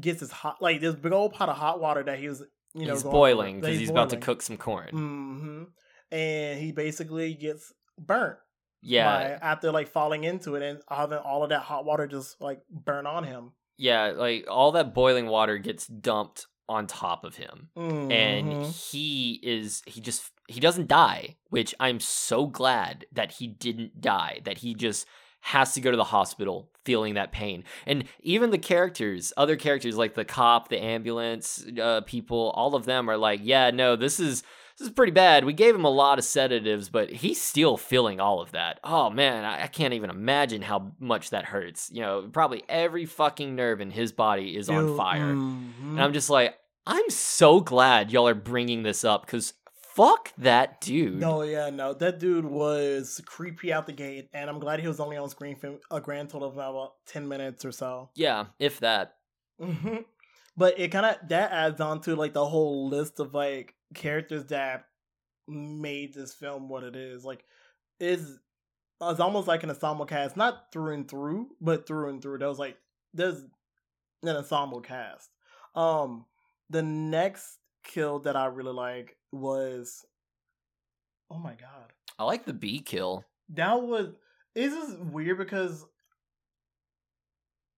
gets 0.00 0.20
his 0.20 0.30
hot 0.32 0.56
like 0.60 0.80
this 0.80 0.94
big 0.96 1.12
old 1.12 1.32
pot 1.32 1.48
of 1.48 1.56
hot 1.56 1.80
water 1.80 2.02
that 2.02 2.18
he 2.18 2.28
was 2.28 2.42
you 2.74 2.86
know 2.86 2.92
he's 2.94 3.02
boiling 3.04 3.60
because 3.60 3.78
he's, 3.78 3.90
about 3.90 4.10
to 4.10 4.16
cook 4.16 4.42
some 4.42 4.56
corn. 4.56 4.88
hmm 4.90 5.62
And 6.10 6.60
he 6.60 6.72
basically 6.72 7.34
gets 7.34 7.72
burnt. 7.98 8.38
Yeah, 8.86 9.38
by- 9.38 9.46
after 9.46 9.70
like 9.72 9.88
falling 9.88 10.24
into 10.24 10.54
it 10.54 10.62
and 10.62 10.80
having 10.88 11.18
all 11.18 11.42
of 11.42 11.50
that 11.50 11.60
hot 11.62 11.84
water 11.84 12.06
just 12.06 12.40
like 12.40 12.60
burn 12.70 13.06
on 13.06 13.24
him. 13.24 13.52
yeah, 13.78 14.12
like 14.16 14.46
all 14.50 14.72
that 14.72 14.94
boiling 14.94 15.26
water 15.26 15.58
gets 15.58 15.86
dumped 15.86 16.46
on 16.68 16.86
top 16.86 17.24
of 17.24 17.36
him. 17.36 17.68
And 17.76 18.54
Mhm. 18.54 18.90
he 18.90 19.38
is 19.42 19.82
he 19.86 20.00
just 20.00 20.30
he 20.48 20.60
doesn't 20.60 20.88
die, 20.88 21.36
which 21.50 21.74
I'm 21.80 22.00
so 22.00 22.46
glad 22.46 23.06
that 23.12 23.32
he 23.32 23.46
didn't 23.48 24.00
die, 24.00 24.40
that 24.44 24.58
he 24.58 24.74
just 24.74 25.06
has 25.40 25.74
to 25.74 25.80
go 25.80 25.90
to 25.90 25.96
the 25.96 26.04
hospital 26.04 26.70
feeling 26.84 27.14
that 27.14 27.30
pain. 27.32 27.62
And 27.86 28.04
even 28.20 28.50
the 28.50 28.58
characters, 28.58 29.32
other 29.36 29.54
characters 29.56 29.96
like 29.96 30.14
the 30.14 30.24
cop, 30.24 30.68
the 30.68 30.82
ambulance 30.82 31.64
uh, 31.80 32.00
people, 32.02 32.50
all 32.56 32.74
of 32.74 32.84
them 32.84 33.08
are 33.10 33.16
like, 33.16 33.40
yeah, 33.42 33.70
no, 33.70 33.94
this 33.96 34.18
is 34.18 34.42
this 34.78 34.88
is 34.88 34.92
pretty 34.94 35.12
bad. 35.12 35.44
We 35.44 35.52
gave 35.52 35.74
him 35.74 35.84
a 35.84 35.90
lot 35.90 36.18
of 36.18 36.24
sedatives, 36.24 36.88
but 36.88 37.10
he's 37.10 37.40
still 37.40 37.76
feeling 37.76 38.20
all 38.20 38.40
of 38.40 38.52
that. 38.52 38.78
Oh 38.84 39.10
man, 39.10 39.44
I, 39.44 39.64
I 39.64 39.66
can't 39.68 39.94
even 39.94 40.10
imagine 40.10 40.62
how 40.62 40.92
much 41.00 41.30
that 41.30 41.46
hurts. 41.46 41.90
You 41.92 42.02
know, 42.02 42.28
probably 42.32 42.62
every 42.68 43.06
fucking 43.06 43.54
nerve 43.54 43.80
in 43.80 43.90
his 43.90 44.12
body 44.12 44.56
is 44.56 44.68
on 44.68 44.96
fire. 44.96 45.34
mhm. 45.34 45.72
And 45.90 46.00
I'm 46.00 46.12
just 46.12 46.28
like, 46.30 46.58
I'm 46.86 47.08
so 47.10 47.60
glad 47.60 48.12
y'all 48.12 48.28
are 48.28 48.34
bringing 48.34 48.82
this 48.82 49.02
up 49.02 49.24
because 49.26 49.54
fuck 49.94 50.30
that 50.36 50.80
dude. 50.82 51.18
No, 51.18 51.40
yeah, 51.42 51.70
no. 51.70 51.94
That 51.94 52.18
dude 52.18 52.44
was 52.44 53.20
creepy 53.24 53.72
out 53.72 53.86
the 53.86 53.92
gate, 53.92 54.28
and 54.34 54.50
I'm 54.50 54.58
glad 54.60 54.78
he 54.80 54.86
was 54.88 55.00
only 55.00 55.16
on 55.16 55.30
screen 55.30 55.56
for 55.56 55.76
a 55.90 56.00
grand 56.02 56.28
total 56.28 56.48
of 56.48 56.54
about 56.54 56.92
10 57.06 57.26
minutes 57.26 57.64
or 57.64 57.72
so. 57.72 58.10
Yeah, 58.14 58.46
if 58.58 58.80
that. 58.80 59.14
hmm 59.58 59.96
But 60.54 60.78
it 60.78 60.88
kind 60.92 61.06
of, 61.06 61.16
that 61.30 61.50
adds 61.50 61.80
on 61.80 62.02
to 62.02 62.14
like 62.14 62.34
the 62.34 62.44
whole 62.46 62.88
list 62.88 63.20
of 63.20 63.32
like 63.32 63.74
characters 63.94 64.46
that 64.46 64.86
made 65.48 66.14
this 66.14 66.34
film 66.34 66.68
what 66.68 66.84
it 66.84 66.96
is. 66.96 67.24
Like, 67.24 67.44
is 68.00 68.38
it's 69.00 69.20
almost 69.20 69.46
like 69.48 69.62
an 69.62 69.70
ensemble 69.70 70.06
cast, 70.06 70.36
not 70.36 70.72
through 70.72 70.94
and 70.94 71.08
through, 71.08 71.48
but 71.60 71.86
through 71.86 72.08
and 72.10 72.22
through. 72.22 72.38
There 72.38 72.48
was 72.48 72.58
like, 72.58 72.76
there's 73.12 73.42
an 74.22 74.36
ensemble 74.36 74.80
cast. 74.80 75.28
Um, 75.74 76.24
the 76.70 76.82
next 76.82 77.58
kill 77.84 78.20
that 78.20 78.36
I 78.36 78.46
really 78.46 78.72
like 78.72 79.16
was, 79.32 80.04
oh 81.30 81.38
my 81.38 81.54
god, 81.54 81.92
I 82.18 82.24
like 82.24 82.44
the 82.44 82.52
bee 82.54 82.80
kill. 82.80 83.24
that 83.50 83.82
was. 83.82 84.08
This 84.54 84.72
is 84.72 84.96
weird 84.96 85.36
because 85.36 85.84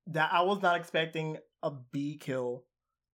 that 0.07 0.31
I 0.33 0.43
was 0.43 0.63
not 0.63 0.77
expecting 0.79 1.39
a 1.63 1.73
bee 1.73 2.17
kill 2.17 2.63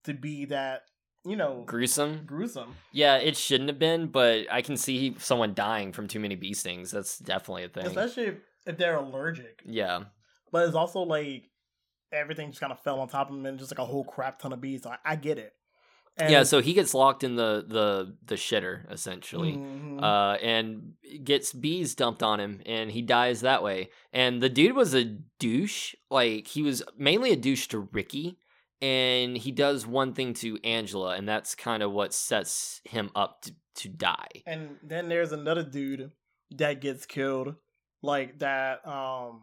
to 0.03 0.13
be 0.13 0.45
that 0.45 0.83
you 1.25 1.35
know 1.35 1.63
Gruesome. 1.65 2.21
gruesome. 2.25 2.75
Yeah, 2.91 3.17
it 3.17 3.35
shouldn't 3.35 3.69
have 3.69 3.79
been, 3.79 4.07
but 4.07 4.45
I 4.51 4.61
can 4.61 4.77
see 4.77 5.15
someone 5.19 5.53
dying 5.53 5.91
from 5.91 6.07
too 6.07 6.19
many 6.19 6.35
bee 6.35 6.53
stings. 6.53 6.91
That's 6.91 7.17
definitely 7.19 7.63
a 7.65 7.69
thing. 7.69 7.85
especially 7.87 8.23
if, 8.27 8.35
if 8.65 8.77
they're 8.77 8.97
allergic. 8.97 9.61
yeah. 9.65 10.03
But 10.51 10.67
it's 10.67 10.75
also 10.75 11.01
like 11.01 11.49
everything 12.13 12.49
just 12.51 12.61
kind 12.61 12.71
of 12.71 12.79
fell 12.79 12.99
on 13.01 13.09
top 13.09 13.29
of 13.29 13.35
him 13.35 13.45
and 13.45 13.59
just 13.59 13.71
like 13.71 13.79
a 13.79 13.85
whole 13.85 14.05
crap 14.05 14.39
ton 14.39 14.53
of 14.53 14.61
bees. 14.61 14.83
So 14.83 14.91
I, 14.91 14.97
I 15.03 15.15
get 15.17 15.37
it. 15.37 15.51
And, 16.17 16.31
yeah, 16.31 16.43
so 16.43 16.61
he 16.61 16.73
gets 16.73 16.93
locked 16.93 17.25
in 17.25 17.35
the 17.35 17.65
the 17.67 18.15
the 18.25 18.35
shitter 18.35 18.89
essentially. 18.89 19.53
Mhm. 19.53 20.01
uh, 20.01 20.37
and 20.41 20.93
gets 21.25 21.51
bees 21.51 21.93
dumped 21.93 22.23
on 22.23 22.39
him, 22.39 22.61
and 22.65 22.89
he 22.89 23.01
dies 23.01 23.41
that 23.41 23.61
way. 23.61 23.89
And 24.13 24.41
the 24.41 24.47
dude 24.47 24.77
was 24.77 24.93
a 24.93 25.03
douche. 25.03 25.93
Like 26.09 26.47
he 26.47 26.61
was 26.61 26.81
mainly 26.97 27.31
a 27.33 27.35
douche 27.35 27.67
to 27.67 27.79
Ricky, 27.91 28.37
and 28.81 29.37
he 29.37 29.51
does 29.51 29.85
one 29.87 30.13
thing 30.13 30.33
to 30.35 30.57
Angela, 30.63 31.15
and 31.15 31.27
that's 31.27 31.55
kind 31.55 31.81
of 31.83 31.91
what 31.91 32.13
sets 32.13 32.81
him 32.85 33.09
up 33.15 33.41
to, 33.43 33.53
to 33.75 33.89
die. 33.89 34.27
and 34.45 34.77
then 34.83 35.09
there's 35.09 35.31
another 35.31 35.63
dude 35.63 36.11
that 36.51 36.81
gets 36.81 37.05
killed, 37.05 37.55
like 38.01 38.39
that. 38.39 38.85
Um, 38.87 39.41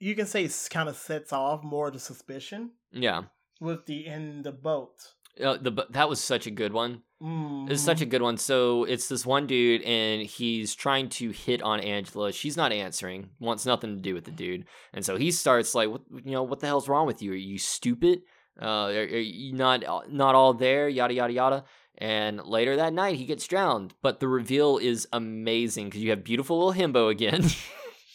you 0.00 0.14
can 0.14 0.26
say 0.26 0.48
kind 0.70 0.88
of 0.88 0.96
sets 0.96 1.32
off 1.32 1.62
more 1.62 1.88
of 1.88 1.94
the 1.94 1.98
suspicion 2.00 2.72
Yeah, 2.92 3.22
with 3.60 3.86
the 3.86 4.06
in 4.06 4.42
the 4.42 4.52
boat. 4.52 4.94
uh, 5.42 5.56
the 5.60 5.86
that 5.90 6.08
was 6.08 6.20
such 6.20 6.46
a 6.46 6.50
good 6.50 6.72
one. 6.72 7.02
Mm. 7.24 7.70
It's 7.70 7.82
such 7.82 8.02
a 8.02 8.06
good 8.06 8.20
one. 8.20 8.36
So 8.36 8.84
it's 8.84 9.08
this 9.08 9.24
one 9.24 9.46
dude, 9.46 9.80
and 9.82 10.22
he's 10.22 10.74
trying 10.74 11.08
to 11.10 11.30
hit 11.30 11.62
on 11.62 11.80
Angela. 11.80 12.32
She's 12.32 12.56
not 12.56 12.70
answering. 12.70 13.30
Wants 13.40 13.64
nothing 13.64 13.96
to 13.96 14.02
do 14.02 14.12
with 14.12 14.24
the 14.24 14.30
dude, 14.30 14.66
and 14.92 15.04
so 15.04 15.16
he 15.16 15.30
starts 15.30 15.74
like, 15.74 15.88
"What 15.88 16.02
you 16.22 16.32
know? 16.32 16.42
What 16.42 16.60
the 16.60 16.66
hell's 16.66 16.88
wrong 16.88 17.06
with 17.06 17.22
you? 17.22 17.32
Are 17.32 17.36
you 17.36 17.58
stupid? 17.58 18.22
Uh, 18.60 18.88
are, 18.88 19.02
are 19.02 19.18
you 19.18 19.54
not 19.54 20.12
not 20.12 20.34
all 20.34 20.52
there? 20.52 20.86
Yada 20.88 21.14
yada 21.14 21.32
yada." 21.32 21.64
And 21.96 22.44
later 22.44 22.76
that 22.76 22.92
night, 22.92 23.16
he 23.16 23.24
gets 23.24 23.46
drowned. 23.46 23.94
But 24.02 24.20
the 24.20 24.28
reveal 24.28 24.76
is 24.76 25.08
amazing 25.12 25.86
because 25.86 26.02
you 26.02 26.10
have 26.10 26.24
beautiful 26.24 26.58
little 26.58 26.82
himbo 26.82 27.10
again. 27.10 27.44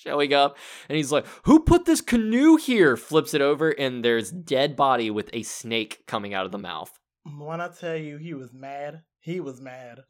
Showing 0.03 0.33
up, 0.33 0.55
and 0.87 0.97
he's 0.97 1.11
like, 1.11 1.25
"Who 1.43 1.61
put 1.61 1.85
this 1.85 2.01
canoe 2.01 2.57
here?" 2.57 2.95
Flips 2.95 3.33
it 3.33 3.41
over, 3.41 3.71
and 3.71 4.05
there's 4.05 4.29
dead 4.29 4.75
body 4.75 5.09
with 5.09 5.31
a 5.33 5.41
snake 5.41 6.03
coming 6.05 6.35
out 6.35 6.45
of 6.45 6.51
the 6.51 6.59
mouth. 6.59 6.98
When 7.37 7.61
I 7.61 7.67
tell 7.69 7.95
you 7.95 8.17
he 8.17 8.33
was 8.33 8.53
mad, 8.53 9.01
he 9.19 9.39
was 9.39 9.61
mad. 9.61 9.99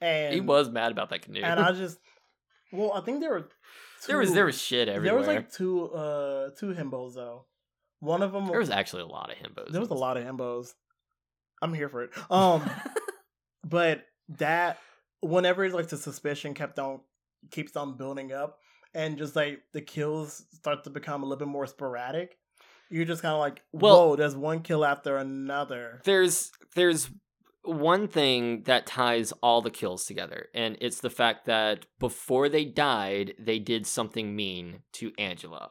And 0.00 0.34
he 0.34 0.40
was 0.40 0.68
mad 0.68 0.90
about 0.90 1.10
that 1.10 1.22
canoe. 1.22 1.42
and 1.42 1.60
I 1.60 1.70
just 1.84 1.96
well, 2.72 2.92
I 2.92 3.02
think 3.02 3.20
there 3.20 3.30
were 3.30 3.48
there 4.08 4.18
was 4.18 4.32
there 4.34 4.44
was 4.46 4.60
shit 4.60 4.88
everywhere. 4.88 5.04
there 5.04 5.16
was 5.16 5.28
like 5.28 5.52
two 5.52 5.84
uh 5.90 6.50
two 6.58 6.74
himbos 6.74 7.14
though. 7.14 7.46
One 8.00 8.20
of 8.22 8.32
them 8.32 8.46
There 8.46 8.58
was 8.58 8.70
actually 8.70 9.02
a 9.02 9.06
lot 9.06 9.30
of 9.30 9.36
himbos. 9.36 9.70
there 9.70 9.80
was 9.80 9.90
a 9.90 9.94
lot 9.94 10.16
of 10.16 10.24
himbos. 10.24 10.70
I'm 11.62 11.72
here 11.72 11.88
for 11.88 12.02
it. 12.02 12.10
Um, 12.30 12.68
but 13.64 14.04
that 14.30 14.78
whenever 15.20 15.68
like 15.70 15.88
the 15.88 15.96
suspicion 15.96 16.52
kept 16.54 16.80
on 16.80 17.00
keeps 17.52 17.76
on 17.76 17.96
building 17.96 18.32
up, 18.32 18.58
and 18.94 19.16
just 19.18 19.36
like 19.36 19.62
the 19.72 19.80
kills 19.82 20.44
start 20.52 20.82
to 20.82 20.90
become 20.90 21.22
a 21.22 21.26
little 21.26 21.38
bit 21.38 21.46
more 21.46 21.66
sporadic, 21.68 22.36
you're 22.92 23.04
just 23.06 23.22
kind 23.22 23.32
of 23.34 23.40
like, 23.40 23.62
Well- 23.72 24.10
whoa, 24.10 24.16
there's 24.16 24.36
one 24.36 24.60
kill 24.62 24.84
after 24.84 25.16
another. 25.16 26.00
there's 26.04 26.52
there's 26.76 27.10
one 27.64 28.08
thing 28.08 28.62
that 28.64 28.86
ties 28.86 29.32
all 29.42 29.62
the 29.62 29.70
kills 29.70 30.04
together 30.04 30.48
and 30.52 30.76
it's 30.80 30.98
the 31.00 31.08
fact 31.10 31.46
that 31.46 31.86
before 32.00 32.48
they 32.48 32.64
died 32.64 33.34
they 33.38 33.60
did 33.60 33.86
something 33.86 34.34
mean 34.34 34.80
to 34.92 35.12
angela 35.16 35.70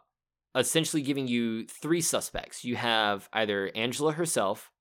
essentially 0.55 1.01
giving 1.01 1.27
you 1.27 1.65
three 1.67 1.99
suspects 1.99 2.63
you 2.63 2.77
have 2.77 3.27
either 3.33 3.69
angela 3.75 4.13
herself 4.13 4.71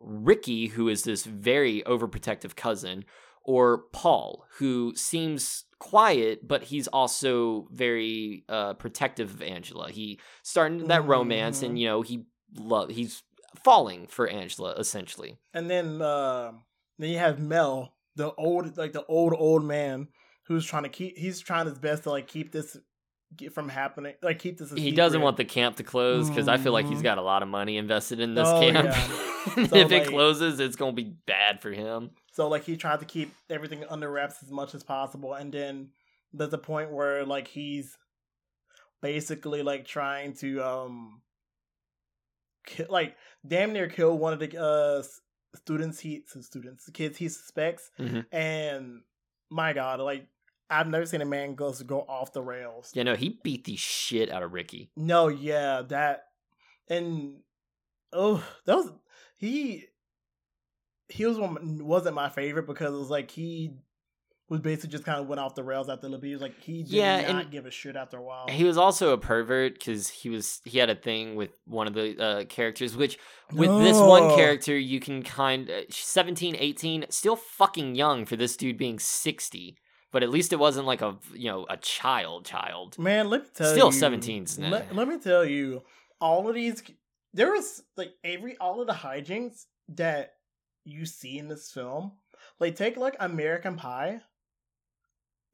ricky 0.00 0.66
who 0.66 0.88
is 0.88 1.04
this 1.04 1.24
very 1.24 1.82
overprotective 1.86 2.56
cousin 2.56 3.04
or 3.46 3.84
paul 3.92 4.44
who 4.58 4.92
seems 4.94 5.64
quiet 5.78 6.46
but 6.46 6.64
he's 6.64 6.86
also 6.88 7.66
very 7.70 8.44
uh, 8.48 8.74
protective 8.74 9.30
of 9.34 9.42
angela 9.42 9.90
he 9.90 10.18
starting 10.42 10.86
that 10.88 11.06
romance 11.06 11.62
and 11.62 11.76
Mhm. 11.76 11.80
you 11.80 11.86
know 11.88 12.02
he 12.02 12.24
love 12.54 12.90
he's 12.90 13.22
falling 13.64 14.06
for 14.06 14.28
Angela 14.28 14.72
essentially. 14.74 15.38
And 15.54 15.68
then 15.70 16.00
uh, 16.02 16.52
then 16.98 17.10
you 17.10 17.18
have 17.18 17.38
Mel, 17.40 17.94
the 18.14 18.32
old 18.34 18.76
like 18.76 18.92
the 18.92 19.04
old 19.06 19.34
old 19.36 19.64
man 19.64 20.08
who's 20.46 20.66
trying 20.66 20.82
to 20.84 20.88
keep 20.88 21.16
he's 21.16 21.40
trying 21.40 21.66
his 21.66 21.78
best 21.78 22.02
to 22.04 22.10
like 22.10 22.28
keep 22.28 22.52
this 22.52 22.76
from 23.52 23.68
happening 23.68 24.14
like 24.22 24.38
keep 24.38 24.58
this 24.58 24.72
a 24.72 24.76
He 24.80 24.90
doesn't 24.92 25.20
want 25.20 25.36
the 25.36 25.44
camp 25.44 25.76
to 25.76 25.82
close 25.82 26.28
because 26.28 26.48
I 26.48 26.56
feel 26.56 26.72
like 26.72 26.86
he's 26.86 27.02
got 27.02 27.18
a 27.18 27.22
lot 27.22 27.42
of 27.42 27.48
money 27.48 27.76
invested 27.76 28.20
in 28.20 28.34
this 28.34 28.48
Oh, 28.48 28.60
camp. 28.60 28.86
yeah. 28.86 29.08
So, 29.68 29.76
if 29.76 29.92
it 29.92 30.08
closes, 30.08 30.58
it's 30.58 30.74
gonna 30.74 30.92
be 30.92 31.14
bad 31.26 31.62
for 31.62 31.70
him. 31.70 32.10
So 32.32 32.48
like 32.48 32.64
he 32.64 32.76
tried 32.76 32.98
to 33.00 33.06
keep 33.06 33.32
everything 33.48 33.84
under 33.88 34.10
wraps 34.10 34.42
as 34.42 34.50
much 34.50 34.74
as 34.74 34.82
possible, 34.82 35.34
and 35.34 35.52
then 35.52 35.90
there's 36.32 36.52
a 36.52 36.58
point 36.58 36.90
where 36.90 37.24
like 37.24 37.46
he's 37.46 37.96
basically 39.02 39.62
like 39.62 39.86
trying 39.86 40.34
to 40.34 40.60
um 40.64 41.22
ki- 42.66 42.86
like 42.88 43.16
damn 43.46 43.72
near 43.72 43.88
kill 43.88 44.18
one 44.18 44.32
of 44.32 44.40
the 44.40 44.56
uh 44.60 44.98
s- 44.98 45.20
students 45.54 46.00
he 46.00 46.24
students 46.40 46.84
the 46.86 46.92
kids 46.92 47.16
he 47.16 47.28
suspects, 47.28 47.90
Mhm. 48.00 48.26
and 48.32 49.02
my 49.50 49.72
god, 49.72 50.00
like 50.00 50.26
I've 50.68 50.88
never 50.88 51.06
seen 51.06 51.20
a 51.20 51.26
man 51.26 51.54
go 51.54 51.72
go 51.86 52.00
off 52.00 52.32
the 52.32 52.42
rails. 52.42 52.90
Yeah, 52.94 53.04
no, 53.04 53.14
he 53.14 53.38
beat 53.42 53.64
the 53.64 53.76
shit 53.76 54.30
out 54.30 54.42
of 54.42 54.52
Ricky. 54.52 54.90
No, 54.96 55.28
yeah, 55.28 55.82
that 55.88 56.24
and 56.88 57.40
oh, 58.12 58.44
that 58.64 58.76
was 58.76 58.92
he. 59.36 59.84
He 61.08 61.24
was 61.24 61.38
one 61.38 61.86
wasn't 61.86 62.16
my 62.16 62.28
favorite 62.28 62.66
because 62.66 62.92
it 62.92 62.98
was 62.98 63.10
like 63.10 63.30
he 63.30 63.76
was 64.48 64.60
basically 64.60 64.90
just 64.90 65.04
kind 65.04 65.20
of 65.20 65.26
went 65.26 65.40
off 65.40 65.54
the 65.54 65.62
rails 65.64 65.88
after 65.88 66.08
the 66.08 66.18
He 66.18 66.32
was 66.32 66.42
like 66.42 66.60
he 66.60 66.82
did 66.82 66.92
Yeah, 66.92 67.32
not 67.32 67.50
give 67.50 67.66
a 67.66 67.70
shit 67.70 67.96
after 67.96 68.18
a 68.18 68.22
while. 68.22 68.46
He 68.48 68.64
was 68.64 68.78
also 68.78 69.12
a 69.12 69.18
pervert 69.18 69.74
because 69.74 70.08
he 70.08 70.28
was 70.28 70.60
he 70.64 70.78
had 70.78 70.88
a 70.88 70.94
thing 70.94 71.34
with 71.34 71.50
one 71.64 71.86
of 71.86 71.94
the 71.94 72.20
uh, 72.20 72.44
characters, 72.44 72.96
which 72.96 73.18
with 73.52 73.70
this 73.78 73.98
one 73.98 74.36
character 74.36 74.76
you 74.76 75.00
can 75.00 75.22
kind 75.22 75.68
uh, 75.68 75.82
17, 75.90 76.56
18, 76.58 77.06
still 77.10 77.36
fucking 77.36 77.96
young 77.96 78.24
for 78.24 78.36
this 78.36 78.56
dude 78.56 78.78
being 78.78 78.98
60. 78.98 79.76
But 80.12 80.22
at 80.22 80.30
least 80.30 80.52
it 80.52 80.58
wasn't 80.58 80.86
like 80.86 81.02
a 81.02 81.16
you 81.34 81.50
know 81.50 81.66
a 81.68 81.76
child 81.76 82.46
child. 82.46 82.98
Man, 82.98 83.28
let 83.28 83.42
me 83.42 83.48
tell 83.54 83.72
Still 83.72 83.92
you, 83.92 84.18
17's 84.18 84.58
nah. 84.58 84.70
Let, 84.70 84.94
let 84.94 85.08
me 85.08 85.18
tell 85.18 85.44
you, 85.44 85.82
all 86.20 86.48
of 86.48 86.54
these 86.54 86.82
there 87.34 87.52
was 87.52 87.82
like 87.96 88.12
every 88.24 88.56
all 88.58 88.80
of 88.80 88.86
the 88.86 88.92
hijinks 88.92 89.66
that 89.90 90.34
you 90.84 91.04
see 91.06 91.38
in 91.38 91.48
this 91.48 91.70
film. 91.70 92.12
Like 92.58 92.76
take 92.76 92.96
like 92.96 93.16
American 93.20 93.76
Pie, 93.76 94.20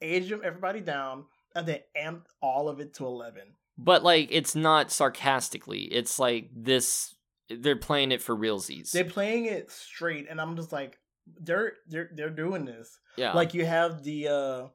age 0.00 0.28
them 0.28 0.42
everybody 0.44 0.80
down, 0.80 1.24
and 1.54 1.66
then 1.66 1.80
amp 1.96 2.28
all 2.40 2.68
of 2.68 2.78
it 2.80 2.94
to 2.94 3.06
eleven. 3.06 3.54
But 3.78 4.04
like 4.04 4.28
it's 4.30 4.54
not 4.54 4.92
sarcastically. 4.92 5.82
It's 5.82 6.18
like 6.18 6.50
this 6.54 7.14
they're 7.48 7.76
playing 7.76 8.12
it 8.12 8.22
for 8.22 8.36
realsies. 8.36 8.92
They're 8.92 9.04
playing 9.04 9.46
it 9.46 9.70
straight, 9.70 10.26
and 10.30 10.40
I'm 10.40 10.56
just 10.56 10.72
like, 10.72 10.98
they're 11.26 11.72
they're 11.88 12.10
they're 12.14 12.30
doing 12.30 12.64
this. 12.64 12.98
yeah. 13.16 13.32
Like 13.32 13.54
you 13.54 13.64
have 13.64 14.02
the 14.02 14.28
uh 14.28 14.66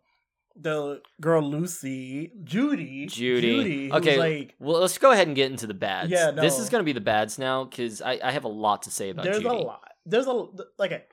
the 0.60 1.02
girl 1.22 1.44
Lucy, 1.44 2.32
Judy, 2.44 3.06
Judy. 3.06 3.90
who's 3.90 3.92
Okay, 3.94 4.18
like 4.18 4.56
well, 4.60 4.82
let's 4.82 4.98
go 4.98 5.12
ahead 5.12 5.28
and 5.28 5.36
get 5.36 5.52
into 5.52 5.68
the 5.68 5.74
bads. 5.74 6.10
Yeah, 6.10 6.32
This 6.32 6.58
is 6.58 6.70
going 6.70 6.82
to 6.82 6.86
be 6.86 6.94
the 6.94 7.02
bads 7.02 7.38
now 7.38 7.66
because 7.66 8.02
I, 8.02 8.20
I 8.24 8.32
have 8.32 8.44
a 8.44 8.50
lot 8.50 8.84
to 8.84 8.92
say 8.92 9.10
about 9.12 9.26
Judy. 9.26 9.34
there's 9.34 9.44
Judy. 9.44 9.64
a 9.64 9.68
lot. 9.68 9.92
There's 10.06 10.26
a 10.28 10.46
like 10.80 10.92
a, 10.92 11.04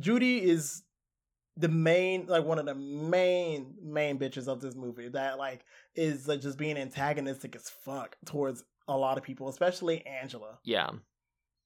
Judy 0.00 0.42
is 0.42 0.82
the 1.56 1.68
main 1.68 2.26
like 2.26 2.44
one 2.44 2.58
of 2.58 2.66
the 2.66 2.74
main 2.74 3.74
main 3.82 4.18
bitches 4.18 4.48
of 4.48 4.60
this 4.60 4.74
movie 4.74 5.08
that 5.08 5.38
like 5.38 5.64
is 5.94 6.26
like 6.26 6.40
just 6.40 6.58
being 6.58 6.76
antagonistic 6.76 7.54
as 7.54 7.68
fuck 7.68 8.16
towards 8.24 8.64
a 8.88 8.96
lot 8.96 9.18
of 9.18 9.24
people, 9.24 9.48
especially 9.48 10.04
Angela. 10.06 10.58
Yeah. 10.64 10.90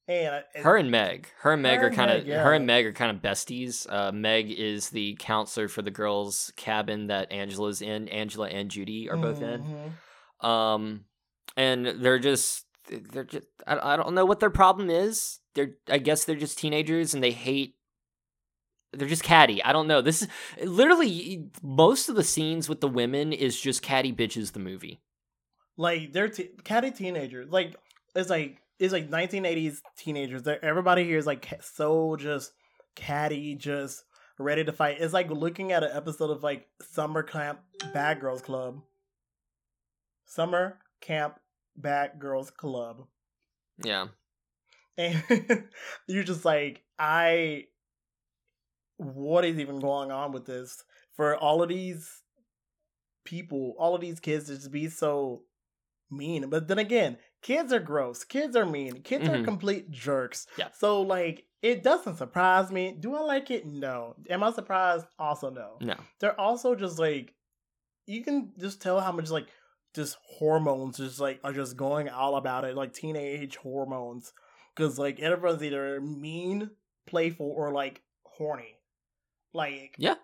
And 0.08 0.42
it- 0.54 0.62
Her 0.62 0.76
and 0.76 0.90
Meg. 0.90 1.28
Her 1.40 1.52
and 1.52 1.62
Meg 1.62 1.80
Her 1.80 1.88
are 1.88 1.90
kind 1.90 2.10
of 2.10 2.26
yeah. 2.26 2.42
her 2.42 2.54
and 2.54 2.66
Meg 2.66 2.86
are 2.86 2.92
kind 2.94 3.14
of 3.14 3.22
besties. 3.22 3.86
Uh, 3.92 4.10
Meg 4.10 4.50
is 4.50 4.88
the 4.90 5.16
counselor 5.20 5.68
for 5.68 5.82
the 5.82 5.90
girls' 5.90 6.50
cabin 6.56 7.08
that 7.08 7.30
Angela's 7.30 7.82
in. 7.82 8.08
Angela 8.08 8.48
and 8.48 8.70
Judy 8.70 9.10
are 9.10 9.16
both 9.18 9.42
in. 9.42 9.92
Mhm. 10.42 10.46
Um, 10.46 11.04
and 11.56 11.86
they're 11.86 12.18
just 12.18 12.64
they're 12.88 13.24
just 13.24 13.46
I, 13.66 13.94
I 13.94 13.96
don't 13.96 14.14
know 14.14 14.24
what 14.24 14.40
their 14.40 14.48
problem 14.50 14.88
is. 14.88 15.40
They're 15.54 15.74
I 15.90 15.98
guess 15.98 16.24
they're 16.24 16.36
just 16.36 16.58
teenagers 16.58 17.12
and 17.12 17.22
they 17.22 17.32
hate. 17.32 17.74
They're 18.94 19.08
just 19.08 19.22
catty. 19.24 19.62
I 19.62 19.72
don't 19.74 19.88
know. 19.88 20.00
This 20.00 20.22
is 20.56 20.68
literally 20.70 21.50
most 21.62 22.08
of 22.08 22.16
the 22.16 22.24
scenes 22.24 22.66
with 22.68 22.80
the 22.80 22.88
women 22.88 23.34
is 23.34 23.60
just 23.60 23.82
catty 23.82 24.12
bitches. 24.14 24.52
The 24.52 24.60
movie. 24.60 25.02
like 25.76 26.12
they're 26.14 26.28
t- 26.30 26.48
catty 26.64 26.90
teenagers. 26.92 27.50
Like 27.50 27.76
it's 28.16 28.30
like 28.30 28.62
it's 28.78 28.92
like 28.92 29.10
1980s 29.10 29.80
teenagers. 29.96 30.42
They're, 30.42 30.64
everybody 30.64 31.04
here 31.04 31.18
is 31.18 31.26
like 31.26 31.46
so 31.62 32.16
just 32.16 32.52
catty, 32.94 33.54
just 33.54 34.04
ready 34.38 34.64
to 34.64 34.72
fight. 34.72 34.98
It's 35.00 35.12
like 35.14 35.30
looking 35.30 35.72
at 35.72 35.82
an 35.82 35.90
episode 35.92 36.30
of 36.30 36.42
like 36.42 36.66
Summer 36.92 37.22
Camp 37.22 37.60
Bad 37.92 38.20
Girls 38.20 38.40
Club. 38.42 38.80
Summer 40.26 40.78
Camp 41.00 41.38
Bad 41.76 42.18
Girls 42.18 42.50
Club, 42.50 43.06
Yeah. 43.82 44.08
and 44.96 45.22
you're 46.06 46.24
just 46.24 46.44
like, 46.44 46.82
I. 46.98 47.64
What 48.98 49.44
is 49.44 49.58
even 49.60 49.78
going 49.78 50.10
on 50.10 50.32
with 50.32 50.44
this? 50.44 50.82
For 51.14 51.36
all 51.36 51.62
of 51.62 51.68
these 51.68 52.22
people, 53.24 53.74
all 53.78 53.94
of 53.94 54.00
these 54.00 54.18
kids 54.18 54.46
to 54.46 54.56
just 54.56 54.72
be 54.72 54.88
so 54.88 55.42
mean. 56.10 56.50
But 56.50 56.66
then 56.66 56.78
again, 56.78 57.16
kids 57.42 57.72
are 57.72 57.80
gross. 57.80 58.24
Kids 58.24 58.56
are 58.56 58.66
mean. 58.66 59.02
Kids 59.02 59.28
are 59.28 59.36
Mhm. 59.36 59.44
complete 59.44 59.90
jerks. 59.90 60.46
Yeah. 60.56 60.68
So 60.72 61.02
like 61.02 61.44
it 61.62 61.82
doesn't 61.82 62.16
surprise 62.16 62.70
me. 62.70 62.92
Do 62.92 63.14
I 63.16 63.20
like 63.20 63.50
it? 63.50 63.66
No. 63.66 64.14
Am 64.30 64.42
I 64.44 64.52
surprised? 64.52 65.06
Also 65.18 65.50
no. 65.50 65.76
No. 65.80 65.96
They're 66.20 66.38
also 66.40 66.74
just 66.74 66.98
like 66.98 67.34
you 68.06 68.22
can 68.24 68.52
just 68.58 68.80
tell 68.80 69.00
how 69.00 69.12
much 69.12 69.30
like 69.30 69.48
just 69.94 70.16
hormones 70.38 70.96
just 70.98 71.18
like 71.20 71.40
are 71.44 71.52
just 71.52 71.76
going 71.76 72.08
all 72.08 72.36
about 72.36 72.64
it, 72.64 72.76
like 72.76 72.92
teenage 72.92 73.56
hormones. 73.56 74.32
Cause 74.76 74.98
like 74.98 75.18
everyone's 75.20 75.62
either 75.62 76.00
mean, 76.00 76.70
playful, 77.06 77.46
or 77.50 77.72
like 77.72 78.02
horny. 78.24 78.78
Like 79.52 79.94
Yeah. 79.98 80.14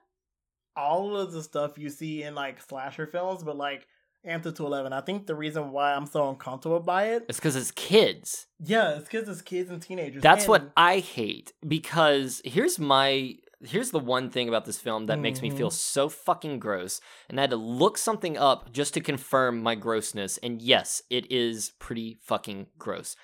all 0.77 1.17
of 1.17 1.33
the 1.33 1.43
stuff 1.43 1.79
you 1.79 1.89
see 1.91 2.23
in 2.23 2.35
like 2.35 2.61
slasher 2.63 3.07
films, 3.07 3.43
but 3.43 3.57
like 3.57 3.87
Anthem 4.25 4.55
to 4.55 4.67
Eleven. 4.67 4.93
I 4.93 5.01
think 5.01 5.27
the 5.27 5.35
reason 5.35 5.71
why 5.73 5.95
I'm 5.95 6.07
so 6.07 6.29
uncomfortable 6.29 6.81
by 6.81 7.07
It's 7.09 7.39
because 7.39 7.57
it's 7.57 7.71
kids. 7.71 8.47
yeah, 8.59 8.97
it's 8.97 9.09
because 9.09 9.29
it's 9.29 9.43
kids 9.43 9.71
and 9.71 9.81
teenagers. 9.83 10.23
That's 10.23 10.49
what 10.49 10.71
I 10.77 10.99
hate 11.01 11.53
because 11.67 12.41
here's 12.45 12.79
my 12.79 13.37
here's 13.65 13.91
the 13.93 13.99
one 13.99 14.29
thing 14.31 14.49
about 14.49 14.65
this 14.67 14.79
film 14.79 15.07
that 15.07 15.19
makes 15.19 15.41
me 15.41 15.49
Mm-hmm. 15.49 15.57
feel 15.59 15.71
so 15.71 16.09
fucking 16.11 16.59
gross 16.59 17.01
and 17.31 17.39
I 17.41 17.43
had 17.45 17.51
to 17.51 17.57
look 17.57 17.97
something 17.97 18.37
up 18.37 18.73
just 18.73 18.93
to 18.95 19.01
confirm 19.01 19.63
my 19.63 19.75
grossness 19.75 20.39
and 20.39 20.61
yes, 20.61 21.01
it 21.09 21.31
is 21.31 21.73
pretty 21.79 22.17
fucking 22.23 22.67
gross. 22.79 23.17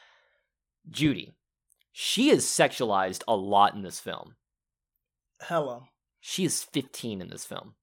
Judy. 0.89 1.33
She 1.93 2.31
is 2.31 2.47
sexualized 2.47 3.23
a 3.29 3.35
lot 3.37 3.75
in 3.75 3.83
this 3.83 4.01
film. 4.01 4.37
Hello. 5.43 5.85
She 6.21 6.45
is 6.45 6.63
15 6.63 7.21
in 7.21 7.29
this 7.29 7.45
film. 7.45 7.75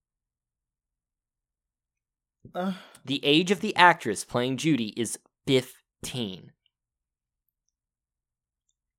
Uh, 2.54 2.74
The 3.06 3.24
age 3.24 3.52
of 3.52 3.62
the 3.62 3.74
actress 3.78 4.26
playing 4.26 4.58
Judy 4.58 4.94
is 4.98 5.18
15. 5.48 6.52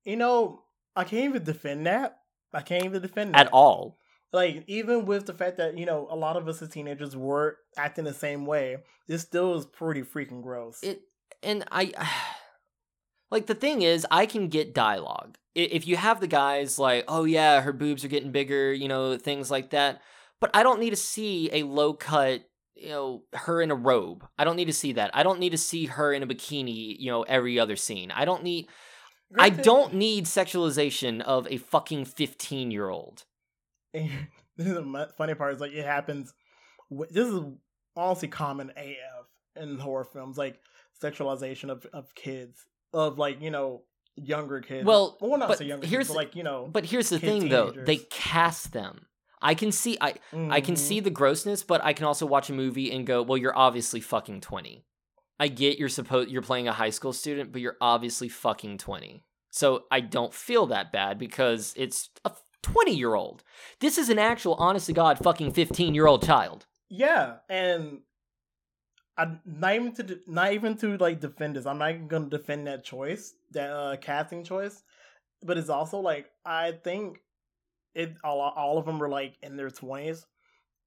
you 0.03 0.17
know, 0.17 0.63
I 0.95 1.03
can't 1.03 1.25
even 1.25 1.43
defend 1.43 1.85
that. 1.85 2.17
I 2.51 2.61
can't 2.61 2.85
even 2.85 3.01
defend 3.01 3.35
that 3.35 3.47
at 3.47 3.53
all. 3.53 3.99
Like 4.33 4.63
even 4.67 5.05
with 5.05 5.27
the 5.27 5.33
fact 5.33 5.57
that 5.57 5.77
you 5.77 5.85
know 5.85 6.07
a 6.09 6.15
lot 6.15 6.37
of 6.37 6.47
us 6.47 6.61
as 6.61 6.69
teenagers 6.69 7.15
were 7.15 7.57
acting 7.77 8.05
the 8.05 8.13
same 8.13 8.45
way, 8.45 8.77
this 9.07 9.21
still 9.21 9.55
is 9.55 9.65
pretty 9.65 10.01
freaking 10.01 10.41
gross. 10.41 10.79
It 10.83 11.01
and 11.43 11.63
I 11.71 11.91
like 13.31 13.45
the 13.47 13.55
thing 13.55 13.81
is 13.81 14.05
I 14.09 14.25
can 14.25 14.47
get 14.47 14.73
dialogue. 14.73 15.37
If 15.55 15.87
you 15.87 15.97
have 15.97 16.19
the 16.19 16.27
guys 16.27 16.79
like, 16.79 17.05
"Oh 17.07 17.25
yeah, 17.25 17.61
her 17.61 17.73
boobs 17.73 18.05
are 18.05 18.09
getting 18.09 18.31
bigger," 18.31 18.71
you 18.73 18.87
know, 18.87 19.17
things 19.17 19.51
like 19.51 19.71
that. 19.71 20.01
But 20.39 20.51
I 20.55 20.63
don't 20.63 20.79
need 20.79 20.91
to 20.91 20.95
see 20.95 21.49
a 21.51 21.63
low 21.63 21.93
cut, 21.93 22.48
you 22.81 22.89
know, 22.89 23.23
her 23.33 23.61
in 23.61 23.71
a 23.71 23.75
robe. 23.75 24.25
I 24.37 24.43
don't 24.43 24.55
need 24.55 24.65
to 24.65 24.73
see 24.73 24.93
that. 24.93 25.11
I 25.13 25.23
don't 25.23 25.39
need 25.39 25.51
to 25.51 25.57
see 25.57 25.85
her 25.85 26.13
in 26.13 26.23
a 26.23 26.27
bikini, 26.27 26.97
you 26.99 27.11
know, 27.11 27.23
every 27.23 27.59
other 27.59 27.75
scene. 27.75 28.11
I 28.11 28.25
don't 28.25 28.43
need 28.43 28.67
I 29.37 29.49
don't 29.49 29.93
need 29.93 30.25
sexualization 30.25 31.21
of 31.21 31.47
a 31.49 31.57
fucking 31.57 32.05
15-year-old. 32.05 33.25
this 33.93 34.09
is 34.57 34.73
the 34.73 35.09
funny 35.17 35.35
part 35.35 35.53
is 35.53 35.61
like 35.61 35.71
it 35.71 35.85
happens. 35.85 36.33
This 36.89 37.27
is 37.27 37.41
honestly 37.95 38.27
common 38.27 38.71
AF 38.75 39.27
in 39.55 39.77
horror 39.77 40.03
films, 40.03 40.37
like 40.37 40.59
sexualization 41.01 41.69
of 41.69 41.85
of 41.93 42.13
kids, 42.15 42.65
of 42.93 43.17
like 43.17 43.41
you 43.41 43.51
know 43.51 43.83
younger 44.15 44.61
kids. 44.61 44.85
Well, 44.85 45.17
well, 45.21 45.37
not 45.37 45.49
but 45.49 45.57
so 45.59 45.63
younger, 45.63 45.85
here's 45.85 46.07
kids, 46.07 46.09
but 46.09 46.17
like 46.17 46.35
you 46.35 46.43
know. 46.43 46.67
But 46.71 46.85
here's 46.85 47.09
the 47.09 47.19
thing 47.19 47.49
though, 47.49 47.71
they 47.71 47.97
cast 47.97 48.73
them. 48.73 49.05
I 49.41 49.55
can 49.55 49.71
see 49.71 49.97
I 50.01 50.15
I 50.49 50.61
can 50.61 50.75
Mhm. 50.75 50.77
see 50.77 50.99
the 50.99 51.09
grossness, 51.09 51.63
but 51.63 51.83
I 51.83 51.93
can 51.93 52.05
also 52.05 52.25
watch 52.25 52.49
a 52.49 52.53
movie 52.53 52.91
and 52.91 53.05
go, 53.07 53.21
"Well, 53.21 53.37
you're 53.37 53.57
obviously 53.57 54.01
fucking 54.01 54.41
20." 54.41 54.85
I 55.39 55.47
get 55.47 55.77
you're 55.79 55.87
supposed 55.89 56.29
you're 56.29 56.41
playing 56.41 56.67
a 56.67 56.73
high 56.73 56.89
school 56.89 57.13
student, 57.13 57.51
but 57.53 57.61
you're 57.61 57.77
obviously 57.79 58.27
fucking 58.29 58.77
20. 58.79 59.23
So 59.51 59.85
I 59.89 60.01
don't 60.01 60.33
feel 60.33 60.65
that 60.67 60.91
bad 60.91 61.17
because 61.17 61.73
it's 61.77 62.09
a 62.25 62.31
20-year-old. 62.61 63.43
This 63.79 63.97
is 63.97 64.09
an 64.09 64.19
actual 64.19 64.55
honest 64.55 64.87
to 64.87 64.93
god 64.93 65.17
fucking 65.17 65.53
15-year-old 65.53 66.25
child. 66.25 66.65
Yeah, 66.89 67.37
and 67.47 68.01
I 69.17 69.37
not 69.45 69.75
even 69.75 69.93
to 69.93 70.03
de- 70.03 70.19
not 70.27 70.53
even 70.53 70.77
to 70.77 70.97
like 70.97 71.19
defend 71.19 71.55
this. 71.55 71.65
I'm 71.65 71.77
not 71.77 71.91
even 71.91 72.07
gonna 72.07 72.29
defend 72.29 72.67
that 72.67 72.83
choice, 72.83 73.33
that 73.51 73.69
uh, 73.71 73.95
casting 73.97 74.43
choice. 74.43 74.83
But 75.43 75.57
it's 75.57 75.69
also 75.69 75.99
like 75.99 76.29
I 76.45 76.73
think 76.73 77.21
it 77.95 78.15
all 78.23 78.39
all 78.39 78.77
of 78.77 78.85
them 78.85 78.99
were 78.99 79.09
like 79.09 79.35
in 79.41 79.57
their 79.57 79.69
twenties. 79.69 80.25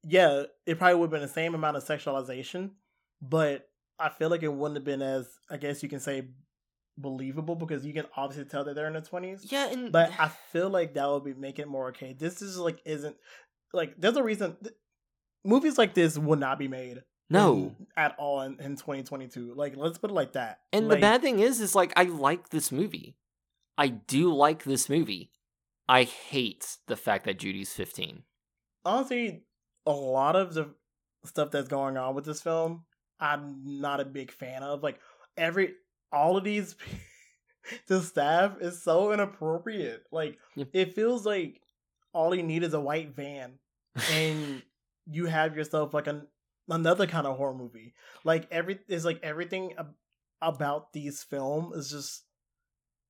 Yeah, 0.04 0.44
it 0.66 0.78
probably 0.78 0.96
would 0.96 1.06
have 1.06 1.10
been 1.12 1.22
the 1.22 1.28
same 1.28 1.54
amount 1.54 1.76
of 1.76 1.84
sexualization, 1.84 2.70
but 3.20 3.68
I 3.98 4.08
feel 4.08 4.30
like 4.30 4.42
it 4.42 4.52
wouldn't 4.52 4.76
have 4.76 4.84
been 4.84 5.02
as 5.02 5.28
I 5.50 5.56
guess 5.56 5.82
you 5.82 5.88
can 5.88 6.00
say 6.00 6.24
believable 6.98 7.54
because 7.54 7.86
you 7.86 7.92
can 7.92 8.06
obviously 8.16 8.44
tell 8.44 8.64
that 8.64 8.74
they're 8.74 8.86
in 8.86 8.94
their 8.94 9.02
twenties. 9.02 9.46
Yeah, 9.50 9.70
and 9.70 9.92
But 9.92 10.12
I 10.18 10.28
feel 10.28 10.70
like 10.70 10.94
that 10.94 11.08
would 11.08 11.24
be 11.24 11.34
making 11.34 11.64
it 11.64 11.68
more 11.68 11.88
okay. 11.88 12.12
This 12.18 12.42
is 12.42 12.58
like 12.58 12.80
isn't 12.84 13.16
like 13.72 13.94
there's 13.98 14.16
a 14.16 14.22
reason 14.22 14.56
th- 14.62 14.74
movies 15.44 15.78
like 15.78 15.94
this 15.94 16.18
would 16.18 16.38
not 16.40 16.58
be 16.58 16.68
made. 16.68 17.02
no. 17.30 17.74
in- 17.78 17.86
at 17.96 18.14
all 18.18 18.42
in, 18.42 18.60
in 18.60 18.76
2022. 18.76 19.54
Like 19.54 19.76
let's 19.76 19.98
put 19.98 20.10
it 20.10 20.14
like 20.14 20.32
that. 20.32 20.60
And 20.72 20.88
like, 20.88 20.96
the 20.96 21.00
bad 21.00 21.22
thing 21.22 21.38
is, 21.38 21.60
is 21.60 21.74
like 21.74 21.92
I 21.96 22.04
like 22.04 22.48
this 22.50 22.72
movie. 22.72 23.16
I 23.78 23.88
do 23.88 24.34
like 24.34 24.64
this 24.64 24.88
movie. 24.88 25.30
I 25.88 26.04
hate 26.04 26.76
the 26.86 26.96
fact 26.96 27.24
that 27.24 27.38
Judy's 27.38 27.72
15. 27.72 28.22
honestly, 28.84 29.44
a 29.86 29.92
lot 29.92 30.36
of 30.36 30.54
the 30.54 30.74
stuff 31.24 31.50
that's 31.50 31.68
going 31.68 31.96
on 31.96 32.14
with 32.14 32.24
this 32.24 32.42
film, 32.42 32.84
I'm 33.20 33.80
not 33.80 34.00
a 34.00 34.04
big 34.04 34.30
fan 34.32 34.62
of. 34.62 34.82
Like 34.82 34.98
every 35.36 35.74
all 36.12 36.36
of 36.36 36.44
these 36.44 36.76
the 37.88 38.00
staff 38.00 38.56
is 38.60 38.82
so 38.82 39.12
inappropriate. 39.12 40.04
Like 40.12 40.38
Yep. 40.56 40.68
it 40.72 40.94
feels 40.94 41.24
like 41.26 41.60
all 42.12 42.34
you 42.34 42.42
need 42.42 42.62
is 42.62 42.74
a 42.74 42.80
white 42.80 43.14
van 43.14 43.58
and 44.12 44.62
you 45.10 45.26
have 45.26 45.56
yourself 45.56 45.94
like 45.94 46.06
an 46.06 46.26
another 46.68 47.06
kind 47.06 47.26
of 47.26 47.36
horror 47.36 47.54
movie. 47.54 47.94
Like 48.24 48.46
every 48.50 48.78
is 48.88 49.04
like 49.04 49.20
everything 49.22 49.74
ab- 49.78 49.94
about 50.40 50.92
these 50.92 51.22
film 51.22 51.72
is 51.74 51.90
just 51.90 52.24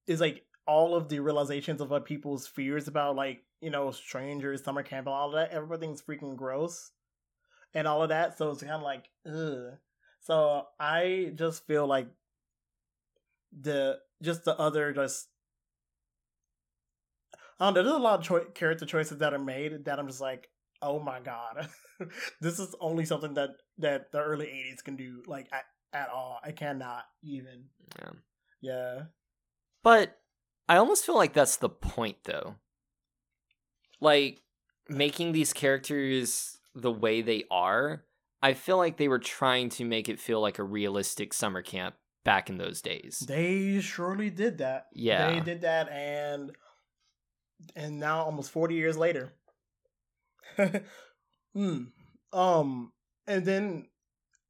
is 0.06 0.20
like 0.20 0.44
all 0.66 0.94
of 0.94 1.08
the 1.08 1.20
realizations 1.20 1.80
of 1.80 1.90
what 1.90 2.04
people's 2.04 2.46
fears 2.46 2.88
about 2.88 3.16
like 3.16 3.42
you 3.60 3.70
know 3.70 3.90
strangers, 3.90 4.62
summer 4.62 4.82
camp, 4.82 5.06
and 5.06 5.14
all 5.14 5.28
of 5.28 5.34
that. 5.34 5.50
Everything's 5.50 6.02
freaking 6.02 6.36
gross 6.36 6.90
and 7.74 7.86
all 7.86 8.02
of 8.02 8.10
that. 8.10 8.38
So 8.38 8.50
it's 8.50 8.62
kind 8.62 8.74
of 8.74 8.82
like 8.82 9.08
ugh. 9.26 9.78
So 10.20 10.66
I 10.78 11.32
just 11.34 11.66
feel 11.66 11.86
like 11.86 12.08
the 13.58 13.98
just 14.22 14.44
the 14.44 14.58
other 14.58 14.92
just 14.92 15.28
I 17.60 17.66
don't 17.66 17.74
know. 17.74 17.82
There's 17.82 17.94
a 17.96 17.98
lot 18.02 18.18
of 18.20 18.24
choi- 18.24 18.50
character 18.54 18.86
choices 18.86 19.18
that 19.18 19.34
are 19.34 19.38
made 19.38 19.84
that 19.84 19.98
I'm 19.98 20.06
just 20.08 20.20
like, 20.20 20.48
oh 20.80 20.98
my 20.98 21.20
god, 21.20 21.68
this 22.40 22.58
is 22.58 22.74
only 22.80 23.04
something 23.04 23.34
that 23.34 23.50
that 23.78 24.10
the 24.12 24.20
early 24.20 24.46
'80s 24.46 24.82
can 24.82 24.96
do. 24.96 25.22
Like 25.26 25.48
at, 25.52 25.64
at 25.92 26.08
all, 26.08 26.40
I 26.42 26.52
cannot 26.52 27.04
even. 27.22 27.64
Yeah. 27.98 28.10
Yeah, 28.64 29.02
But 29.82 30.16
I 30.72 30.78
almost 30.78 31.04
feel 31.04 31.16
like 31.16 31.34
that's 31.34 31.56
the 31.56 31.68
point, 31.68 32.16
though. 32.24 32.54
Like, 34.00 34.40
making 34.88 35.32
these 35.32 35.52
characters 35.52 36.56
the 36.74 36.90
way 36.90 37.20
they 37.20 37.44
are, 37.50 38.04
I 38.40 38.54
feel 38.54 38.78
like 38.78 38.96
they 38.96 39.08
were 39.08 39.18
trying 39.18 39.68
to 39.68 39.84
make 39.84 40.08
it 40.08 40.18
feel 40.18 40.40
like 40.40 40.58
a 40.58 40.64
realistic 40.64 41.34
summer 41.34 41.60
camp 41.60 41.96
back 42.24 42.48
in 42.48 42.56
those 42.56 42.80
days. 42.80 43.22
they 43.28 43.80
surely 43.80 44.30
did 44.30 44.58
that. 44.58 44.86
Yeah. 44.94 45.34
they 45.34 45.40
did 45.40 45.60
that, 45.60 45.90
and 45.90 46.52
and 47.76 48.00
now 48.00 48.22
almost 48.24 48.50
40 48.50 48.74
years 48.74 48.96
later. 48.96 49.34
Hmm. 51.54 51.82
Um, 52.32 52.92
and 53.26 53.44
then 53.44 53.88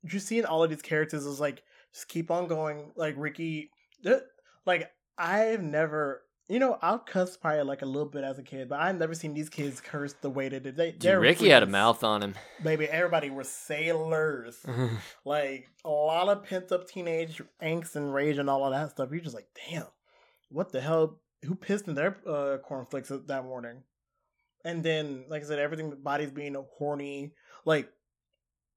just 0.05 0.29
seeing 0.29 0.45
all 0.45 0.63
of 0.63 0.71
these 0.71 0.83
characters 0.83 1.27
is 1.27 1.41
like 1.41 1.65
just 1.93 2.07
keep 2.07 2.31
on 2.31 2.47
going. 2.47 2.93
Like 2.95 3.17
Ricky, 3.19 3.71
like 4.65 4.89
I've 5.19 5.63
never, 5.63 6.23
you 6.49 6.59
know, 6.59 6.79
I'll 6.83 6.99
cuss 6.99 7.37
probably 7.37 7.63
like 7.63 7.83
a 7.83 7.87
little 7.87 8.09
bit 8.09 8.25
as 8.25 8.39
a 8.39 8.43
kid, 8.43 8.69
but 8.69 8.81
I've 8.81 8.99
never 8.99 9.15
seen 9.15 9.35
these 9.35 9.49
kids 9.49 9.81
curse 9.81 10.15
the 10.15 10.31
way 10.31 10.49
they 10.49 10.59
did. 10.59 10.77
They, 10.77 10.93
they're 10.93 11.21
Ricky 11.21 11.49
had 11.49 11.63
a 11.63 11.67
mouth 11.67 12.03
on 12.03 12.23
him. 12.23 12.35
Baby, 12.63 12.87
everybody 12.87 13.31
were 13.31 13.45
sailors. 13.45 14.59
like 15.25 15.69
a 15.85 15.91
lot 15.91 16.29
of 16.29 16.45
pent 16.45 16.73
up 16.73 16.89
teenage 16.89 17.41
angst 17.63 17.97
and 17.97 18.13
rage 18.13 18.39
and 18.39 18.51
all 18.51 18.65
of 18.65 18.73
that 18.73 18.91
stuff. 18.91 19.11
You're 19.11 19.21
just 19.21 19.35
like, 19.35 19.49
damn, 19.71 19.87
what 20.49 20.73
the 20.73 20.81
hell? 20.81 21.21
Who 21.45 21.55
pissed 21.55 21.89
in 21.89 21.95
their 21.95 22.19
uh, 22.27 22.59
cornflakes 22.59 23.11
that 23.27 23.45
morning? 23.45 23.83
And 24.65 24.85
then, 24.85 25.25
like 25.29 25.43
I 25.43 25.47
said, 25.47 25.59
everything, 25.59 25.91
the 25.91 25.97
body's 25.97 26.31
being 26.31 26.57
horny. 26.79 27.33
Like, 27.65 27.91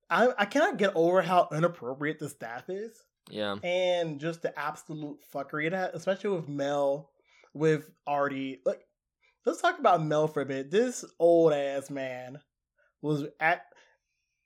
I 0.10 0.30
I 0.38 0.46
cannot 0.46 0.78
get 0.78 0.94
over 0.96 1.22
how 1.22 1.48
inappropriate 1.52 2.20
the 2.20 2.30
staff 2.30 2.70
is, 2.70 3.04
yeah. 3.30 3.56
and 3.64 4.20
just 4.20 4.42
the 4.42 4.58
absolute 4.58 5.20
fuckery 5.34 5.72
especially 5.94 6.32
with 6.32 6.48
Mel, 6.48 7.10
with 7.54 7.90
Artie. 8.06 8.62
Like, 8.66 8.82
let's 9.46 9.62
talk 9.62 9.80
about 9.80 10.04
Mel 10.04 10.28
for 10.28 10.42
a 10.42 10.46
bit. 10.46 10.72
This 10.72 11.06
old 11.20 11.54
ass 11.54 11.90
man 11.90 12.40
was 13.02 13.26
at 13.40 13.64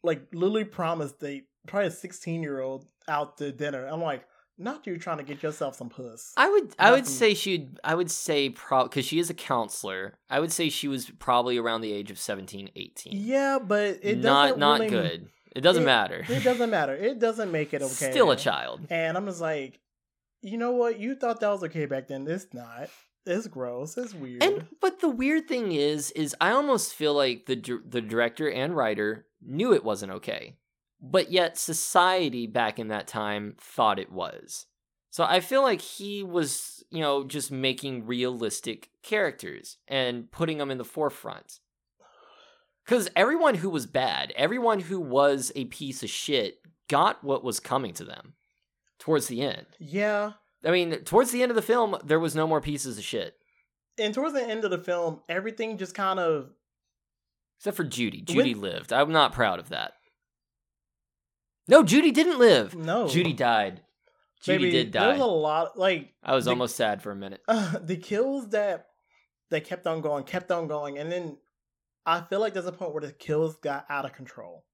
like 0.03 0.27
literally 0.33 0.65
promised 0.65 1.21
a 1.23 1.43
probably 1.67 1.87
a 1.87 1.91
sixteen 1.91 2.41
year 2.41 2.61
old 2.61 2.85
out 3.07 3.37
to 3.37 3.51
dinner. 3.51 3.85
I'm 3.85 4.01
like, 4.01 4.25
not 4.59 4.85
you 4.85 4.97
trying 4.97 5.17
to 5.17 5.23
get 5.23 5.41
yourself 5.41 5.75
some 5.75 5.89
puss. 5.89 6.33
I 6.37 6.49
would 6.49 6.75
I 6.77 6.91
would 6.91 7.07
say 7.07 7.33
she'd 7.33 7.79
I 7.83 7.95
would 7.95 8.11
say 8.11 8.49
pro 8.49 8.83
because 8.83 9.05
she 9.05 9.19
is 9.19 9.29
a 9.29 9.33
counselor. 9.33 10.19
I 10.29 10.39
would 10.39 10.51
say 10.51 10.69
she 10.69 10.87
was 10.87 11.09
probably 11.09 11.57
around 11.57 11.81
the 11.81 11.93
age 11.93 12.11
of 12.11 12.19
17, 12.19 12.69
18. 12.75 13.13
yeah, 13.15 13.57
but 13.59 13.99
it 14.01 14.19
not 14.19 14.59
not 14.59 14.81
really- 14.81 14.89
good. 14.89 15.29
It 15.55 15.61
doesn't 15.61 15.83
it- 15.83 15.85
matter. 15.85 16.25
It 16.29 16.43
doesn't 16.43 16.69
matter. 16.69 16.95
It 16.95 17.19
doesn't 17.19 17.51
make 17.51 17.73
it 17.73 17.81
okay. 17.81 18.11
Still 18.11 18.31
a 18.31 18.35
child. 18.35 18.81
And 18.89 19.17
I'm 19.17 19.25
just 19.25 19.41
like, 19.41 19.79
you 20.41 20.57
know 20.57 20.71
what? 20.71 20.99
You 20.99 21.15
thought 21.15 21.39
that 21.41 21.49
was 21.49 21.63
okay 21.65 21.85
back 21.85 22.07
then. 22.07 22.27
It's 22.27 22.53
not. 22.53 22.89
It's 23.25 23.47
gross. 23.47 23.97
It's 23.97 24.13
weird. 24.13 24.43
And 24.43 24.67
but 24.79 25.01
the 25.01 25.09
weird 25.09 25.47
thing 25.47 25.71
is, 25.71 26.11
is 26.11 26.35
I 26.39 26.51
almost 26.51 26.93
feel 26.93 27.13
like 27.13 27.45
the 27.45 27.55
the 27.85 28.01
director 28.01 28.49
and 28.49 28.75
writer 28.75 29.25
knew 29.41 29.73
it 29.73 29.83
wasn't 29.83 30.13
okay, 30.13 30.55
but 31.01 31.31
yet 31.31 31.57
society 31.57 32.47
back 32.47 32.79
in 32.79 32.87
that 32.87 33.07
time 33.07 33.55
thought 33.59 33.99
it 33.99 34.11
was. 34.11 34.65
So 35.11 35.23
I 35.23 35.39
feel 35.39 35.63
like 35.63 35.81
he 35.81 36.23
was, 36.23 36.83
you 36.91 37.01
know, 37.01 37.23
just 37.23 37.51
making 37.51 38.05
realistic 38.05 38.89
characters 39.03 39.77
and 39.87 40.31
putting 40.31 40.59
them 40.59 40.71
in 40.71 40.77
the 40.77 40.85
forefront. 40.85 41.59
Because 42.89 43.07
everyone 43.15 43.53
who 43.53 43.69
was 43.69 43.85
bad, 43.85 44.33
everyone 44.35 44.79
who 44.79 44.99
was 44.99 45.51
a 45.55 45.65
piece 45.65 46.01
of 46.01 46.09
shit, 46.09 46.57
got 46.87 47.23
what 47.23 47.43
was 47.43 47.59
coming 47.59 47.93
to 47.93 48.03
them 48.03 48.33
towards 48.97 49.27
the 49.27 49.43
end. 49.43 49.67
yeah. 49.77 50.31
I 50.65 50.71
mean, 50.71 50.91
towards 51.05 51.31
the 51.31 51.41
end 51.43 51.51
of 51.51 51.55
the 51.55 51.61
film, 51.61 51.95
there 52.03 52.19
was 52.19 52.35
no 52.35 52.45
more 52.47 52.59
pieces 52.59 52.97
of 52.97 53.03
shit. 53.05 53.35
And 53.97 54.13
towards 54.13 54.33
the 54.33 54.43
end 54.43 54.65
of 54.65 54.71
the 54.71 54.79
film, 54.79 55.21
everything 55.29 55.77
just 55.77 55.93
kind 55.95 56.19
of 56.19 56.49
Except 57.59 57.77
for 57.77 57.83
Judy. 57.85 58.21
Judy 58.21 58.53
lived. 58.55 58.91
I'm 58.91 59.11
not 59.13 59.31
proud 59.33 59.59
of 59.59 59.69
that. 59.69 59.93
No, 61.67 61.83
Judy 61.83 62.11
didn't 62.11 62.39
live. 62.39 62.75
no. 62.75 63.07
Judy 63.07 63.33
died. 63.33 63.81
Judy 64.41 64.71
did 64.71 64.91
There 64.93 65.09
was 65.09 65.17
die. 65.19 65.23
a 65.23 65.27
lot 65.27 65.77
like 65.77 66.13
I 66.23 66.33
was 66.35 66.45
the- 66.45 66.51
almost 66.51 66.75
sad 66.75 67.01
for 67.03 67.11
a 67.11 67.15
minute. 67.15 67.41
uh, 67.47 67.77
the 67.81 67.97
kills 67.97 68.49
that 68.49 68.87
they 69.51 69.61
kept 69.61 69.85
on 69.85 70.01
going, 70.01 70.23
kept 70.23 70.51
on 70.51 70.67
going, 70.67 70.97
and 70.97 71.11
then 71.11 71.37
I 72.09 72.21
feel 72.21 72.39
like 72.39 72.53
there's 72.53 72.65
a 72.65 72.71
point 72.71 72.93
where 72.93 73.01
the 73.01 73.11
kills 73.11 73.55
got 73.57 73.85
out 73.89 74.05
of 74.05 74.13
control 74.13 74.65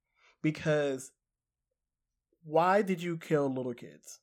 because 0.42 1.12
why 2.44 2.82
did 2.82 3.02
you 3.02 3.18
kill 3.18 3.52
little 3.54 3.74
kids? 3.74 4.20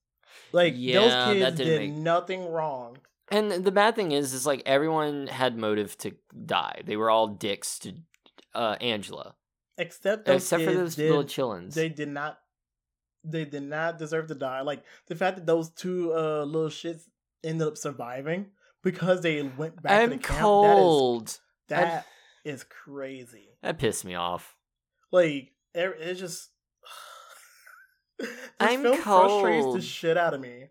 Like 0.53 0.75
Yeah, 0.77 1.01
those 1.01 1.35
kids 1.35 1.57
did 1.59 1.81
make- 1.81 1.93
nothing 1.93 2.47
wrong. 2.47 2.99
And 3.31 3.51
the 3.51 3.73
bad 3.73 3.95
thing 3.97 4.13
is, 4.13 4.33
is 4.33 4.47
like 4.47 4.63
everyone 4.67 5.27
had 5.27 5.57
motive 5.57 5.97
to 5.99 6.13
die. 6.45 6.83
They 6.85 6.97
were 6.97 7.11
all 7.11 7.29
dicks 7.29 7.79
to 7.81 7.95
uh, 8.55 8.77
Angela, 8.81 9.35
Except 9.79 10.27
those 10.27 10.43
except 10.43 10.65
for 10.65 10.73
those 10.75 10.95
did, 10.97 11.09
little 11.09 11.25
chillins. 11.25 11.73
they 11.75 11.89
did 11.89 12.09
not 12.09 12.39
they 13.25 13.45
did 13.45 13.63
not 13.63 13.99
deserve 13.99 14.27
to 14.29 14.35
die. 14.35 14.61
Like 14.63 14.85
the 15.07 15.15
fact 15.15 15.37
that 15.37 15.47
those 15.47 15.71
two 15.71 16.13
uh 16.13 16.45
little 16.45 16.69
shits 16.69 17.03
ended 17.43 17.67
up 17.69 17.79
surviving 17.79 18.47
because 18.83 19.23
they 19.23 19.43
went 19.43 19.81
back 19.83 19.93
to 19.93 20.03
I'm 20.03 20.11
the 20.11 20.19
camp. 20.19 20.41
cold. 20.41 21.39
That 21.69 21.83
is 21.89 21.95
that 21.95 22.07
is 22.45 22.65
crazy. 22.65 23.49
That 23.63 23.79
pissed 23.79 24.05
me 24.05 24.15
off. 24.15 24.57
Like 25.11 25.53
it- 25.75 25.97
it's 26.01 26.21
just 26.21 26.51
this 28.19 28.31
I'm 28.61 28.83
film 28.83 28.97
frustrates 28.99 29.75
the 29.75 29.81
shit 29.83 30.17
out 30.17 30.35
of 30.35 30.41
me. 30.41 30.67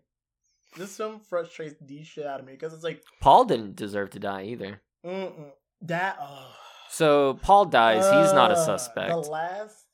This 0.76 0.96
film 0.96 1.20
frustrates 1.20 1.74
the 1.80 2.02
shit 2.02 2.26
out 2.26 2.40
of 2.40 2.46
me 2.46 2.52
because 2.52 2.72
it's 2.72 2.84
like 2.84 3.02
Paul 3.20 3.44
didn't 3.44 3.76
deserve 3.76 4.10
to 4.10 4.18
die 4.18 4.44
either. 4.44 4.80
mm-mm, 5.04 5.50
that. 5.82 6.16
Oh. 6.20 6.54
So 6.88 7.34
Paul 7.42 7.66
dies. 7.66 8.04
He's 8.04 8.32
not 8.34 8.50
a 8.50 8.54
Uh, 8.54 8.64
suspect. 8.64 9.10
The 9.10 9.16
last, 9.18 9.86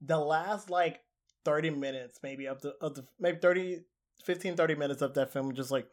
the 0.00 0.18
last 0.18 0.70
like 0.70 1.00
thirty 1.44 1.70
minutes, 1.70 2.20
maybe 2.22 2.46
of 2.46 2.60
the 2.62 2.74
of 2.80 2.94
the 2.94 3.04
maybe 3.18 3.38
30, 3.38 3.80
15, 4.24 4.56
30 4.56 4.74
minutes 4.76 5.02
of 5.02 5.14
that 5.14 5.32
film, 5.32 5.54
just 5.54 5.70
like 5.70 5.86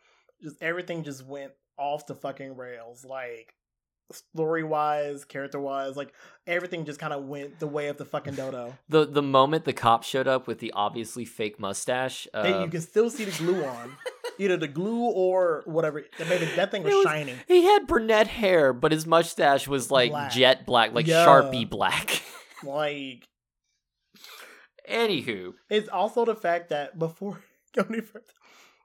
just 0.44 0.56
everything 0.62 1.04
just 1.04 1.26
went 1.26 1.54
off 1.78 2.06
the 2.08 2.16
fucking 2.16 2.56
rails. 2.56 3.04
Like 3.06 3.54
story 4.12 4.64
wise, 4.64 5.26
character 5.26 5.60
wise, 5.60 5.96
like 5.98 6.14
everything 6.46 6.86
just 6.86 7.00
kind 7.00 7.12
of 7.14 7.26
went 7.26 7.60
the 7.60 7.68
way 7.68 7.88
of 7.88 7.98
the 7.98 8.06
fucking 8.06 8.36
dodo. 8.36 8.74
The 8.90 9.06
the 9.06 9.22
moment 9.22 9.66
the 9.66 9.74
cop 9.74 10.04
showed 10.04 10.28
up 10.28 10.48
with 10.48 10.60
the 10.60 10.72
obviously 10.74 11.26
fake 11.26 11.60
mustache, 11.60 12.28
uh, 12.34 12.62
you 12.64 12.70
can 12.70 12.82
still 12.82 13.10
see 13.10 13.26
the 13.26 13.38
glue 13.38 13.64
on, 13.66 13.92
either 14.40 14.56
the 14.58 14.68
glue 14.68 15.04
or 15.06 15.64
whatever. 15.66 16.04
Maybe 16.20 16.46
that 16.56 16.72
thing 16.72 16.84
was, 16.84 16.94
was- 16.94 17.04
shining. 17.04 17.36
he 17.48 17.64
had 17.64 17.86
brunette 17.88 18.28
hair, 18.28 18.72
but 18.74 18.92
his 18.92 19.06
mustache 19.06 19.68
was 19.68 19.92
like 19.92 20.12
Black. 20.12 20.32
jet 20.32 20.66
black, 20.66 20.94
like 20.94 21.08
Yeah. 21.08 21.26
Sharpie 21.26 21.70
black. 21.70 22.22
Like 22.64 23.28
Anywho, 24.90 25.54
It's 25.70 25.90
also 25.90 26.26
the 26.26 26.34
fact 26.36 26.70
that 26.70 26.98
before 26.98 27.42
going 27.76 27.90
any 27.94 28.02
further, 28.02 28.26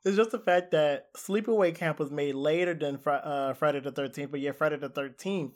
it's 0.04 0.16
just 0.16 0.30
the 0.30 0.38
fact 0.38 0.72
that 0.72 1.12
Sleepaway 1.14 1.74
Camp 1.74 1.98
was 1.98 2.10
made 2.10 2.34
later 2.34 2.74
than 2.74 2.98
Fri- 2.98 3.20
uh, 3.22 3.54
Friday 3.54 3.80
the 3.80 3.92
Thirteenth, 3.92 4.30
but 4.30 4.40
yet 4.40 4.56
Friday 4.56 4.76
the 4.76 4.88
Thirteenth 4.88 5.52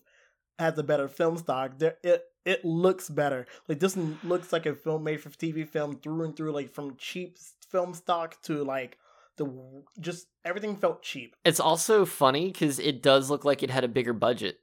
has 0.58 0.78
a 0.78 0.82
better 0.82 1.08
film 1.08 1.36
stock. 1.36 1.78
There, 1.78 1.96
it 2.02 2.24
it 2.44 2.64
looks 2.64 3.08
better. 3.08 3.46
Like 3.68 3.80
this 3.80 3.96
looks 4.22 4.52
like 4.52 4.66
a 4.66 4.74
film 4.74 5.04
made 5.04 5.20
for 5.20 5.30
TV 5.30 5.68
film 5.68 5.96
through 5.96 6.24
and 6.24 6.36
through. 6.36 6.52
Like 6.52 6.70
from 6.70 6.96
cheap 6.96 7.38
film 7.70 7.94
stock 7.94 8.40
to 8.42 8.62
like 8.62 8.98
the 9.36 9.82
just 10.00 10.28
everything 10.44 10.76
felt 10.76 11.02
cheap. 11.02 11.34
it's 11.44 11.60
also 11.60 12.04
funny 12.06 12.46
because 12.46 12.78
it 12.78 13.02
does 13.02 13.28
look 13.28 13.44
like 13.44 13.62
it 13.62 13.70
had 13.70 13.84
a 13.84 13.88
bigger 13.88 14.12
budget. 14.12 14.58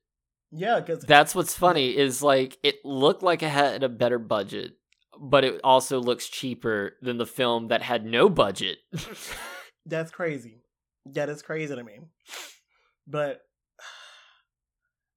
Yeah, 0.55 0.79
because 0.79 1.03
That's 1.03 1.35
what's 1.35 1.55
funny 1.57 1.97
is 1.97 2.21
like 2.23 2.57
it 2.63 2.83
looked 2.85 3.23
like 3.23 3.43
it 3.43 3.49
had 3.49 3.83
a 3.83 3.89
better 3.89 4.19
budget, 4.19 4.73
but 5.19 5.43
it 5.43 5.59
also 5.63 5.99
looks 5.99 6.27
cheaper 6.29 6.93
than 7.01 7.17
the 7.17 7.25
film 7.25 7.67
that 7.67 7.81
had 7.81 8.05
no 8.05 8.29
budget. 8.29 8.77
that's 9.85 10.11
crazy. 10.11 10.61
That 11.05 11.29
is 11.29 11.41
crazy 11.41 11.75
to 11.75 11.83
me. 11.83 11.99
But 13.07 13.41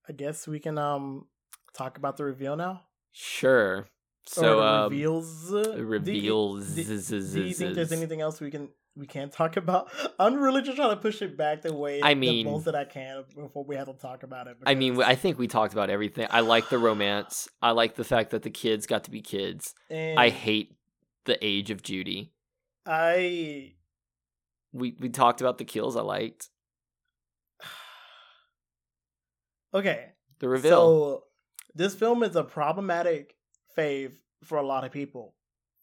I 0.09 0.13
guess 0.13 0.47
we 0.47 0.59
can 0.61 0.79
um 0.79 1.27
talk 1.75 1.99
about 1.99 2.17
the 2.17 2.25
reveal 2.25 2.57
now. 2.57 2.83
sure. 3.13 3.87
So 4.29 4.61
um, 4.61 4.91
reveals. 4.93 5.51
the 5.51 5.63
Do 5.63 5.73
you- 5.77 5.85
Do, 6.75 6.83
do 7.43 7.43
you 7.43 7.55
think 7.55 7.75
there's 7.77 7.93
anything 7.93 8.21
else 8.21 8.41
we 8.41 8.51
can 8.51 8.71
we 8.97 9.07
can't 9.07 9.31
talk 9.33 9.57
about? 9.57 9.89
I'm 10.19 10.35
really 10.35 10.63
just 10.63 10.77
trying 10.77 10.91
to 10.91 10.97
push 10.97 11.23
it 11.23 11.37
back 11.37 11.63
the 11.63 11.73
way 11.73 12.01
I 12.03 12.15
mean 12.15 12.45
the 12.45 12.51
most 12.51 12.65
that 12.65 12.75
I 12.75 12.87
can 12.87 13.23
before 13.37 13.65
we 13.65 13.77
have 13.77 13.87
to 13.87 13.93
talk 13.93 14.25
about 14.25 14.49
it. 14.49 14.57
I 14.67 14.75
mean, 14.75 15.01
I 15.01 15.15
think 15.15 15.39
we 15.39 15.47
talked 15.47 15.73
about 15.75 15.91
everything. 15.91 16.27
I 16.31 16.41
like 16.41 16.71
the 16.71 16.79
romance. 16.79 17.49
I 17.63 17.71
like 17.71 17.95
the 17.95 18.03
fact 18.05 18.31
that 18.31 18.43
the 18.43 18.51
kids 18.51 18.87
got 18.89 19.05
to 19.05 19.11
be 19.13 19.21
kids. 19.21 19.75
and 19.91 20.19
I 20.19 20.31
hate 20.31 20.75
the 21.27 21.39
age 21.45 21.71
of 21.71 21.83
Judy. 21.85 22.33
I 22.85 23.75
We 24.77 24.97
we 25.01 25.09
talked 25.09 25.41
about 25.41 25.59
the 25.59 25.65
kills 25.65 25.97
I 25.97 26.03
liked. 26.03 26.49
okay. 29.75 30.12
The 30.39 30.49
reveal. 30.49 30.71
So 30.71 31.23
this 31.75 31.95
film 31.95 32.23
is 32.23 32.37
a 32.37 32.45
problematic 32.45 33.35
fave 33.77 34.12
for 34.45 34.59
a 34.59 34.67
lot 34.67 34.85
of 34.85 34.93
people 34.93 35.35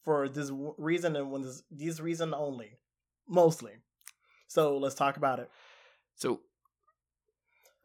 for 0.03 0.27
this 0.27 0.51
reason 0.77 1.15
and 1.15 1.31
when 1.31 1.41
this 1.41 1.63
this 1.71 1.99
reason 1.99 2.33
only, 2.33 2.77
mostly. 3.27 3.73
So 4.47 4.77
let's 4.77 4.95
talk 4.95 5.17
about 5.17 5.39
it. 5.39 5.49
So 6.15 6.41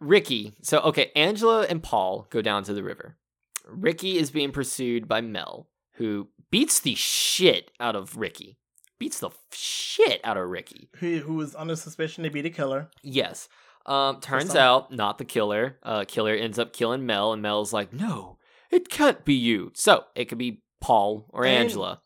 Ricky, 0.00 0.54
so 0.62 0.80
okay, 0.80 1.10
Angela 1.16 1.62
and 1.62 1.82
Paul 1.82 2.26
go 2.30 2.42
down 2.42 2.64
to 2.64 2.74
the 2.74 2.82
river. 2.82 3.16
Ricky 3.66 4.16
is 4.16 4.30
being 4.30 4.52
pursued 4.52 5.08
by 5.08 5.20
Mel, 5.20 5.68
who 5.94 6.28
beats 6.50 6.80
the 6.80 6.94
shit 6.94 7.70
out 7.80 7.96
of 7.96 8.16
Ricky. 8.16 8.58
Beats 8.98 9.20
the 9.20 9.30
shit 9.52 10.20
out 10.24 10.36
of 10.36 10.48
Ricky. 10.48 10.88
Who 10.96 11.18
who 11.20 11.40
is 11.40 11.54
under 11.54 11.76
suspicion 11.76 12.24
to 12.24 12.30
be 12.30 12.40
the 12.40 12.50
killer? 12.50 12.90
Yes. 13.02 13.48
Um, 13.86 14.20
turns 14.20 14.54
out 14.54 14.92
not 14.92 15.18
the 15.18 15.24
killer. 15.24 15.78
Uh, 15.82 16.04
killer 16.06 16.34
ends 16.34 16.58
up 16.58 16.72
killing 16.72 17.06
Mel, 17.06 17.32
and 17.32 17.40
Mel's 17.40 17.72
like, 17.72 17.92
"No, 17.92 18.38
it 18.70 18.88
can't 18.88 19.24
be 19.24 19.34
you." 19.34 19.70
So 19.74 20.04
it 20.14 20.26
could 20.26 20.36
be 20.38 20.62
Paul 20.80 21.26
or 21.30 21.44
And- 21.46 21.64
Angela. 21.64 22.02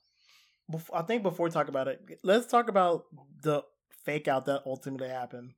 I 0.95 1.03
think 1.03 1.23
before 1.23 1.45
we 1.45 1.51
talk 1.51 1.69
about 1.69 1.89
it, 1.89 2.21
let's 2.23 2.47
talk 2.47 2.69
about 2.69 3.05
the 3.43 3.63
fake 4.05 4.29
out 4.29 4.47
that 4.47 4.63
ultimately 4.65 5.09
happened. 5.09 5.53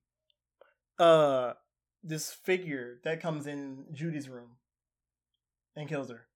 Uh, 0.98 1.52
this 2.02 2.32
figure 2.32 3.00
that 3.04 3.20
comes 3.20 3.46
in 3.46 3.86
Judy's 3.92 4.28
room 4.28 4.56
and 5.76 5.88
kills 5.88 6.10
her. 6.10 6.26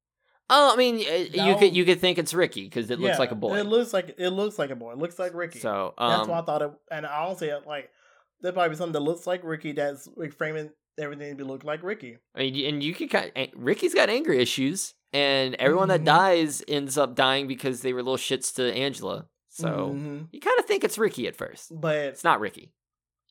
Oh, 0.51 0.73
I 0.73 0.77
mean, 0.77 0.97
uh, 0.97 1.45
you 1.45 1.57
could 1.57 1.77
you 1.77 1.85
could 1.85 2.01
think 2.01 2.19
it's 2.19 2.33
Ricky 2.33 2.65
because 2.65 2.91
it 2.91 2.99
looks 2.99 3.15
Yeah, 3.15 3.19
like 3.19 3.31
a 3.33 3.35
boy. 3.35 3.59
It 3.59 3.67
looks 3.67 3.93
like 3.93 4.15
it 4.19 4.31
looks 4.31 4.59
like 4.59 4.71
a 4.71 4.77
boy. 4.77 4.93
It 4.93 4.99
looks 4.99 5.19
like 5.19 5.35
Ricky. 5.35 5.59
so 5.61 5.95
that's 5.99 6.23
um, 6.23 6.29
why 6.31 6.39
I 6.39 6.43
thought 6.43 6.63
it. 6.63 6.71
And 6.91 7.05
I 7.07 7.25
honestly 7.27 7.51
like 7.67 7.91
there 8.41 8.53
probably 8.53 8.77
something 8.77 8.93
that 8.93 9.01
looks 9.01 9.27
like 9.27 9.43
Ricky 9.45 9.73
that's 9.73 10.09
like, 10.17 10.33
framing 10.33 10.71
everything 10.99 11.39
to 11.39 11.45
look 11.45 11.65
like 11.65 11.83
Ricky. 11.83 12.19
I 12.35 12.39
mean, 12.41 12.65
and 12.75 12.83
you 12.83 12.95
could 12.95 13.11
kind 13.11 13.31
of, 13.37 13.49
Ricky's 13.57 13.95
got 13.95 14.09
anger 14.09 14.33
issues, 14.33 14.95
and 15.13 15.55
everyone 15.57 15.89
that 15.89 16.01
Mhm. 16.03 16.07
dies 16.07 16.63
ends 16.67 16.97
up 16.97 17.15
dying 17.15 17.47
because 17.47 17.83
they 17.83 17.93
were 17.93 18.03
little 18.03 18.17
shits 18.17 18.55
to 18.57 18.73
Angela. 18.73 19.27
So 19.51 19.67
Mhm. 19.97 20.29
you 20.33 20.41
kind 20.41 20.59
of 20.59 20.67
think 20.67 20.83
it's 20.85 20.99
Ricky 20.99 21.27
at 21.27 21.37
first. 21.37 21.73
but 21.81 21.97
It's 21.97 22.25
not 22.25 22.39
Ricky, 22.41 22.73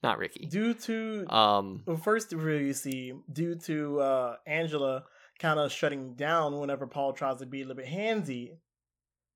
not 0.04 0.18
Ricky. 0.18 0.46
due 0.46 0.74
to 0.74 1.26
Um, 1.30 1.84
Well, 1.86 1.98
first, 1.98 2.32
really, 2.34 2.68
you 2.68 2.74
see, 2.74 3.14
due 3.32 3.56
to 3.56 4.00
uh, 4.02 4.36
Angela 4.46 5.06
kind 5.40 5.60
of 5.60 5.72
shutting 5.72 6.14
down 6.14 6.60
whenever 6.60 6.88
Paul 6.88 7.14
tries 7.14 7.38
to 7.40 7.46
be 7.46 7.62
a 7.62 7.66
little 7.66 7.82
bit 7.82 7.92
handsy, 7.92 8.58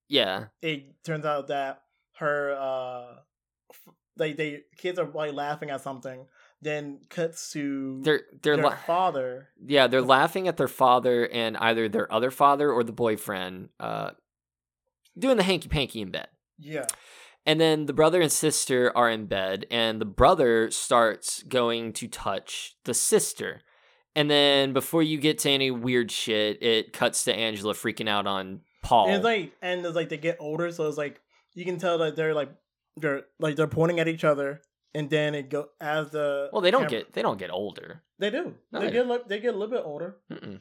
yeah, 0.08 0.46
it 0.62 1.04
turns 1.04 1.26
out 1.26 1.48
that 1.48 1.82
her, 2.18 2.54
uh, 2.60 3.16
f- 3.72 3.94
they, 4.18 4.34
they 4.34 4.62
kids 4.78 5.00
are 5.00 5.10
like 5.10 5.34
laughing 5.34 5.70
at 5.70 5.82
something. 5.82 6.26
Then 6.64 7.00
cuts 7.10 7.52
to 7.54 8.02
they're 8.04 8.22
they're 8.44 8.56
their 8.56 8.66
la- 8.66 8.76
father. 8.76 9.50
yeah 9.66 9.88
they're 9.88 10.00
laughing 10.04 10.48
at 10.48 10.58
their 10.58 10.68
father 10.68 11.28
and 11.28 11.58
either 11.58 11.90
their 11.90 12.12
other 12.14 12.30
father 12.30 12.72
or 12.72 12.84
the 12.84 12.92
boyfriend, 12.92 13.70
uh, 13.80 14.12
doing 15.18 15.38
the 15.38 15.44
hanky 15.44 15.70
panky 15.70 16.02
in 16.02 16.12
bed. 16.12 16.28
Yeah, 16.60 16.86
And 17.48 17.60
then 17.60 17.88
the 17.88 17.94
brother 17.94 18.22
and 18.22 18.32
sister 18.32 18.92
are 18.96 19.10
in 19.10 19.26
bed, 19.26 19.66
and 19.72 20.00
the 20.00 20.06
brother 20.06 20.70
starts 20.70 21.42
going 21.42 21.94
to 21.94 22.08
touch 22.08 22.76
the 22.84 22.94
sister. 22.94 23.62
And 24.16 24.30
then 24.30 24.74
before 24.74 25.02
you 25.04 25.18
get 25.18 25.40
to 25.40 25.50
any 25.50 25.72
weird 25.72 26.12
shit, 26.12 26.62
it 26.62 26.92
cuts 26.94 27.24
to 27.26 27.34
Angela 27.34 27.74
freaking 27.74 28.10
out 28.10 28.28
on 28.28 28.62
Paul. 28.84 29.08
and 29.08 29.16
it's 29.16 29.24
like, 29.24 29.54
and 29.62 29.86
it's 29.86 29.96
like 29.96 30.10
they 30.10 30.18
get 30.18 30.38
older, 30.40 30.72
so 30.72 30.88
it's 30.88 30.98
like 30.98 31.22
you 31.54 31.64
can 31.66 31.78
tell 31.78 31.98
that 32.00 32.16
they're 32.16 32.34
like 32.34 32.52
they're 32.98 33.24
like 33.40 33.56
they're 33.56 33.68
pointing 33.68 34.00
at 34.02 34.08
each 34.10 34.24
other, 34.26 34.62
and 34.94 35.10
then 35.10 35.34
it 35.36 35.50
go 35.50 35.70
as 35.80 36.10
the 36.10 36.50
well, 36.52 36.62
they 36.62 36.72
don't 36.72 36.82
camera- 36.90 37.04
get 37.04 37.14
they 37.14 37.22
don't 37.22 37.38
get 37.40 37.52
older. 37.52 38.04
they 38.20 38.30
do 38.30 38.54
No, 38.72 38.80
they 38.82 38.88
they 38.88 38.92
get 38.92 39.28
they 39.30 39.40
get 39.40 39.54
a 39.56 39.58
little 39.58 39.74
bit 39.76 39.84
older. 39.86 40.18
Mm-mm. 40.32 40.60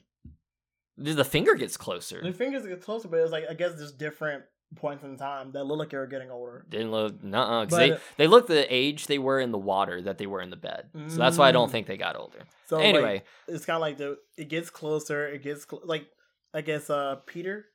The 0.97 1.15
the 1.15 1.25
finger 1.25 1.55
gets 1.55 1.77
closer. 1.77 2.21
The 2.23 2.33
fingers 2.33 2.67
get 2.67 2.83
closer, 2.83 3.09
but 3.09 3.19
it's 3.21 3.33
like 3.33 3.45
I 3.51 3.55
guess 3.55 3.75
there's 3.75 3.93
different 3.93 4.45
points 4.77 5.03
in 5.05 5.17
time 5.17 5.53
that 5.53 5.65
look 5.65 5.79
like 5.79 5.91
they're 5.91 6.07
getting 6.07 6.31
older. 6.31 6.65
Didn't 6.69 6.91
look 6.93 7.23
nuh 7.25 7.67
But- 7.67 7.77
they 7.77 7.99
they 8.17 8.27
look 8.27 8.47
the 8.47 8.73
age 8.73 9.07
they 9.07 9.19
were 9.19 9.41
in 9.41 9.51
the 9.51 9.59
water 9.59 10.01
that 10.03 10.19
they 10.19 10.27
were 10.27 10.41
in 10.41 10.51
the 10.51 10.57
bed. 10.57 10.91
So 11.09 11.17
that's 11.17 11.37
why 11.39 11.49
I 11.49 11.53
don't 11.53 11.69
Mm. 11.69 11.73
think 11.73 11.87
they 11.89 11.97
got 11.97 12.17
older. 12.17 12.39
So 12.67 12.79
anyway, 12.79 13.15
like, 13.15 13.27
it's 13.49 13.65
kind 13.67 13.75
of 13.77 13.81
like 13.81 13.99
the 13.99 14.19
it 14.37 14.49
gets 14.49 14.71
closer. 14.71 15.27
It 15.27 15.43
gets 15.43 15.67
cl- 15.69 15.83
like 15.85 16.07
I 16.55 16.61
guess 16.61 16.89
uh 16.91 17.17
Peter. 17.27 17.67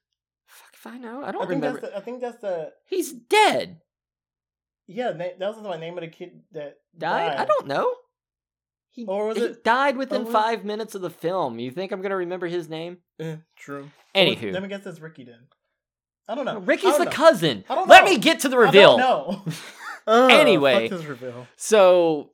fuck 0.47 0.69
if 0.73 0.87
I 0.87 0.97
know. 0.97 1.21
I 1.23 1.29
I 1.29 1.31
don't 1.31 1.41
think 1.47 1.61
remember. 1.63 1.81
that's 1.81 1.93
the, 1.93 1.97
I 1.97 2.01
think 2.01 2.21
that's 2.21 2.41
the 2.41 2.71
He's 2.85 3.11
dead. 3.11 3.81
yeah 4.87 5.11
na- 5.11 5.35
that 5.39 5.55
was 5.55 5.61
the 5.61 5.77
name 5.77 5.97
of 5.97 6.01
the 6.01 6.07
kid 6.09 6.43
that 6.51 6.77
Died? 6.97 7.35
I 7.37 7.43
don't 7.45 7.67
know. 7.67 7.93
He, 8.91 9.05
Or 9.05 9.27
was 9.27 9.37
he 9.37 9.43
it- 9.43 9.63
died 9.65 9.97
within 9.97 10.23
was- 10.23 10.31
five 10.31 10.63
minutes 10.63 10.95
of 10.95 11.01
the 11.01 11.09
film. 11.09 11.59
You 11.59 11.71
think 11.71 11.91
I'm 11.91 12.01
gonna 12.01 12.15
remember 12.15 12.47
his 12.47 12.69
name? 12.69 12.99
Eh, 13.19 13.35
true. 13.57 13.89
Anywho, 14.15 14.53
let 14.53 14.61
me 14.63 14.69
guess. 14.69 14.85
It's 14.85 15.01
Ricky 15.01 15.25
then. 15.25 15.47
I 16.27 16.35
don't 16.35 16.45
know. 16.45 16.59
Ricky's 16.59 16.91
don't 16.91 16.99
the 16.99 17.05
know. 17.05 17.11
cousin. 17.11 17.63
I 17.69 17.75
don't 17.75 17.87
Let 17.87 18.03
me 18.05 18.17
get 18.17 18.39
to 18.41 18.49
the 18.49 18.57
I 18.57 18.71
don't 18.71 18.73
reveal. 18.73 18.97
know. 18.97 19.43
Ugh, 20.07 20.31
Anyway. 20.31 20.89
reveal. 20.89 21.47
So 21.55 22.29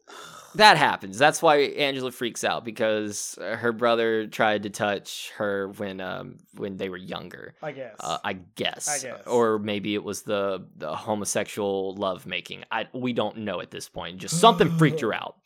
that 0.55 0.77
happens. 0.77 1.17
That's 1.17 1.41
why 1.41 1.57
Angela 1.59 2.11
freaks 2.11 2.43
out 2.43 2.65
because 2.65 3.37
her 3.41 3.71
brother 3.71 4.27
tried 4.27 4.63
to 4.63 4.69
touch 4.69 5.31
her 5.37 5.69
when 5.69 6.01
um 6.01 6.37
when 6.55 6.75
they 6.77 6.89
were 6.89 6.97
younger. 6.97 7.53
I 7.63 7.71
guess. 7.71 7.95
Uh, 7.99 8.17
I 8.23 8.33
guess. 8.33 8.89
I 8.89 9.07
guess. 9.07 9.25
Or 9.27 9.57
maybe 9.59 9.93
it 9.95 10.03
was 10.03 10.23
the 10.23 10.67
the 10.75 10.93
homosexual 10.95 11.95
love 11.95 12.25
making. 12.25 12.65
I 12.71 12.87
we 12.93 13.13
don't 13.13 13.37
know 13.37 13.61
at 13.61 13.71
this 13.71 13.87
point. 13.87 14.17
Just 14.17 14.39
something 14.41 14.69
freaked 14.77 15.01
her 15.01 15.13
out. 15.13 15.35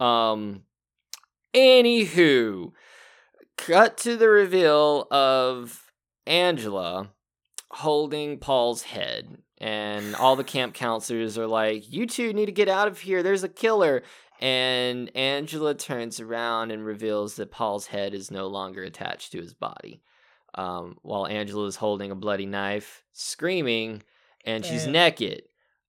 Um 0.00 0.62
anywho, 1.54 2.70
cut 3.56 3.96
to 3.98 4.16
the 4.16 4.28
reveal 4.28 5.08
of 5.10 5.90
Angela 6.26 7.10
holding 7.70 8.38
Paul's 8.38 8.82
head. 8.82 9.38
And 9.60 10.14
all 10.14 10.36
the 10.36 10.44
camp 10.44 10.74
counselors 10.74 11.36
are 11.36 11.46
like, 11.46 11.90
You 11.92 12.06
two 12.06 12.32
need 12.32 12.46
to 12.46 12.52
get 12.52 12.68
out 12.68 12.88
of 12.88 13.00
here. 13.00 13.22
There's 13.22 13.44
a 13.44 13.48
killer. 13.48 14.02
And 14.40 15.10
Angela 15.16 15.74
turns 15.74 16.20
around 16.20 16.70
and 16.70 16.84
reveals 16.84 17.34
that 17.36 17.50
Paul's 17.50 17.86
head 17.86 18.14
is 18.14 18.30
no 18.30 18.46
longer 18.46 18.84
attached 18.84 19.32
to 19.32 19.38
his 19.40 19.52
body. 19.52 20.00
Um, 20.54 20.96
while 21.02 21.26
Angela 21.26 21.66
is 21.66 21.76
holding 21.76 22.10
a 22.12 22.14
bloody 22.14 22.46
knife, 22.46 23.02
screaming, 23.12 24.02
and 24.44 24.64
she's 24.64 24.84
And- 24.84 24.92
naked, 24.92 25.42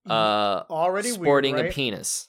uh, 0.10 0.64
Already 0.70 1.10
sporting 1.12 1.56
weird, 1.56 1.68
a 1.68 1.72
penis. 1.72 2.28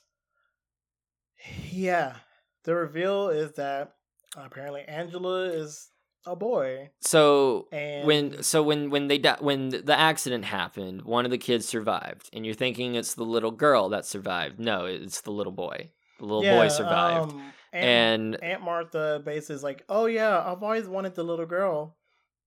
Yeah. 1.70 2.16
The 2.64 2.74
reveal 2.74 3.30
is 3.30 3.52
that 3.54 3.94
apparently 4.36 4.82
Angela 4.82 5.44
is 5.44 5.88
a 6.26 6.36
boy, 6.36 6.90
So 7.00 7.66
and 7.72 8.06
when 8.06 8.42
so 8.42 8.62
when 8.62 8.90
when 8.90 9.08
they 9.08 9.18
di- 9.18 9.38
when 9.40 9.70
the 9.70 9.96
accident 9.98 10.44
happened, 10.44 11.02
one 11.02 11.24
of 11.24 11.30
the 11.30 11.38
kids 11.38 11.66
survived, 11.66 12.28
and 12.32 12.44
you're 12.44 12.54
thinking 12.54 12.94
it's 12.94 13.14
the 13.14 13.24
little 13.24 13.50
girl 13.50 13.88
that 13.90 14.04
survived. 14.04 14.58
No, 14.60 14.84
it's 14.84 15.22
the 15.22 15.30
little 15.32 15.52
boy. 15.52 15.90
The 16.18 16.26
little 16.26 16.42
boy 16.42 16.68
survived, 16.68 17.32
um, 17.32 17.52
and 17.72 18.36
Aunt 18.42 18.62
Martha 18.62 19.22
basically 19.24 19.54
is 19.56 19.62
like, 19.62 19.84
"Oh 19.88 20.04
yeah, 20.06 20.38
I've 20.44 20.62
always 20.62 20.86
wanted 20.86 21.14
the 21.14 21.22
little 21.24 21.46
girl," 21.46 21.96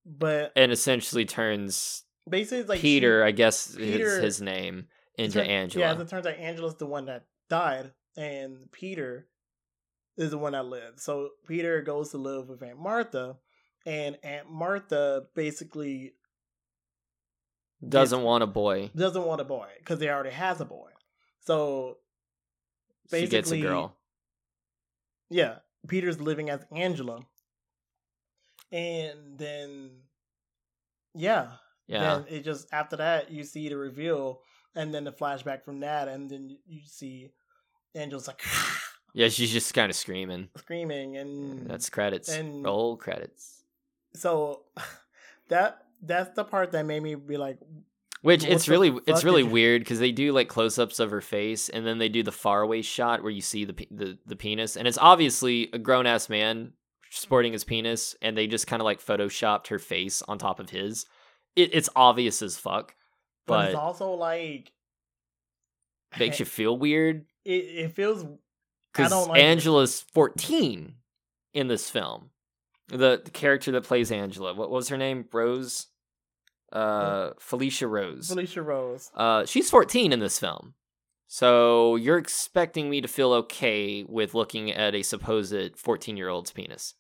but 0.06 0.52
and 0.56 0.72
essentially 0.72 1.26
turns 1.26 2.04
basically 2.30 2.64
like 2.66 2.78
she- 2.80 2.82
Peter, 3.00 3.24
I 3.24 3.32
guess 3.32 3.76
Peter- 3.76 4.06
is 4.06 4.24
his 4.24 4.42
name, 4.42 4.88
into 5.18 5.40
turn- 5.40 5.50
Angela. 5.50 5.86
Yeah, 5.86 5.94
as 5.94 6.00
it 6.02 6.08
turns 6.10 6.28
out, 6.28 6.36
Angela's 6.38 6.76
the 6.76 6.86
one 6.86 7.06
that 7.06 7.26
died, 7.50 7.92
and 8.16 8.72
Peter 8.72 9.28
is 10.16 10.30
the 10.30 10.38
one 10.38 10.52
that 10.54 10.66
lived. 10.68 11.00
So 11.00 11.30
Peter 11.48 11.82
goes 11.82 12.12
to 12.12 12.18
live 12.20 12.48
with 12.50 12.62
Aunt 12.62 12.78
Martha, 12.78 13.38
and 13.86 14.18
Aunt 14.24 14.50
Martha 14.50 15.26
basically 15.36 16.14
Doesn't 17.88 18.24
want 18.24 18.44
a 18.44 18.48
boy. 18.48 18.92
doesn't 18.96 19.26
want 19.26 19.42
a 19.42 19.46
boy 19.46 19.68
because 19.80 20.00
they 20.00 20.10
already 20.10 20.30
has 20.32 20.62
a 20.62 20.66
boy. 20.66 20.90
So 21.42 21.98
basically, 23.12 23.26
She 23.26 23.32
gets 23.32 23.52
a 23.52 23.60
girl. 23.60 23.98
yeah, 25.30 25.56
Peter's 25.88 26.22
living 26.22 26.50
as 26.50 26.66
Angela, 26.72 27.26
and 28.72 29.38
then 29.38 29.92
yeah, 31.14 31.52
Yeah, 31.88 32.16
Then 32.24 32.26
it 32.30 32.44
just 32.46 32.68
after 32.74 32.96
that 32.98 33.32
you 33.32 33.44
see 33.44 33.70
the 33.70 33.78
reveal 33.78 34.42
and 34.76 34.94
then 34.94 35.04
the 35.04 35.12
flashback 35.12 35.64
from 35.64 35.82
that 35.82 36.08
and 36.08 36.30
then 36.30 36.58
you 36.66 36.82
see 36.86 37.30
Angel's 37.94 38.28
like 38.28 38.42
yeah. 39.14 39.28
She's 39.30 39.52
just 39.52 39.74
kind 39.74 39.90
of 39.90 39.96
screaming. 39.96 40.50
screaming 40.58 41.18
and 41.18 41.70
That's 41.70 41.90
credits. 41.90 42.30
and- 42.30 42.64
Roll 42.64 42.98
credits. 42.98 43.63
So 44.16 44.62
that 45.50 45.86
that's 46.02 46.36
the 46.36 46.44
part 46.44 46.72
that 46.72 46.86
made 46.86 47.02
me 47.02 47.16
be 47.16 47.38
like 47.38 47.58
Which 48.22 48.44
it's 48.44 48.68
really 48.68 48.98
it's 49.08 49.24
really 49.24 49.44
weird 49.44 49.82
because 49.82 50.00
they 50.00 50.12
do 50.12 50.32
like 50.32 50.48
close 50.48 50.78
ups 50.78 51.00
of 51.00 51.12
her 51.12 51.22
face 51.22 51.70
and 51.70 51.86
then 51.86 51.98
they 51.98 52.10
do 52.10 52.24
the 52.24 52.32
faraway 52.32 52.82
shot 52.82 53.22
where 53.24 53.32
you 53.32 53.42
see 53.42 53.66
the 53.66 53.88
the 53.92 54.18
the 54.26 54.36
penis 54.36 54.78
and 54.78 54.88
it's 54.88 54.98
obviously 54.98 55.70
a 55.74 55.78
grown 55.78 56.06
ass 56.08 56.30
man 56.30 56.74
sporting 57.10 57.54
his 57.54 57.64
penis 57.64 58.16
and 58.22 58.36
they 58.36 58.48
just 58.48 58.68
kind 58.68 58.82
of 58.82 58.86
like 58.86 59.04
photoshopped 59.04 59.68
her 59.68 59.80
face 59.80 60.22
on 60.24 60.38
top 60.38 60.60
of 60.60 60.70
his. 60.70 61.06
It, 61.56 61.70
it's 61.74 61.90
obvious 61.96 62.42
as 62.42 62.58
fuck, 62.58 62.96
but, 63.46 63.58
but 63.58 63.66
it's 63.68 63.76
also 63.76 64.12
like 64.14 64.72
makes 66.20 66.40
you 66.40 66.46
feel 66.46 66.78
weird 66.78 67.26
it, 67.46 67.52
it 67.52 67.92
feels 67.92 68.24
I 68.24 68.28
because 68.92 69.12
don't 69.12 69.30
like 69.30 69.40
it. 69.40 69.46
Angela's 69.46 70.02
fourteen 70.02 70.96
in 71.54 71.68
this 71.68 71.90
film. 71.90 72.30
The, 72.90 73.22
the 73.24 73.32
character 73.32 73.72
that 73.72 73.84
plays 73.84 74.12
Angela, 74.12 74.54
what 74.54 74.70
was 74.70 74.90
her 74.90 74.98
name? 74.98 75.26
Rose, 75.32 75.88
uh, 76.72 77.32
Felicia 77.40 77.88
Rose. 77.88 78.28
Felicia 78.28 78.62
Rose. 78.62 79.10
Uh, 79.16 79.46
she's 79.46 79.70
14 79.70 80.12
in 80.12 80.20
this 80.20 80.40
film. 80.40 80.74
So 81.28 81.96
you're 81.96 82.18
expecting 82.18 82.90
me 82.90 83.02
to 83.02 83.08
feel 83.08 83.34
okay 83.34 84.04
with 84.04 84.36
looking 84.36 84.72
at 84.72 84.94
a 84.94 85.02
supposed 85.02 85.78
14 85.78 86.18
year 86.18 86.30
old's 86.30 86.52
penis. 86.52 86.96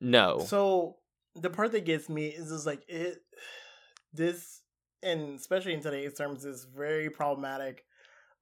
No. 0.00 0.40
So 0.46 0.96
the 1.34 1.50
part 1.50 1.72
that 1.72 1.84
gets 1.84 2.08
me 2.08 2.28
is 2.28 2.50
just 2.50 2.66
like 2.66 2.84
it 2.88 3.18
this 4.12 4.62
and 5.02 5.38
especially 5.38 5.74
in 5.74 5.80
today's 5.80 6.14
terms 6.14 6.44
is 6.44 6.64
very 6.64 7.10
problematic, 7.10 7.84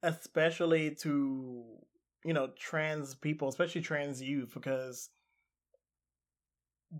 especially 0.03 0.95
to 1.01 1.65
you 2.23 2.33
know, 2.33 2.49
trans 2.57 3.15
people, 3.15 3.49
especially 3.49 3.81
trans 3.81 4.21
youth, 4.21 4.53
because 4.53 5.09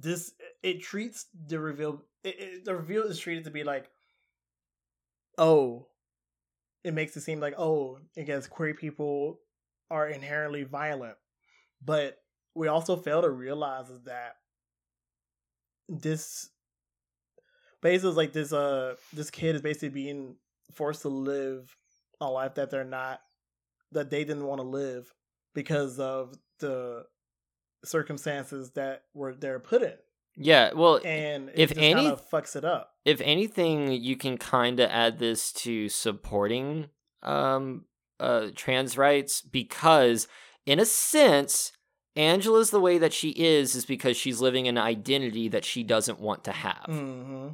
this 0.02 0.32
it 0.64 0.82
treats 0.82 1.28
the 1.48 1.60
reveal 1.60 2.04
it, 2.24 2.40
it, 2.40 2.66
the 2.66 2.76
reveal 2.76 3.04
is 3.04 3.20
treated 3.20 3.44
to 3.44 3.52
be 3.52 3.64
like 3.64 3.90
oh 5.38 5.88
it 6.84 6.94
makes 6.94 7.16
it 7.16 7.22
seem 7.22 7.40
like 7.40 7.54
oh 7.58 8.00
i 8.18 8.22
guess 8.22 8.48
queer 8.48 8.74
people 8.74 9.40
are 9.94 10.08
inherently 10.08 10.64
violent. 10.64 11.16
But 11.86 12.18
we 12.56 12.68
also 12.68 12.96
fail 12.96 13.22
to 13.22 13.30
realize 13.30 13.88
that 14.06 14.36
this 15.88 16.50
basically 17.82 18.16
like 18.16 18.34
this 18.34 18.54
uh 18.54 18.96
this 19.12 19.30
kid 19.30 19.56
is 19.56 19.62
basically 19.62 19.90
being 19.90 20.36
forced 20.74 21.02
to 21.02 21.10
live 21.10 21.76
a 22.22 22.26
life 22.26 22.56
that 22.56 22.72
they're 22.72 22.86
not 22.86 23.20
that 23.92 24.10
they 24.10 24.24
didn't 24.24 24.46
want 24.46 24.62
to 24.62 24.68
live 24.68 25.14
because 25.54 26.00
of 26.00 26.34
the 26.60 27.06
circumstances 27.84 28.72
that 28.72 29.04
were 29.14 29.34
they're 29.36 29.60
put 29.60 29.82
in 29.84 29.94
yeah, 30.36 30.72
well, 30.74 31.00
and 31.06 31.52
If 31.54 31.78
any- 31.78 32.10
fucks 32.10 32.56
it 32.56 32.66
up 32.66 32.96
if 33.06 33.22
anything, 33.22 33.92
you 33.92 34.16
can 34.16 34.38
kind 34.38 34.80
of 34.80 34.90
add 34.90 35.20
this 35.20 35.52
to 35.54 35.90
supporting 35.90 36.88
um, 37.22 37.86
uh, 38.20 38.48
trans 38.56 38.98
rights 38.98 39.42
because, 39.42 40.28
in 40.66 40.80
a 40.80 40.86
sense, 40.86 41.74
Angela's 42.16 42.72
the 42.72 42.80
way 42.80 42.98
that 42.98 43.14
she 43.14 43.30
is 43.32 43.76
is 43.76 43.86
because 43.86 44.16
she's 44.18 44.40
living 44.42 44.68
an 44.68 44.78
identity 44.78 45.50
that 45.50 45.66
she 45.66 45.84
doesn't 45.84 46.20
want 46.20 46.44
to 46.46 46.52
have. 46.52 46.86
hmm 46.88 47.50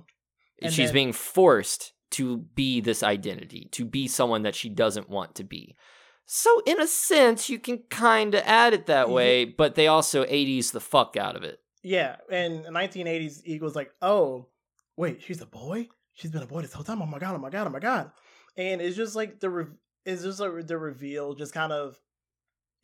she's 0.61 0.77
then- 0.77 0.93
being 0.93 1.13
forced 1.13 1.93
to 2.11 2.37
be 2.55 2.79
this 2.81 3.03
identity, 3.03 3.67
to 3.71 3.85
be 3.85 4.07
someone 4.07 4.43
that 4.43 4.55
she 4.55 4.69
doesn't 4.69 5.09
want 5.09 5.35
to 5.35 5.43
be. 5.43 5.75
So, 6.31 6.61
in 6.67 6.79
a 6.79 6.85
sense, 6.85 7.49
you 7.49 7.57
can 7.57 7.79
kind 7.89 8.35
of 8.35 8.43
add 8.45 8.71
it 8.75 8.85
that 8.85 9.07
Yeah. 9.07 9.15
way, 9.15 9.45
but 9.45 9.73
they 9.73 9.87
also 9.87 10.25
80s 10.25 10.69
the 10.71 10.79
fuck 10.79 11.17
out 11.17 11.35
of 11.35 11.43
it. 11.43 11.59
yeah 11.81 12.17
and 12.29 12.65
in 12.65 12.73
1980s 12.73 13.41
eagles 13.45 13.75
like 13.75 13.89
oh 14.01 14.45
wait 14.97 15.21
she's 15.23 15.41
a 15.41 15.45
boy 15.45 15.87
she's 16.13 16.29
been 16.29 16.43
a 16.43 16.45
boy 16.45 16.61
this 16.61 16.73
whole 16.73 16.83
time 16.83 17.01
oh 17.01 17.05
my 17.05 17.17
god 17.17 17.33
oh 17.35 17.39
my 17.39 17.49
god 17.49 17.65
oh 17.65 17.69
my 17.71 17.79
god 17.79 18.11
and 18.57 18.81
it's 18.81 18.97
just 18.97 19.15
like 19.15 19.39
the 19.39 19.49
re- 19.49 19.77
it's 20.05 20.23
just 20.23 20.39
like 20.41 20.67
the 20.67 20.77
reveal 20.77 21.33
just 21.33 21.53
kind 21.53 21.71
of 21.71 21.97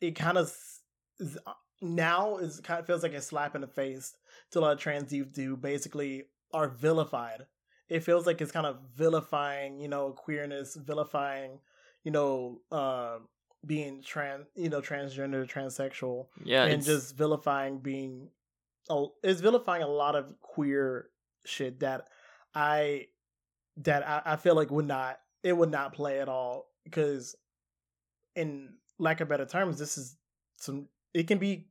it 0.00 0.12
kind 0.16 0.38
of 0.38 0.46
s- 0.46 0.80
is, 1.20 1.38
uh, 1.46 1.52
now 1.82 2.38
is 2.38 2.58
kind 2.60 2.80
of 2.80 2.86
feels 2.86 3.02
like 3.02 3.12
a 3.12 3.20
slap 3.20 3.54
in 3.54 3.60
the 3.60 3.66
face 3.68 4.14
to 4.50 4.58
a 4.58 4.60
lot 4.60 4.72
of 4.72 4.78
trans 4.80 5.12
youth 5.12 5.36
who 5.36 5.56
basically 5.56 6.24
are 6.54 6.68
vilified 6.68 7.44
it 7.90 8.00
feels 8.02 8.26
like 8.26 8.40
it's 8.40 8.50
kind 8.58 8.66
of 8.66 8.78
vilifying 8.96 9.78
you 9.78 9.88
know 9.88 10.10
queerness 10.12 10.74
vilifying 10.74 11.60
you 12.02 12.10
know 12.10 12.60
uh 12.72 13.18
being 13.64 14.02
trans 14.02 14.46
you 14.54 14.68
know 14.68 14.80
transgender 14.80 15.48
transsexual 15.48 16.26
Yeah, 16.44 16.64
and 16.64 16.74
it's- 16.82 16.86
just 16.86 17.16
vilifying 17.16 17.78
being 17.78 18.28
a, 18.88 19.06
is 19.22 19.40
vilifying 19.40 19.82
a 19.82 19.88
lot 19.88 20.14
of 20.14 20.38
queer 20.40 21.08
shit 21.44 21.80
that 21.80 22.08
I 22.54 23.06
that 23.78 24.06
I, 24.06 24.22
I 24.32 24.36
feel 24.36 24.54
like 24.54 24.70
would 24.70 24.86
not 24.86 25.18
it 25.42 25.52
would 25.56 25.70
not 25.70 25.92
play 25.92 26.20
at 26.20 26.28
all 26.28 26.66
because 26.84 27.34
in 28.34 28.74
lack 28.98 29.20
of 29.20 29.28
better 29.28 29.46
terms 29.46 29.78
this 29.78 29.98
is 29.98 30.16
some 30.56 30.88
it 31.14 31.26
can 31.26 31.38
be 31.38 31.68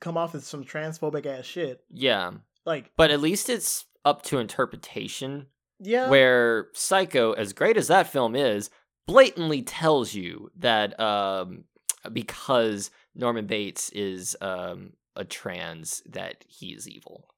come 0.00 0.16
off 0.16 0.34
as 0.34 0.46
some 0.46 0.64
transphobic 0.64 1.26
ass 1.26 1.44
shit 1.44 1.80
yeah. 1.90 2.30
like 2.64 2.90
But 2.96 3.10
at 3.10 3.20
least 3.20 3.48
it's 3.48 3.86
up 4.04 4.22
to 4.24 4.38
interpretation. 4.38 5.46
yeah 5.80 6.08
Where 6.10 6.68
Psycho, 6.74 7.32
as 7.32 7.52
great 7.52 7.76
as 7.76 7.88
that 7.88 8.06
film 8.08 8.34
is, 8.36 8.70
blatantly 9.06 9.62
tells 9.62 10.14
you 10.14 10.50
that 10.58 10.98
um, 11.00 11.64
because 12.12 12.90
Norman 13.14 13.46
Bates 13.46 13.90
is 13.90 14.36
um, 14.40 14.92
a 15.14 15.24
trans 15.24 16.02
that 16.06 16.44
he 16.48 16.68
is 16.68 16.88
evil. 16.88 17.28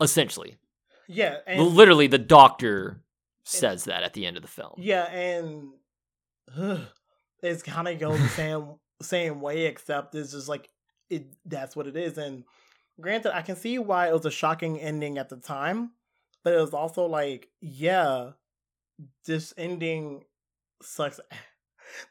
Essentially, 0.00 0.56
Yeah, 1.08 1.38
and 1.46 1.60
literally, 1.68 2.06
the 2.06 2.18
doctor 2.18 3.02
says 3.42 3.84
that 3.84 4.02
at 4.04 4.12
the 4.14 4.26
end 4.26 4.36
of 4.36 4.42
the 4.42 4.48
film. 4.48 4.74
yeah, 4.76 5.04
and 5.04 5.70
it's 7.42 7.62
kind 7.62 7.88
of 7.88 7.98
goes 7.98 8.20
the 8.20 8.28
same 8.36 8.74
same 9.02 9.40
way, 9.40 9.66
except 9.66 10.14
it's 10.14 10.32
just 10.32 10.48
like 10.48 10.68
it. 11.10 11.26
That's 11.44 11.74
what 11.74 11.86
it 11.86 11.96
is. 11.96 12.16
And 12.18 12.44
granted, 13.00 13.34
I 13.36 13.42
can 13.42 13.56
see 13.56 13.78
why 13.78 14.08
it 14.08 14.12
was 14.12 14.24
a 14.26 14.30
shocking 14.30 14.78
ending 14.80 15.18
at 15.18 15.28
the 15.28 15.36
time, 15.36 15.92
but 16.44 16.52
it 16.54 16.60
was 16.60 16.74
also 16.74 17.06
like, 17.06 17.48
yeah, 17.60 18.30
this 19.26 19.52
ending 19.56 20.24
sucks. 20.82 21.20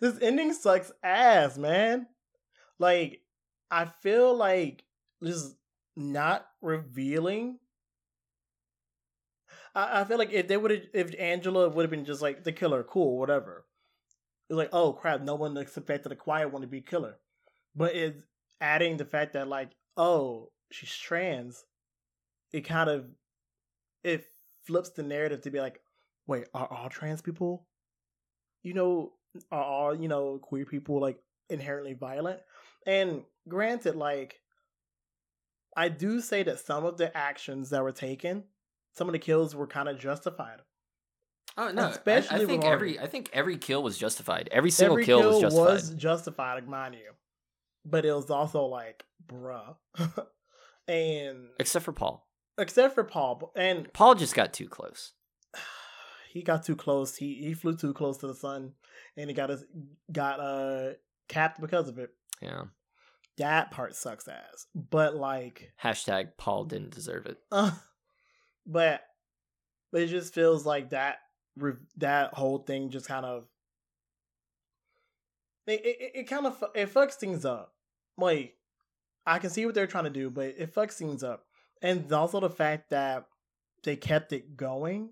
This 0.02 0.18
ending 0.24 0.54
sucks 0.54 0.92
ass, 1.04 1.56
man. 1.56 2.08
Like, 2.80 3.22
I 3.70 3.86
feel 4.02 4.36
like 4.36 4.84
just 5.24 5.56
not 5.96 6.48
revealing. 6.62 7.60
I, 9.76 10.02
I 10.02 10.04
feel 10.04 10.18
like 10.18 10.32
if 10.32 10.48
they 10.48 10.58
would 10.58 10.72
have, 10.72 10.82
if 10.94 11.16
Angela 11.20 11.70
would 11.70 11.84
have 11.84 11.92
been 11.92 12.06
just 12.06 12.22
like 12.22 12.44
the 12.44 12.52
killer, 12.52 12.84
cool, 12.84 13.20
whatever. 13.20 13.66
It's 14.50 14.58
like, 14.58 14.70
oh 14.74 14.94
crap, 14.94 15.22
no 15.22 15.36
one 15.36 15.58
expected 15.58 16.12
a 16.12 16.16
quiet 16.16 16.52
one 16.52 16.62
to 16.62 16.68
be 16.68 16.82
killer, 16.82 17.18
but 17.76 17.96
it's 17.96 18.24
adding 18.62 18.98
the 18.98 19.06
fact 19.06 19.34
that 19.34 19.48
like, 19.48 19.72
oh, 19.98 20.52
she's 20.72 20.96
trans. 20.96 21.66
It 22.54 22.62
kind 22.62 22.90
of 22.90 23.06
it 24.04 24.26
flips 24.66 24.90
the 24.92 25.04
narrative 25.04 25.42
to 25.42 25.52
be 25.52 25.60
like, 25.60 25.82
wait, 26.28 26.46
are 26.54 26.72
all 26.72 26.90
trans 26.90 27.22
people, 27.22 27.66
you 28.68 28.74
know, 28.74 29.14
are 29.52 29.64
all 29.64 29.96
you 29.96 30.08
know 30.08 30.40
queer 30.42 30.66
people 30.66 31.00
like 31.00 31.20
inherently 31.50 31.94
violent? 31.94 32.40
And 32.86 33.24
granted, 33.48 33.96
like, 33.96 34.40
I 35.76 35.90
do 35.90 36.22
say 36.22 36.44
that 36.44 36.60
some 36.60 36.86
of 36.86 36.98
the 36.98 37.16
actions 37.16 37.70
that 37.70 37.84
were 37.84 37.92
taken, 37.92 38.44
some 38.96 39.08
of 39.08 39.14
the 39.14 39.20
kills 39.20 39.56
were 39.56 39.68
kind 39.68 39.90
of 39.90 40.00
justified. 40.00 40.60
Oh 41.58 41.72
no! 41.72 41.88
Especially 41.88 42.40
I, 42.40 42.44
I 42.44 42.46
think 42.46 42.64
every 42.66 43.00
I 43.00 43.08
think 43.08 43.30
every 43.34 43.58
kill 43.58 43.82
was 43.84 43.98
justified. 43.98 44.50
Every 44.52 44.70
single 44.72 44.96
Every 44.96 45.06
kill, 45.06 45.22
kill 45.22 45.32
was 45.32 45.42
justified. 45.42 45.74
was 45.74 45.90
justified, 45.92 46.68
mind 46.68 46.96
you, 46.96 47.12
but 47.86 48.06
it 48.06 48.14
was 48.14 48.30
also 48.30 48.66
like, 48.66 49.06
bruh, 49.26 49.76
and 50.88 51.48
Except 51.60 51.84
for 51.86 51.94
Paul. 51.94 52.28
except 52.60 52.94
for 52.96 53.04
Paul, 53.04 53.52
and 53.56 53.92
Paul 53.94 54.16
just 54.16 54.36
got 54.36 54.54
too 54.54 54.68
close. 54.70 55.14
He 56.30 56.42
got 56.42 56.64
too 56.64 56.76
close. 56.76 57.16
He 57.16 57.36
he 57.36 57.54
flew 57.54 57.76
too 57.76 57.94
close 57.94 58.18
to 58.18 58.28
the 58.28 58.36
sun, 58.36 58.74
and 59.16 59.30
he 59.30 59.34
got 59.34 59.50
his 59.50 59.66
got 60.12 60.40
uh 60.40 60.94
capped 61.28 61.60
because 61.62 61.88
of 61.90 62.00
it. 62.00 62.12
Yeah. 62.42 62.66
That 63.38 63.70
part 63.72 63.96
sucks 63.96 64.28
ass. 64.28 64.66
But 64.74 65.16
like, 65.16 65.72
Hashtag 65.84 66.30
Paul 66.38 66.66
didn't 66.66 66.96
deserve 66.96 67.28
it. 67.28 67.38
uh, 67.52 67.72
but 68.66 69.02
but 69.92 70.02
it 70.02 70.08
just 70.08 70.34
feels 70.34 70.66
like 70.66 70.90
that 70.92 71.18
that 71.98 72.34
whole 72.34 72.60
thing 72.60 72.90
just 72.90 73.08
kind 73.08 73.26
of 73.26 73.46
it 75.66 75.86
it, 75.86 76.12
it 76.16 76.24
kind 76.30 76.46
of 76.46 76.64
it 76.76 76.94
fucks 76.94 77.14
things 77.14 77.46
up. 77.46 77.74
Like 78.18 78.56
I 79.26 79.40
can 79.40 79.50
see 79.50 79.66
what 79.66 79.76
they're 79.76 79.88
trying 79.88 80.06
to 80.06 80.10
do, 80.10 80.30
but 80.30 80.56
it 80.58 80.74
fucks 80.74 80.94
things 80.94 81.24
up, 81.24 81.46
and 81.82 82.12
also 82.12 82.40
the 82.40 82.50
fact 82.50 82.90
that 82.90 83.26
they 83.84 83.96
kept 83.96 84.34
it 84.34 84.58
going 84.58 85.12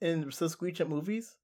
in 0.00 0.30
subsequent 0.30 0.88
movies. 0.88 1.36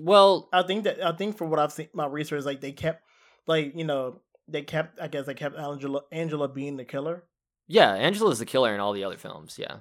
Well, 0.00 0.48
I 0.52 0.62
think 0.62 0.84
that 0.84 1.04
I 1.04 1.12
think 1.12 1.36
from 1.36 1.50
what 1.50 1.58
I've 1.58 1.72
seen 1.72 1.88
my 1.92 2.06
research, 2.06 2.44
like 2.44 2.60
they 2.60 2.72
kept 2.72 3.02
like 3.46 3.72
you 3.76 3.84
know 3.84 4.20
they 4.48 4.62
kept 4.62 5.00
I 5.00 5.08
guess 5.08 5.26
they 5.26 5.34
kept 5.34 5.56
Angela 5.56 6.02
Angela 6.10 6.48
being 6.48 6.76
the 6.76 6.84
killer. 6.84 7.24
yeah, 7.68 7.92
Angela's 7.92 8.38
the 8.38 8.46
killer 8.46 8.74
in 8.74 8.80
all 8.80 8.92
the 8.94 9.04
other 9.04 9.18
films. 9.18 9.56
Yeah, 9.58 9.78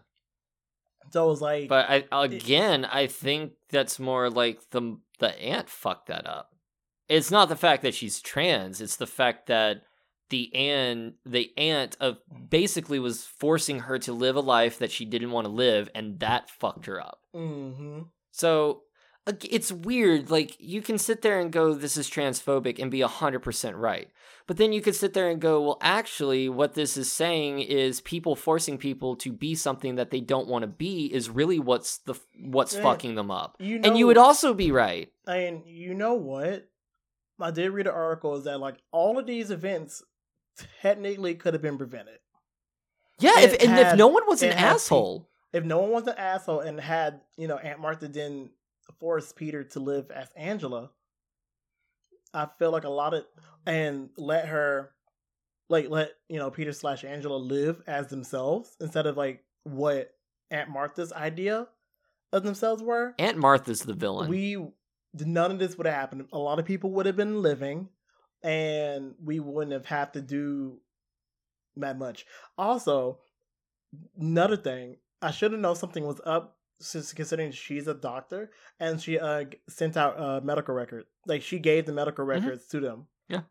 So 1.12 1.26
it 1.26 1.30
was 1.30 1.42
like, 1.42 1.70
but 1.70 1.90
I 1.90 2.26
again, 2.26 2.84
I 2.86 3.08
think 3.08 3.54
that's 3.70 4.00
more 4.00 4.30
like 4.30 4.70
the 4.72 4.98
the 5.20 5.40
aunt 5.42 5.70
fucked 5.70 6.08
that 6.08 6.28
up. 6.28 6.56
It's 7.08 7.32
not 7.32 7.48
the 7.50 7.56
fact 7.56 7.82
that 7.84 7.94
she's 7.96 8.20
trans; 8.22 8.82
it's 8.82 8.98
the 8.98 9.08
fact 9.08 9.48
that 9.48 9.84
the 10.32 10.54
aunt, 10.56 11.14
the 11.26 11.52
aunt 11.58 11.96
of 12.00 12.18
basically 12.50 12.98
was 12.98 13.24
forcing 13.24 13.82
her 13.82 14.00
to 14.00 14.12
live 14.14 14.36
a 14.36 14.42
life 14.42 14.80
that 14.80 14.92
she 14.92 15.06
didn't 15.06 15.30
want 15.32 15.46
to 15.46 15.52
live, 15.54 15.88
and 15.94 16.20
that 16.20 16.50
fucked 16.50 16.88
her 16.88 17.00
up. 17.00 17.20
hmm 17.34 18.02
So 18.32 18.82
it's 19.44 19.72
weird. 19.72 20.32
Like 20.32 20.58
you 20.60 20.82
can 20.82 20.98
sit 20.98 21.22
there 21.22 21.40
and 21.40 21.52
go, 21.52 21.76
"This 21.76 21.96
is 21.96 22.10
transphobic," 22.10 22.80
and 22.80 22.90
be 22.90 23.02
hundred 23.02 23.42
percent 23.42 23.76
right. 23.78 24.10
But 24.48 24.58
then 24.58 24.74
you 24.74 24.82
could 24.82 24.96
sit 24.96 25.14
there 25.14 25.30
and 25.30 25.40
go, 25.40 25.62
"Well, 25.62 25.78
actually, 25.82 26.50
what 26.50 26.74
this 26.74 26.98
is 26.98 27.12
saying 27.12 27.60
is 27.60 28.02
people 28.02 28.36
forcing 28.36 28.80
people 28.80 29.16
to 29.18 29.32
be 29.32 29.54
something 29.54 29.96
that 29.96 30.10
they 30.10 30.22
don't 30.22 30.48
want 30.48 30.64
to 30.64 30.68
be 30.68 31.06
is 31.14 31.30
really 31.30 31.60
what's 31.60 32.00
the 32.00 32.16
what's 32.44 32.74
Yeah. 32.76 32.82
fucking 32.82 33.14
them 33.16 33.30
up." 33.30 33.58
you 33.60 33.78
know, 33.78 33.88
and 33.90 33.98
you 33.98 34.08
would 34.08 34.18
also 34.18 34.54
be 34.56 34.72
right. 34.72 35.12
and 35.28 35.62
you 35.68 35.94
know 35.94 36.16
what? 36.16 36.68
I 37.40 37.52
did 37.52 37.70
read 37.72 37.88
an 37.88 37.94
article 37.94 38.36
is 38.36 38.44
that 38.46 38.60
like 38.60 38.78
all 38.92 39.18
of 39.20 39.26
these 39.28 39.52
events 39.52 40.04
technically 40.82 41.36
could 41.36 41.54
have 41.54 41.62
been 41.62 41.78
prevented 41.78 42.20
Yeah, 43.20 43.40
It 43.40 43.54
if 43.54 43.64
and 43.64 43.80
if 43.80 43.96
no 43.96 44.08
one 44.08 44.24
was 44.28 44.44
an 44.44 44.52
had 44.52 44.76
asshole, 44.76 45.30
if 45.54 45.64
no 45.64 45.80
one 45.80 45.92
was 45.92 46.08
an 46.08 46.16
asshole 46.18 46.62
and 46.62 46.80
had 46.80 47.22
you 47.38 47.48
know 47.48 47.58
Aunt 47.58 47.80
Martha 47.80 48.08
didn't 48.08 48.52
force 49.00 49.32
Peter 49.32 49.64
to 49.64 49.80
live 49.80 50.12
as 50.12 50.28
Angela. 50.36 50.92
I 52.34 52.48
feel 52.60 52.72
like 52.72 52.86
a 52.86 52.90
lot 52.90 53.14
of 53.14 53.26
and 53.66 54.10
let 54.18 54.48
her 54.48 54.92
like 55.70 55.90
let 55.90 56.12
you 56.30 56.38
know 56.38 56.52
Peter 56.52 56.74
slash 56.74 57.04
Angela 57.04 57.38
live 57.38 57.82
as 57.88 58.08
themselves 58.08 58.76
instead 58.80 59.06
of 59.08 59.18
like 59.18 59.44
what 59.64 60.14
Aunt 60.50 60.70
Martha's 60.70 61.14
idea 61.14 61.68
of 62.32 62.44
themselves 62.44 62.82
were. 62.82 63.16
Aunt 63.20 63.38
Martha's 63.38 63.82
the 63.82 63.94
villain. 63.94 64.30
we 64.30 64.58
none 65.20 65.52
of 65.52 65.60
this 65.60 65.78
would 65.78 65.88
have 65.88 65.96
happened. 65.96 66.28
A 66.32 66.38
lot 66.38 66.60
of 66.60 66.66
people 66.66 66.92
would 66.92 67.06
have 67.06 67.18
been 67.18 67.42
living, 67.42 67.90
and 68.44 69.14
we 69.24 69.40
wouldn't 69.40 69.74
have 69.74 69.86
had 69.86 70.14
to 70.14 70.22
do 70.22 70.80
that 71.78 71.98
much. 71.98 72.26
Also, 72.58 73.20
another 74.20 74.58
thing, 74.58 74.98
I 75.22 75.32
should 75.32 75.52
have 75.52 75.62
known 75.62 75.76
something 75.76 76.06
was 76.06 76.22
up 76.26 76.58
since 76.80 77.14
considering 77.14 77.52
she's 77.52 77.88
a 77.88 77.94
doctor 77.94 78.50
and 78.80 79.00
she 79.00 79.20
uh 79.20 79.46
sent 79.70 79.96
out 79.96 80.16
a 80.20 80.42
medical 80.42 80.74
record. 80.74 81.06
Like 81.28 81.44
she 81.44 81.60
gave 81.60 81.86
the 81.86 81.94
medical 81.94 82.26
Mhm. 82.26 82.30
records 82.30 82.68
to 82.70 82.80
them. 82.80 83.08
Yeah. 83.28 83.42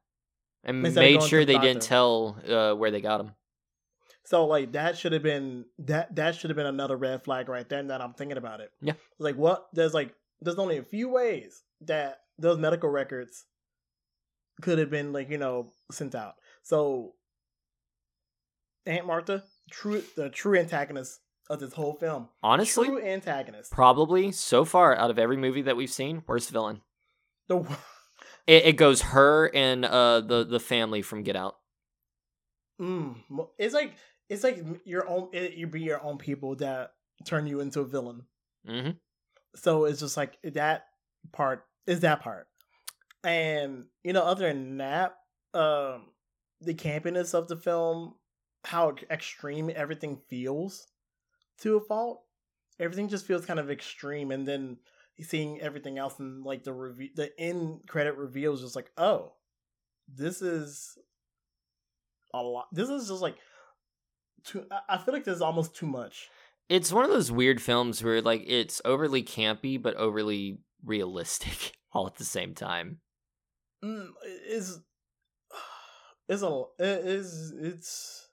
And 0.65 0.83
made 0.83 1.23
sure 1.23 1.45
the 1.45 1.53
they 1.55 1.59
didn't 1.59 1.83
tell 1.83 2.37
uh, 2.49 2.75
where 2.75 2.91
they 2.91 3.01
got 3.01 3.19
them. 3.19 3.35
So 4.25 4.47
like 4.47 4.73
that 4.73 4.99
should 4.99 5.13
have 5.13 5.23
been 5.23 5.65
that 5.79 6.15
that 6.17 6.35
should 6.35 6.51
have 6.51 6.57
been 6.57 6.67
another 6.67 6.97
red 6.97 7.23
flag 7.23 7.49
right 7.49 7.69
there. 7.69 7.83
Now 7.83 7.99
that 7.99 8.05
I'm 8.05 8.15
thinking 8.15 8.37
about 8.37 8.61
it, 8.61 8.71
Yeah. 8.83 8.95
Like 9.19 9.37
what? 9.37 9.69
There's 9.73 9.95
like 9.95 10.13
there's 10.41 10.59
only 10.59 10.79
a 10.79 10.83
few 10.83 11.09
ways 11.09 11.63
that 11.83 12.23
those 12.39 12.59
medical 12.59 12.89
records 12.89 13.45
could 14.61 14.79
have 14.79 14.91
been 14.91 15.13
like 15.13 15.31
you 15.31 15.39
know 15.39 15.73
sent 15.91 16.15
out. 16.15 16.35
So 16.63 17.15
Aunt 18.87 19.07
Martha, 19.07 19.45
true 19.71 20.03
the 20.17 20.29
true 20.31 20.59
antagonist 20.59 21.21
of 21.49 21.61
this 21.61 21.73
whole 21.73 21.95
film. 21.95 22.29
Honestly, 22.43 22.87
true 22.87 23.03
antagonist. 23.03 23.71
probably 23.73 24.33
so 24.33 24.65
far 24.65 24.97
out 24.97 25.11
of 25.11 25.19
every 25.19 25.37
movie 25.37 25.63
that 25.63 25.77
we've 25.77 25.91
seen, 25.91 26.23
worst 26.27 26.51
villain. 26.51 26.81
The 27.49 27.59
It, 28.47 28.65
it 28.67 28.73
goes 28.77 29.01
her 29.03 29.51
and 29.55 29.85
uh 29.85 30.21
the 30.21 30.45
the 30.45 30.61
family 30.61 31.03
from 31.03 31.23
Get 31.23 31.37
Out. 31.37 31.57
mm, 32.81 33.17
it's 33.59 33.75
like 33.75 33.95
it's 34.29 34.45
like 34.45 34.65
your 34.85 35.09
own. 35.09 35.29
It, 35.33 35.55
you 35.55 35.67
be 35.67 35.83
your 35.83 36.03
own 36.03 36.19
people 36.19 36.57
that 36.57 36.93
turn 37.25 37.47
you 37.47 37.61
into 37.61 37.81
a 37.81 37.85
villain. 37.85 38.23
hmm 38.67 38.91
so 39.57 39.85
it's 39.85 39.99
just 39.99 40.17
like 40.17 40.39
that 40.45 40.87
part 41.33 41.65
is 41.87 42.01
that 42.01 42.21
part 42.21 42.47
and 43.25 43.85
you 44.03 44.13
know 44.13 44.23
other 44.23 44.49
than 44.49 44.79
that 44.79 45.17
um 45.55 46.07
the 46.61 46.75
campiness 46.75 47.35
of 47.35 47.49
the 47.49 47.57
film 47.57 48.15
how 48.65 48.95
extreme 49.11 49.71
everything 49.75 50.21
feels 50.29 50.87
to 51.59 51.77
a 51.77 51.81
fault 51.81 52.23
everything 52.79 53.09
just 53.09 53.27
feels 53.27 53.45
kind 53.45 53.61
of 53.61 53.71
extreme 53.71 54.31
and 54.31 54.47
then 54.47 54.77
seeing 55.21 55.61
everything 55.61 55.99
else 55.99 56.19
and 56.19 56.45
like 56.45 56.65
the 56.65 56.73
review 56.73 57.11
the 57.15 57.31
end 57.39 57.81
credit 57.87 58.17
reveal 58.17 58.55
is 58.55 58.61
just 58.61 58.77
like 58.77 58.91
oh 58.97 59.33
this 60.09 60.41
is 60.41 60.97
a 62.33 62.43
lot 62.43 62.67
this 62.73 62.89
is 62.89 63.09
just 63.09 63.21
like 63.21 63.37
too 64.45 64.65
I 64.89 64.97
feel 64.97 65.13
like 65.13 65.25
this 65.25 65.37
is 65.37 65.43
almost 65.43 65.75
too 65.77 65.87
much 65.87 66.31
It's 66.71 66.93
one 66.93 67.05
of 67.05 67.11
those 67.11 67.31
weird 67.31 67.61
films 67.61 68.03
where 68.03 68.23
like 68.23 68.45
it's 68.47 68.81
overly 68.85 69.23
campy 69.23 69.81
but 69.81 69.95
overly 69.97 70.61
realistic 70.85 71.73
all 71.93 72.07
at 72.07 72.17
the 72.17 72.25
same 72.25 72.55
time. 72.55 73.01
Mm, 73.85 74.09
is 74.49 74.81
is 76.29 76.43
a 76.43 76.63
it 76.79 77.05
is 77.07 77.53
it's 77.61 78.29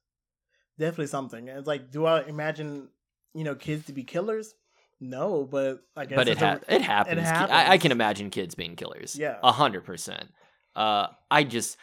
definitely 0.77 1.07
something. 1.07 1.47
It's 1.47 1.67
like, 1.67 1.91
do 1.91 2.05
I 2.05 2.23
imagine 2.23 2.89
you 3.33 3.43
know 3.43 3.55
kids 3.55 3.85
to 3.87 3.93
be 3.93 4.03
killers? 4.03 4.53
No, 4.99 5.43
but 5.49 5.81
I 5.95 6.05
guess 6.05 6.15
But 6.15 6.27
it 6.27 6.31
it's 6.33 6.41
a- 6.41 6.47
ha- 6.47 6.59
it 6.67 6.81
happens. 6.81 7.27
I, 7.27 7.73
I 7.73 7.77
can 7.77 7.91
imagine 7.91 8.29
kids 8.31 8.55
being 8.55 8.75
killers. 8.75 9.15
Yeah. 9.15 9.37
a 9.43 9.51
hundred 9.51 9.83
percent. 9.85 10.29
Uh, 10.75 11.07
I 11.29 11.43
just, 11.43 11.77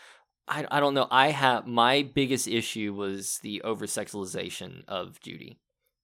I, 0.48 0.66
I 0.70 0.80
don't 0.80 0.94
know. 0.94 1.06
I 1.10 1.30
have 1.30 1.66
my 1.66 2.02
biggest 2.02 2.46
issue 2.48 2.92
was 2.94 3.38
the 3.42 3.62
over 3.62 3.86
sexualization 3.86 4.84
of 4.88 5.20
Judy. 5.20 5.58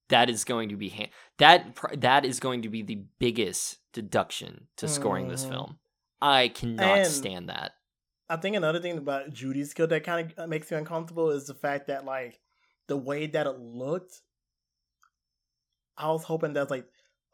That 0.09 0.29
is 0.29 0.43
going 0.45 0.69
to 0.69 0.75
be 0.77 0.89
ha- 0.89 1.09
that 1.37 1.75
pr- 1.75 1.95
that 1.97 2.23
is 2.25 2.39
going 2.39 2.61
to 2.63 2.69
be 2.69 2.81
the 2.81 3.03
biggest 3.19 3.79
deduction 3.93 4.67
to 4.77 4.87
scoring 4.87 5.27
this 5.29 5.45
Mhm. 5.45 5.49
film. 5.49 5.79
I 6.21 6.49
cannot 6.49 6.99
And- 6.99 7.07
stand 7.07 7.49
that. 7.49 7.73
I 8.29 8.37
think 8.37 8.55
another 8.55 8.79
thing 8.79 8.97
about 8.97 9.33
Judy's 9.33 9.73
kill 9.73 9.87
that 9.87 10.05
kind 10.05 10.33
of 10.37 10.47
makes 10.47 10.71
me 10.71 10.77
uncomfortable 10.77 11.31
is 11.31 11.47
the 11.47 11.53
fact 11.53 11.87
that 11.87 12.05
like 12.05 12.39
the 12.87 12.95
way 12.95 13.27
that 13.27 13.45
it 13.45 13.59
looked. 13.59 14.21
I 15.97 16.09
was 16.11 16.23
hoping 16.23 16.53
that's 16.53 16.71
like, 16.71 16.85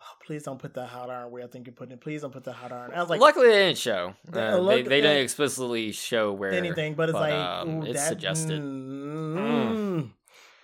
oh, 0.01 0.15
please 0.25 0.41
don't 0.41 0.57
put 0.57 0.73
that 0.73 0.87
hot 0.87 1.11
iron 1.11 1.29
where 1.29 1.43
I 1.43 1.47
think 1.47 1.67
you're 1.67 1.75
putting 1.75 1.93
it. 1.93 2.01
Please 2.01 2.21
don't 2.21 2.33
put 2.33 2.45
that 2.45 2.53
hot 2.53 2.71
iron. 2.71 2.91
I 2.95 2.99
was 2.99 3.11
like, 3.11 3.21
Luckily, 3.21 3.47
they 3.47 3.67
didn't 3.67 3.77
show. 3.77 4.15
Uh, 4.33 4.63
they 4.63 4.81
they 4.81 5.01
didn't 5.01 5.17
uh, 5.17 5.21
explicitly 5.21 5.91
show 5.91 6.33
where 6.33 6.51
anything, 6.51 6.95
but 6.95 7.09
it's 7.09 7.13
but, 7.13 7.29
like 7.29 7.33
um, 7.33 7.69
ooh, 7.69 7.83
it's 7.83 7.99
that, 7.99 8.09
suggested. 8.09 8.59
Mm, 8.59 10.09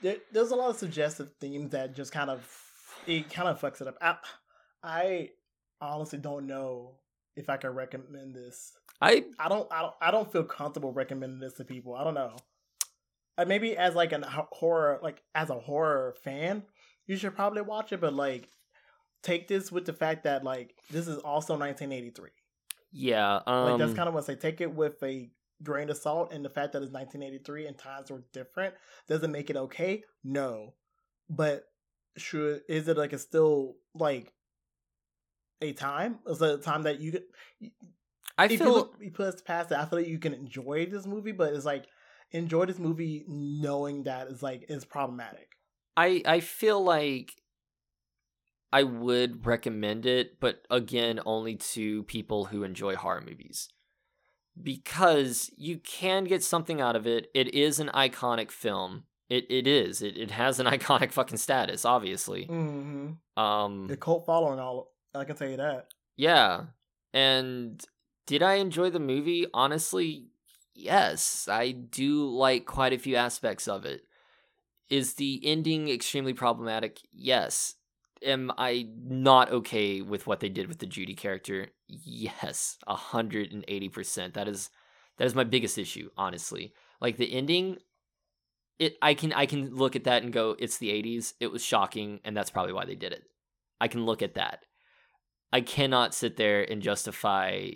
there, 0.01 0.15
there's 0.31 0.49
a 0.49 0.55
lot 0.55 0.71
of 0.71 0.77
suggestive 0.77 1.29
themes 1.39 1.71
that 1.71 1.95
just 1.95 2.11
kind 2.11 2.31
of 2.31 2.43
it 3.05 3.29
kind 3.29 3.49
of 3.49 3.61
fucks 3.61 3.81
it 3.81 3.87
up. 3.87 3.99
I, 4.01 5.29
I 5.79 5.85
honestly 5.85 6.17
don't 6.17 6.47
know 6.47 6.95
if 7.35 7.49
I 7.49 7.57
can 7.57 7.71
recommend 7.71 8.35
this. 8.35 8.73
I 9.01 9.25
I 9.39 9.49
don't, 9.49 9.67
I 9.71 9.81
don't, 9.81 9.93
I 10.01 10.11
don't 10.11 10.31
feel 10.31 10.43
comfortable 10.43 10.91
recommending 10.93 11.39
this 11.39 11.53
to 11.55 11.65
people. 11.65 11.95
I 11.95 12.03
don't 12.03 12.13
know. 12.13 12.35
Uh, 13.37 13.45
maybe 13.45 13.75
as 13.75 13.95
like 13.95 14.11
an 14.11 14.23
horror, 14.27 14.99
like 15.01 15.21
as 15.33 15.49
a 15.49 15.59
horror 15.59 16.15
fan, 16.23 16.63
you 17.07 17.15
should 17.17 17.35
probably 17.35 17.61
watch 17.61 17.91
it. 17.91 17.99
But 17.99 18.13
like, 18.13 18.49
take 19.23 19.47
this 19.47 19.71
with 19.71 19.85
the 19.85 19.93
fact 19.93 20.23
that 20.25 20.43
like 20.43 20.75
this 20.91 21.07
is 21.07 21.17
also 21.17 21.57
1983. 21.57 22.29
yeah. 22.91 23.39
Um, 23.47 23.71
Like 23.71 23.79
that's 23.79 23.93
kind 23.93 24.07
of 24.07 24.13
what 24.13 24.23
I 24.23 24.27
say. 24.27 24.35
Take 24.35 24.61
it 24.61 24.73
with 24.73 25.01
a 25.03 25.31
grain 25.63 25.89
of 25.89 25.97
salt, 25.97 26.31
and 26.31 26.45
the 26.45 26.49
fact 26.49 26.73
that 26.73 26.83
it's 26.83 26.91
1983 26.91 27.67
and 27.67 27.77
times 27.77 28.11
were 28.11 28.23
different 28.33 28.75
doesn't 29.07 29.31
make 29.31 29.49
it 29.49 29.55
okay. 29.57 30.03
No, 30.23 30.75
but 31.29 31.63
should 32.17 32.61
is 32.69 32.87
it 32.87 32.97
like 32.97 33.11
it's 33.13 33.23
still 33.23 33.75
like 33.95 34.31
a 35.63 35.73
time? 35.73 36.19
Is 36.27 36.41
it 36.41 36.59
a 36.59 36.61
time 36.61 36.83
that 36.83 36.99
you 36.99 37.13
could? 37.13 37.23
I 38.37 38.45
if 38.45 38.51
you 38.51 38.57
feel 38.59 38.73
look 38.73 38.95
you 38.99 39.11
put 39.11 39.33
us 39.33 39.41
past 39.41 39.71
it, 39.71 39.77
I 39.77 39.85
feel 39.85 39.99
like 39.99 40.07
you 40.07 40.19
can 40.19 40.33
enjoy 40.33 40.85
this 40.85 41.05
movie, 41.05 41.31
but 41.31 41.53
it's 41.53 41.65
like 41.65 41.85
enjoy 42.31 42.65
this 42.65 42.79
movie 42.79 43.23
knowing 43.27 44.03
that 44.03 44.27
it's 44.27 44.43
like 44.43 44.65
it's 44.69 44.85
problematic. 44.85 45.49
I 45.95 46.21
I 46.25 46.39
feel 46.39 46.83
like 46.83 47.33
I 48.71 48.83
would 48.83 49.45
recommend 49.45 50.07
it, 50.07 50.39
but 50.39 50.65
again, 50.71 51.19
only 51.25 51.55
to 51.57 52.03
people 52.03 52.45
who 52.45 52.63
enjoy 52.63 52.95
horror 52.95 53.21
movies. 53.21 53.69
Because 54.61 55.51
you 55.55 55.77
can 55.77 56.23
get 56.25 56.43
something 56.43 56.81
out 56.81 56.95
of 56.95 57.05
it. 57.05 57.29
It 57.33 57.53
is 57.53 57.79
an 57.79 57.89
iconic 57.93 58.51
film. 58.51 59.03
It 59.29 59.45
it 59.49 59.67
is. 59.67 60.01
It 60.01 60.17
it 60.17 60.31
has 60.31 60.59
an 60.59 60.65
iconic 60.75 61.11
fucking 61.11 61.37
status, 61.37 61.85
obviously. 61.85 62.47
Mm-hmm. 62.47 63.41
Um 63.41 63.87
The 63.87 63.97
cult 63.97 64.25
following, 64.25 64.59
all 64.59 64.92
I 65.15 65.23
can 65.25 65.35
tell 65.35 65.49
you 65.49 65.57
that. 65.57 65.87
yeah. 66.15 66.61
And 67.13 67.83
did 68.25 68.41
I 68.41 68.55
enjoy 68.55 68.89
the 68.89 68.99
movie? 68.99 69.45
Honestly, 69.53 70.27
yes. 70.73 71.47
I 71.51 71.71
do 71.71 72.27
like 72.27 72.65
quite 72.65 72.93
a 72.93 72.97
few 72.97 73.15
aspects 73.15 73.67
of 73.67 73.85
it. 73.85 74.01
Is 74.89 75.13
the 75.15 75.39
ending 75.43 75.89
extremely 75.89 76.33
problematic? 76.33 76.99
Yes. 77.11 77.75
Am 78.23 78.51
I 78.57 78.87
not 78.95 79.51
okay 79.51 80.01
with 80.01 80.25
what 80.25 80.39
they 80.39 80.49
did 80.49 80.67
with 80.67 80.79
the 80.79 80.85
Judy 80.85 81.13
character? 81.13 81.67
Yes, 81.87 82.77
a 82.87 82.95
hundred 82.95 83.51
and 83.51 83.65
eighty 83.67 83.89
percent. 83.89 84.33
That 84.33 84.47
is 84.47 84.69
that 85.17 85.25
is 85.25 85.35
my 85.35 85.43
biggest 85.43 85.77
issue, 85.77 86.09
honestly. 86.17 86.73
Like 87.01 87.17
the 87.17 87.31
ending, 87.33 87.77
it 88.79 88.95
I 89.01 89.13
can 89.13 89.33
I 89.33 89.45
can 89.45 89.75
look 89.75 89.95
at 89.95 90.05
that 90.05 90.23
and 90.23 90.31
go, 90.31 90.55
it's 90.57 90.77
the 90.77 90.89
eighties. 90.89 91.33
It 91.39 91.51
was 91.51 91.63
shocking, 91.63 92.21
and 92.23 92.35
that's 92.35 92.49
probably 92.49 92.73
why 92.73 92.85
they 92.85 92.95
did 92.95 93.11
it. 93.11 93.23
I 93.81 93.87
can 93.89 94.05
look 94.05 94.21
at 94.21 94.35
that. 94.35 94.63
I 95.53 95.61
cannot 95.61 96.13
sit 96.13 96.35
there 96.35 96.63
and 96.63 96.81
justify 96.81 97.69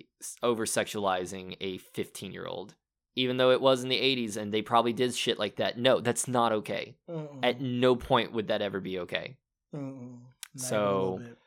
over 0.44 0.66
sexualizing 0.66 1.56
a 1.62 1.78
15 1.78 2.32
year 2.34 2.46
old, 2.48 2.74
even 3.16 3.38
though 3.38 3.52
it 3.52 3.62
was 3.62 3.84
in 3.84 3.90
the 3.90 4.02
80s 4.02 4.36
and 4.36 4.52
they 4.52 4.64
probably 4.64 4.94
did 4.94 5.16
shit 5.16 5.38
like 5.38 5.58
that. 5.58 5.78
No, 5.78 6.00
that's 6.02 6.28
not 6.28 6.52
okay. 6.52 6.96
Mm-mm. 7.10 7.40
At 7.44 7.62
no 7.62 7.96
point 7.96 8.34
would 8.34 8.48
that 8.48 8.62
ever 8.64 8.80
be 8.80 9.00
okay. 9.00 9.38
So- 9.74 9.78
even 9.78 10.76
a 10.76 10.92
little 11.02 11.18
bit. 11.20 11.38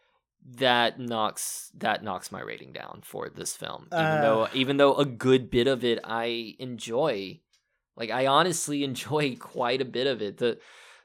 That 0.57 0.99
knocks 0.99 1.71
that 1.75 2.03
knocks 2.03 2.33
my 2.33 2.41
rating 2.41 2.73
down 2.73 3.01
for 3.05 3.29
this 3.29 3.55
film. 3.55 3.89
Even 3.93 4.05
Uh. 4.07 4.21
though 4.23 4.49
even 4.55 4.79
though 4.79 4.95
a 4.95 5.05
good 5.05 5.51
bit 5.51 5.67
of 5.67 5.85
it 5.85 5.99
I 6.03 6.57
enjoy. 6.59 7.41
Like 7.95 8.11
I 8.11 8.27
honestly 8.27 8.83
enjoy 8.91 9.37
quite 9.37 9.83
a 9.83 9.85
bit 9.85 10.07
of 10.07 10.23
it. 10.23 10.39
The 10.39 10.59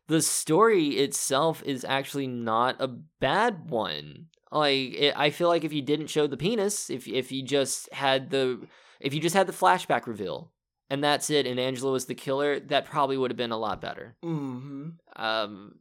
the 0.08 0.22
story 0.22 0.90
itself 0.98 1.62
is 1.64 1.84
actually 1.84 2.28
not 2.28 2.78
a 2.80 2.88
bad 2.88 3.70
one. 3.70 4.28
Like 4.56 4.94
it, 4.94 5.14
I 5.18 5.32
feel 5.32 5.50
like 5.50 5.66
if 5.66 5.74
you 5.74 5.82
didn't 5.82 6.08
show 6.08 6.28
the 6.28 6.38
penis, 6.38 6.90
if 6.90 7.08
if 7.08 7.32
you 7.32 7.44
just 7.44 7.92
had 7.94 8.30
the 8.30 8.66
if 9.02 9.14
you 9.14 9.20
just 9.20 9.36
had 9.36 9.48
the 9.48 9.54
flashback 9.54 10.08
reveal 10.08 10.52
and 10.90 11.04
that's 11.04 11.30
it, 11.30 11.46
and 11.46 11.60
Angela 11.60 11.92
was 11.92 12.06
the 12.06 12.16
killer, 12.16 12.60
that 12.60 12.86
probably 12.86 13.18
would 13.18 13.32
have 13.32 13.38
been 13.38 13.52
a 13.52 13.58
lot 13.58 13.82
better. 13.82 14.16
Mm-hmm. 14.24 14.90
Um, 15.16 15.76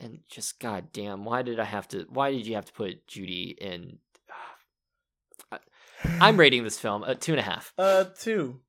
and 0.00 0.20
just 0.30 0.60
goddamn, 0.60 1.24
why 1.24 1.42
did 1.42 1.58
I 1.58 1.64
have 1.64 1.88
to? 1.88 2.06
Why 2.08 2.30
did 2.30 2.46
you 2.46 2.54
have 2.54 2.66
to 2.66 2.72
put 2.72 3.06
Judy 3.06 3.56
in? 3.60 3.98
I'm 6.20 6.38
rating 6.38 6.64
this 6.64 6.78
film 6.78 7.02
a 7.02 7.14
two 7.14 7.32
and 7.32 7.40
a 7.40 7.44
half. 7.44 7.72
Uh, 7.76 8.04
two. 8.18 8.60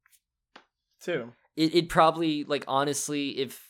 Two. 1.02 1.34
It 1.56 1.76
it 1.76 1.90
probably 1.90 2.44
like 2.44 2.66
honestly, 2.68 3.30
if 3.38 3.64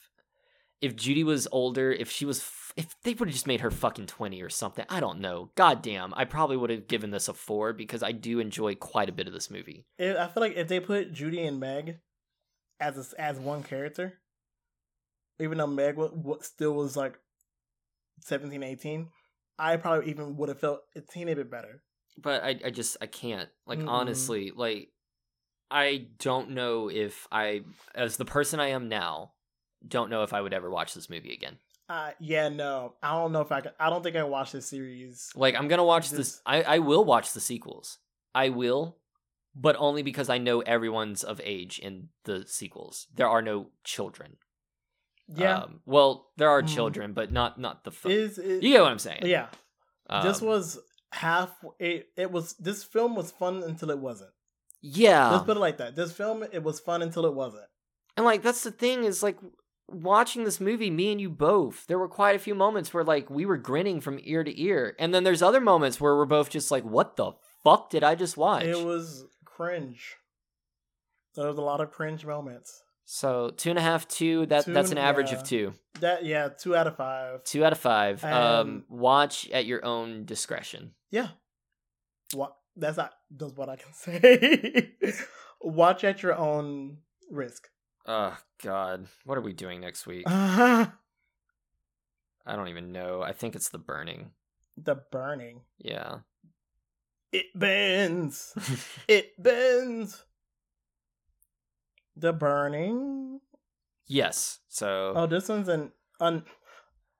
if 0.82 0.96
Judy 0.96 1.24
was 1.24 1.48
older, 1.52 1.92
if 1.92 2.10
she 2.10 2.26
was, 2.26 2.42
if 2.78 2.96
they 3.04 3.14
would 3.14 3.28
have 3.28 3.34
just 3.34 3.48
made 3.48 3.60
her 3.62 3.72
fucking 3.72 4.06
twenty 4.06 4.42
or 4.42 4.50
something, 4.50 4.86
I 4.88 5.00
don't 5.02 5.20
know. 5.20 5.50
Goddamn, 5.56 6.14
I 6.16 6.24
probably 6.26 6.56
would 6.56 6.70
have 6.70 6.88
given 6.88 7.12
this 7.12 7.28
a 7.28 7.34
four 7.34 7.74
because 7.74 8.02
I 8.04 8.12
do 8.14 8.40
enjoy 8.40 8.76
quite 8.76 9.10
a 9.10 9.12
bit 9.12 9.28
of 9.28 9.34
this 9.34 9.50
movie. 9.52 9.86
I 10.00 10.28
feel 10.28 10.42
like 10.42 10.56
if 10.56 10.68
they 10.70 10.80
put 10.80 11.12
Judy 11.12 11.44
and 11.46 11.60
Meg 11.60 11.98
as 12.80 13.14
a, 13.14 13.22
as 13.22 13.40
one 13.40 13.64
character, 13.64 14.20
even 15.40 15.58
though 15.58 15.68
Meg 15.68 15.96
wa- 15.98 16.38
still 16.42 16.74
was 16.74 16.96
like 16.96 17.18
17, 18.22 18.62
18, 18.64 19.10
I 19.60 19.78
probably 19.78 20.10
even 20.10 20.38
would 20.38 20.50
have 20.50 20.60
felt 20.60 20.82
a 20.96 21.02
teeny 21.02 21.34
bit 21.34 21.50
better. 21.52 21.82
but 22.22 22.44
I, 22.44 22.60
I 22.66 22.70
just 22.70 22.98
I 23.02 23.08
can't 23.08 23.50
like 23.66 23.80
Mm-mm. 23.80 23.90
honestly 23.90 24.52
like 24.56 24.90
I 25.70 26.08
don't 26.20 26.52
know 26.52 26.90
if 26.90 27.28
I 27.32 27.62
as 27.96 28.18
the 28.18 28.26
person 28.26 28.60
I 28.60 28.70
am 28.70 28.88
now 28.88 29.34
don't 29.88 30.10
know 30.10 30.24
if 30.24 30.34
I 30.34 30.42
would 30.42 30.54
ever 30.54 30.70
watch 30.70 30.94
this 30.94 31.10
movie 31.10 31.34
again. 31.34 31.58
Uh, 31.90 32.12
yeah, 32.20 32.50
no, 32.50 32.94
I 33.02 33.12
don't 33.14 33.32
know 33.32 33.42
if 33.42 33.52
I 33.52 33.62
can. 33.62 33.72
I 33.80 33.90
don't 33.90 34.04
think 34.04 34.16
I 34.18 34.24
watched 34.24 34.54
this 34.54 34.68
series. 34.68 35.30
Like 35.36 35.56
I'm 35.56 35.68
gonna 35.68 35.86
watch 35.86 36.10
This- 36.10 36.34
this. 36.34 36.42
I 36.46 36.64
I 36.64 36.80
will 36.80 37.06
watch 37.06 37.32
the 37.34 37.40
sequels. 37.40 37.98
I 38.36 38.50
will, 38.50 38.98
but 39.56 39.76
only 39.80 40.04
because 40.04 40.30
I 40.30 40.38
know 40.38 40.60
everyone's 40.62 41.24
of 41.24 41.40
age 41.44 41.80
in 41.80 42.10
the 42.26 42.46
sequels. 42.46 43.08
There 43.16 43.28
are 43.30 43.42
no 43.42 43.70
children. 43.84 44.38
Yeah, 45.34 45.64
Um, 45.64 45.82
well, 45.86 46.30
there 46.38 46.50
are 46.50 46.62
Mhm. 46.62 46.74
children, 46.74 47.14
but 47.14 47.32
not 47.32 47.58
not 47.60 47.84
the. 47.84 47.92
Is 48.10 48.38
it, 48.38 48.64
you 48.64 48.72
get 48.74 48.82
what 48.82 48.92
I'm 48.92 49.00
saying? 49.00 49.22
yeah. 49.26 49.48
this 50.24 50.42
Um, 50.42 50.48
was 50.48 50.80
half. 51.12 51.54
It 51.80 52.10
it 52.16 52.32
was. 52.32 52.54
This 52.56 52.84
film 52.84 53.16
was 53.16 53.32
fun 53.32 53.64
until 53.64 53.92
it 53.92 54.00
wasn't. 54.00 54.32
Yeah. 54.82 55.32
Let's 55.32 55.44
put 55.46 55.58
it 55.58 55.60
like 55.62 55.78
that. 55.78 55.96
This 55.96 56.12
film 56.14 56.44
it 56.44 56.64
was 56.64 56.80
fun 56.80 57.02
until 57.02 57.26
it 57.26 57.34
wasn't. 57.34 57.68
And 58.16 58.26
like 58.26 58.42
that's 58.42 58.64
the 58.64 58.72
thing 58.72 59.04
is 59.04 59.22
like 59.24 59.38
watching 59.90 60.44
this 60.44 60.60
movie, 60.60 60.90
me 60.90 61.12
and 61.12 61.22
you 61.22 61.30
both, 61.30 61.86
there 61.88 62.00
were 62.00 62.08
quite 62.10 62.36
a 62.36 62.40
few 62.40 62.56
moments 62.56 62.94
where 62.94 63.04
like 63.04 63.30
we 63.30 63.46
were 63.46 63.58
grinning 63.58 64.02
from 64.02 64.20
ear 64.24 64.44
to 64.44 64.62
ear. 64.62 64.96
And 65.00 65.14
then 65.14 65.24
there's 65.24 65.42
other 65.42 65.62
moments 65.62 66.00
where 66.02 66.16
we're 66.16 66.26
both 66.26 66.50
just 66.50 66.72
like, 66.72 66.84
what 66.84 67.16
the 67.16 67.34
fuck 67.64 67.90
did 67.90 68.04
I 68.04 68.16
just 68.16 68.38
watch? 68.38 68.64
It 68.64 68.86
was 68.86 69.26
cringe. 69.46 70.16
There 71.36 71.48
was 71.48 71.58
a 71.58 71.62
lot 71.62 71.82
of 71.82 71.92
cringe 71.92 72.26
moments. 72.26 72.82
so 73.06 73.52
two 73.56 73.70
and 73.70 73.80
a 73.80 73.82
half, 73.82 74.08
two, 74.08 74.46
that 74.48 74.66
Two 74.66 74.74
that's 74.74 74.92
an 74.92 74.98
average 74.98 75.32
yeah. 75.32 75.38
of 75.38 75.44
two. 75.44 75.74
That 76.00 76.26
yeah, 76.26 76.50
two 76.50 76.76
out 76.76 76.88
of 76.88 76.96
five. 76.98 77.44
Two 77.44 77.64
out 77.64 77.72
of 77.72 77.80
five. 77.80 78.24
um 78.24 78.34
Um, 78.34 78.84
watch 78.90 79.48
at 79.50 79.66
your 79.66 79.86
own 79.86 80.26
discretion. 80.26 80.94
Yeah. 81.12 81.30
What? 82.34 82.56
That's 82.76 82.98
not. 82.98 83.14
That's 83.32 83.54
what 83.54 83.70
I 83.70 83.76
can 83.78 83.94
say. 83.94 84.92
Watch 85.62 86.04
at 86.04 86.22
your 86.22 86.36
own 86.36 86.98
risk. 87.32 87.70
Oh 88.08 88.38
god. 88.64 89.08
What 89.26 89.38
are 89.38 89.42
we 89.42 89.54
doing 89.54 89.82
next 89.82 90.08
week? 90.08 90.26
the 90.26 90.32
I 92.46 92.56
don't 92.56 92.70
even 92.70 92.92
know. 92.94 93.22
I 93.22 93.34
think 93.34 93.56
it's 93.56 93.70
the 93.70 93.78
burning. 93.78 94.32
The 94.78 94.96
burning. 94.96 95.62
Yeah. 95.80 96.20
It 97.34 97.48
bends. 97.54 98.54
It 99.08 99.32
bends. 99.42 100.24
The 102.16 102.34
burning. 102.34 103.42
yes. 104.08 104.60
So 104.70 105.14
Oh, 105.16 105.28
this 105.28 105.50
one's 105.50 105.68
an 105.68 105.92
un. 106.20 106.44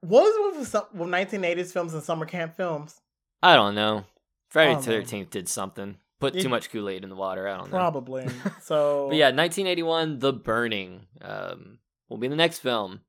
What 0.02 0.26
is 0.28 0.58
with 0.58 0.68
some 0.68 0.86
with 0.94 1.10
1980s 1.10 1.72
films 1.72 1.94
and 1.94 2.04
summer 2.04 2.26
camp 2.26 2.56
films? 2.56 3.00
I 3.44 3.56
don't 3.56 3.76
know. 3.76 4.06
Friday 4.50 4.76
Oh, 4.76 4.82
the 4.82 4.90
man. 4.92 5.02
thirteenth 5.02 5.30
did 5.30 5.50
something. 5.50 5.98
Put 6.20 6.36
It- 6.36 6.42
too 6.42 6.50
much 6.50 6.70
Kool 6.72 6.90
Aid 6.90 7.04
in 7.04 7.10
the 7.10 7.16
water. 7.16 7.48
I 7.48 7.58
don't 7.58 7.72
know. 7.72 7.78
Probably. 7.78 8.28
So 8.62 9.08
But 9.10 9.18
yeah, 9.18 9.28
1981, 9.28 10.20
The 10.20 10.34
Burning 10.34 11.08
um, 11.22 11.80
will 12.10 12.18
be 12.18 12.28
the 12.28 12.36
next 12.36 12.60
film. 12.60 13.02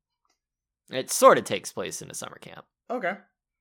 It 0.91 1.11
sort 1.11 1.39
of 1.39 1.45
takes 1.45 1.73
place 1.73 2.01
in 2.03 2.11
a 2.11 2.15
summer 2.15 2.39
camp. 2.41 2.65
Okay. 2.91 3.15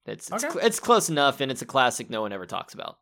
It's 0.05 0.31
it's, 0.31 0.43
Okay. 0.45 0.65
it's 0.65 0.79
close 0.79 1.09
enough, 1.09 1.41
and 1.41 1.51
it's 1.51 1.61
a 1.61 1.65
classic 1.65 2.09
no 2.09 2.21
one 2.21 2.31
ever 2.31 2.45
talks 2.45 2.73
about. 2.73 2.97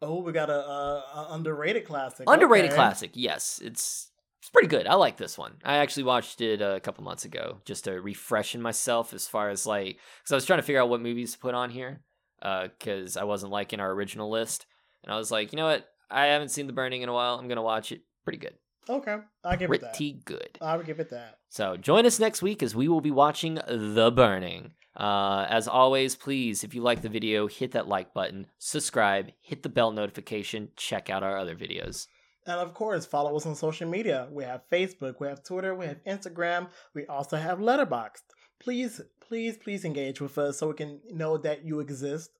Oh, 0.00 0.20
we 0.22 0.32
got 0.32 0.48
a, 0.50 0.54
a, 0.58 0.98
a 1.14 1.26
underrated 1.32 1.84
classic. 1.84 2.24
Underrated 2.28 2.70
Okay. 2.70 2.76
classic, 2.76 3.10
yes. 3.14 3.60
It's 3.62 4.10
it's 4.40 4.48
pretty 4.50 4.68
good. 4.68 4.86
I 4.86 4.94
like 4.94 5.16
this 5.18 5.36
one. 5.36 5.56
I 5.64 5.78
actually 5.78 6.04
watched 6.04 6.40
it 6.40 6.62
a 6.62 6.80
couple 6.80 7.04
months 7.04 7.24
ago 7.26 7.60
just 7.64 7.84
to 7.84 7.90
refreshen 8.00 8.60
myself 8.60 9.12
as 9.12 9.26
far 9.28 9.50
as 9.50 9.66
like 9.66 9.98
because 10.22 10.32
I 10.32 10.36
was 10.36 10.44
trying 10.46 10.58
to 10.60 10.62
figure 10.62 10.80
out 10.80 10.88
what 10.88 11.02
movies 11.02 11.32
to 11.32 11.38
put 11.38 11.54
on 11.54 11.68
here 11.70 12.00
because 12.40 13.16
I 13.18 13.24
wasn't 13.24 13.52
liking 13.52 13.80
our 13.80 13.90
original 13.90 14.30
list, 14.30 14.64
and 15.06 15.14
I 15.14 15.18
was 15.18 15.30
like, 15.30 15.52
you 15.52 15.56
know 15.56 15.66
what? 15.66 15.88
I 16.10 16.26
haven't 16.26 16.50
seen 16.50 16.66
The 16.66 16.72
Burning 16.72 17.02
in 17.02 17.08
a 17.08 17.12
while. 17.12 17.36
I'm 17.36 17.48
gonna 17.48 17.62
watch 17.62 17.92
it. 17.92 18.02
Pretty 18.24 18.38
good. 18.38 18.54
Okay, 18.88 19.16
I 19.44 19.56
give 19.56 19.70
it 19.72 19.80
that. 19.80 19.96
Pretty 19.96 20.20
good. 20.24 20.58
I 20.60 20.76
would 20.76 20.86
give 20.86 21.00
it 21.00 21.10
that. 21.10 21.38
So 21.48 21.76
join 21.76 22.06
us 22.06 22.20
next 22.20 22.42
week 22.42 22.62
as 22.62 22.74
we 22.74 22.88
will 22.88 23.00
be 23.00 23.10
watching 23.10 23.60
The 23.66 24.12
Burning. 24.14 24.72
Uh, 24.96 25.46
as 25.50 25.68
always, 25.68 26.14
please, 26.14 26.64
if 26.64 26.74
you 26.74 26.82
like 26.82 27.02
the 27.02 27.08
video, 27.08 27.46
hit 27.46 27.72
that 27.72 27.88
like 27.88 28.14
button, 28.14 28.46
subscribe, 28.58 29.30
hit 29.40 29.62
the 29.62 29.68
bell 29.68 29.92
notification, 29.92 30.70
check 30.76 31.10
out 31.10 31.22
our 31.22 31.36
other 31.36 31.54
videos. 31.54 32.06
And 32.46 32.60
of 32.60 32.74
course, 32.74 33.04
follow 33.04 33.36
us 33.36 33.44
on 33.44 33.56
social 33.56 33.88
media. 33.88 34.28
We 34.30 34.44
have 34.44 34.62
Facebook, 34.72 35.16
we 35.20 35.26
have 35.26 35.42
Twitter, 35.42 35.74
we 35.74 35.86
have 35.86 36.02
Instagram. 36.04 36.68
We 36.94 37.04
also 37.06 37.36
have 37.36 37.58
Letterboxd. 37.58 38.22
Please, 38.60 39.00
please, 39.20 39.56
please 39.56 39.84
engage 39.84 40.20
with 40.20 40.38
us 40.38 40.58
so 40.58 40.68
we 40.68 40.74
can 40.74 41.00
know 41.10 41.36
that 41.38 41.64
you 41.64 41.80
exist, 41.80 42.30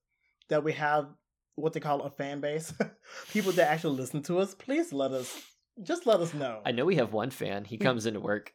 that 0.49 0.65
we 0.65 0.73
have 0.75 1.09
what 1.57 1.73
they 1.73 1.81
call 1.81 2.03
a 2.03 2.11
fan 2.11 2.41
base, 2.41 2.73
people 3.33 3.53
that 3.53 3.69
actually 3.69 3.97
listen 3.97 4.23
to 4.25 4.39
us. 4.39 4.55
Please 4.55 4.93
let 4.93 5.11
us, 5.13 5.43
just 5.83 6.07
let 6.07 6.21
us 6.21 6.33
know. 6.33 6.61
I 6.65 6.71
know 6.73 6.85
we 6.85 6.97
have 6.97 7.13
one 7.13 7.31
fan. 7.31 7.65
He 7.65 7.77
comes 7.79 8.07
into 8.07 8.21
work. 8.21 8.53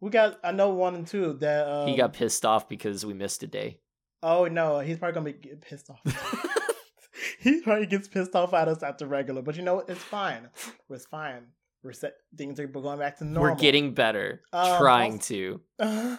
we 0.00 0.10
got, 0.10 0.38
I 0.44 0.52
know 0.52 0.70
one 0.70 0.94
and 0.94 1.06
two 1.06 1.34
that 1.34 1.66
um, 1.68 1.88
He 1.88 1.96
got 1.96 2.12
pissed 2.12 2.44
off 2.44 2.68
because 2.68 3.06
we 3.06 3.14
missed 3.14 3.42
a 3.42 3.46
day. 3.46 3.80
Oh 4.22 4.46
no, 4.46 4.80
he's 4.80 4.98
probably 4.98 5.14
gonna 5.14 5.32
be 5.32 5.48
get 5.48 5.60
pissed 5.62 5.88
off. 5.88 6.00
he 7.40 7.60
probably 7.62 7.86
gets 7.86 8.06
pissed 8.08 8.34
off 8.34 8.52
at 8.52 8.68
us 8.68 8.82
after 8.82 9.06
regular, 9.06 9.40
but 9.42 9.56
you 9.56 9.62
know 9.62 9.76
what? 9.76 9.88
It's 9.88 10.02
fine. 10.02 10.48
It's 10.90 11.06
fine. 11.06 11.46
We're 11.82 11.92
set. 11.92 12.14
Things 12.36 12.60
are 12.60 12.66
going 12.66 12.98
back 12.98 13.16
to 13.18 13.24
normal. 13.24 13.54
We're 13.54 13.60
getting 13.60 13.94
better. 13.94 14.42
Um, 14.52 14.78
trying 14.78 15.12
also- 15.12 15.60
to. 15.78 16.18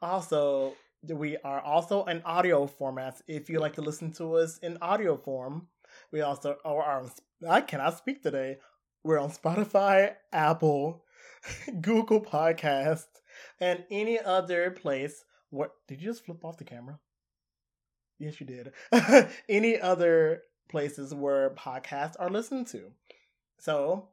also, 0.00 0.72
we 1.08 1.36
are 1.38 1.60
also 1.60 2.04
in 2.04 2.22
audio 2.24 2.66
formats. 2.66 3.22
If 3.26 3.48
you 3.48 3.58
like 3.60 3.74
to 3.74 3.82
listen 3.82 4.12
to 4.12 4.36
us 4.36 4.58
in 4.58 4.78
audio 4.82 5.16
form, 5.16 5.68
we 6.12 6.20
also 6.20 6.56
are. 6.64 7.00
on 7.00 7.10
I 7.48 7.60
cannot 7.62 7.98
speak 7.98 8.22
today. 8.22 8.58
We're 9.02 9.18
on 9.18 9.30
Spotify, 9.30 10.14
Apple, 10.32 11.04
Google 11.80 12.20
Podcast, 12.20 13.06
and 13.60 13.84
any 13.90 14.18
other 14.18 14.70
place. 14.70 15.24
What 15.48 15.72
did 15.88 16.00
you 16.00 16.08
just 16.08 16.24
flip 16.24 16.44
off 16.44 16.58
the 16.58 16.64
camera? 16.64 16.98
Yes, 18.18 18.40
you 18.40 18.46
did. 18.46 18.72
any 19.48 19.80
other 19.80 20.42
places 20.68 21.14
where 21.14 21.50
podcasts 21.50 22.14
are 22.20 22.30
listened 22.30 22.66
to. 22.68 22.92
So 23.58 24.08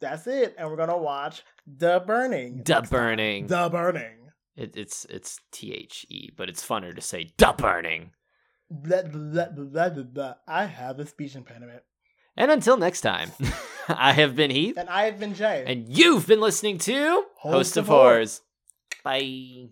that's 0.00 0.26
it, 0.26 0.54
and 0.58 0.68
we're 0.68 0.76
gonna 0.76 0.98
watch 0.98 1.44
The 1.66 2.02
Burning. 2.04 2.62
The. 2.64 2.86
Burning. 2.90 3.46
The 3.46 3.68
Burning. 3.68 4.27
It, 4.58 4.76
it's 4.76 5.06
it's 5.08 5.38
T 5.52 5.72
H 5.72 6.04
E, 6.10 6.30
but 6.36 6.48
it's 6.48 6.66
funner 6.66 6.94
to 6.94 7.00
say 7.00 7.30
The 7.38 7.54
Burning. 7.56 8.10
Blah, 8.70 9.02
blah, 9.02 9.46
blah, 9.54 9.88
blah, 9.88 10.02
blah. 10.02 10.34
I 10.46 10.64
have 10.66 10.98
a 10.98 11.06
speech 11.06 11.36
impediment. 11.36 11.82
And 12.36 12.50
until 12.50 12.76
next 12.76 13.00
time, 13.02 13.30
I 13.88 14.12
have 14.12 14.36
been 14.36 14.50
Heath, 14.50 14.76
And 14.76 14.88
I 14.88 15.04
have 15.04 15.18
been 15.18 15.34
Jay. 15.34 15.64
and 15.66 15.88
you've 15.88 16.26
been 16.26 16.40
listening 16.40 16.78
to 16.78 17.24
Host 17.36 17.54
Host 17.54 17.76
of 17.76 17.84
of 17.84 17.88
Horrors. 17.88 18.40
Bye. 19.04 19.68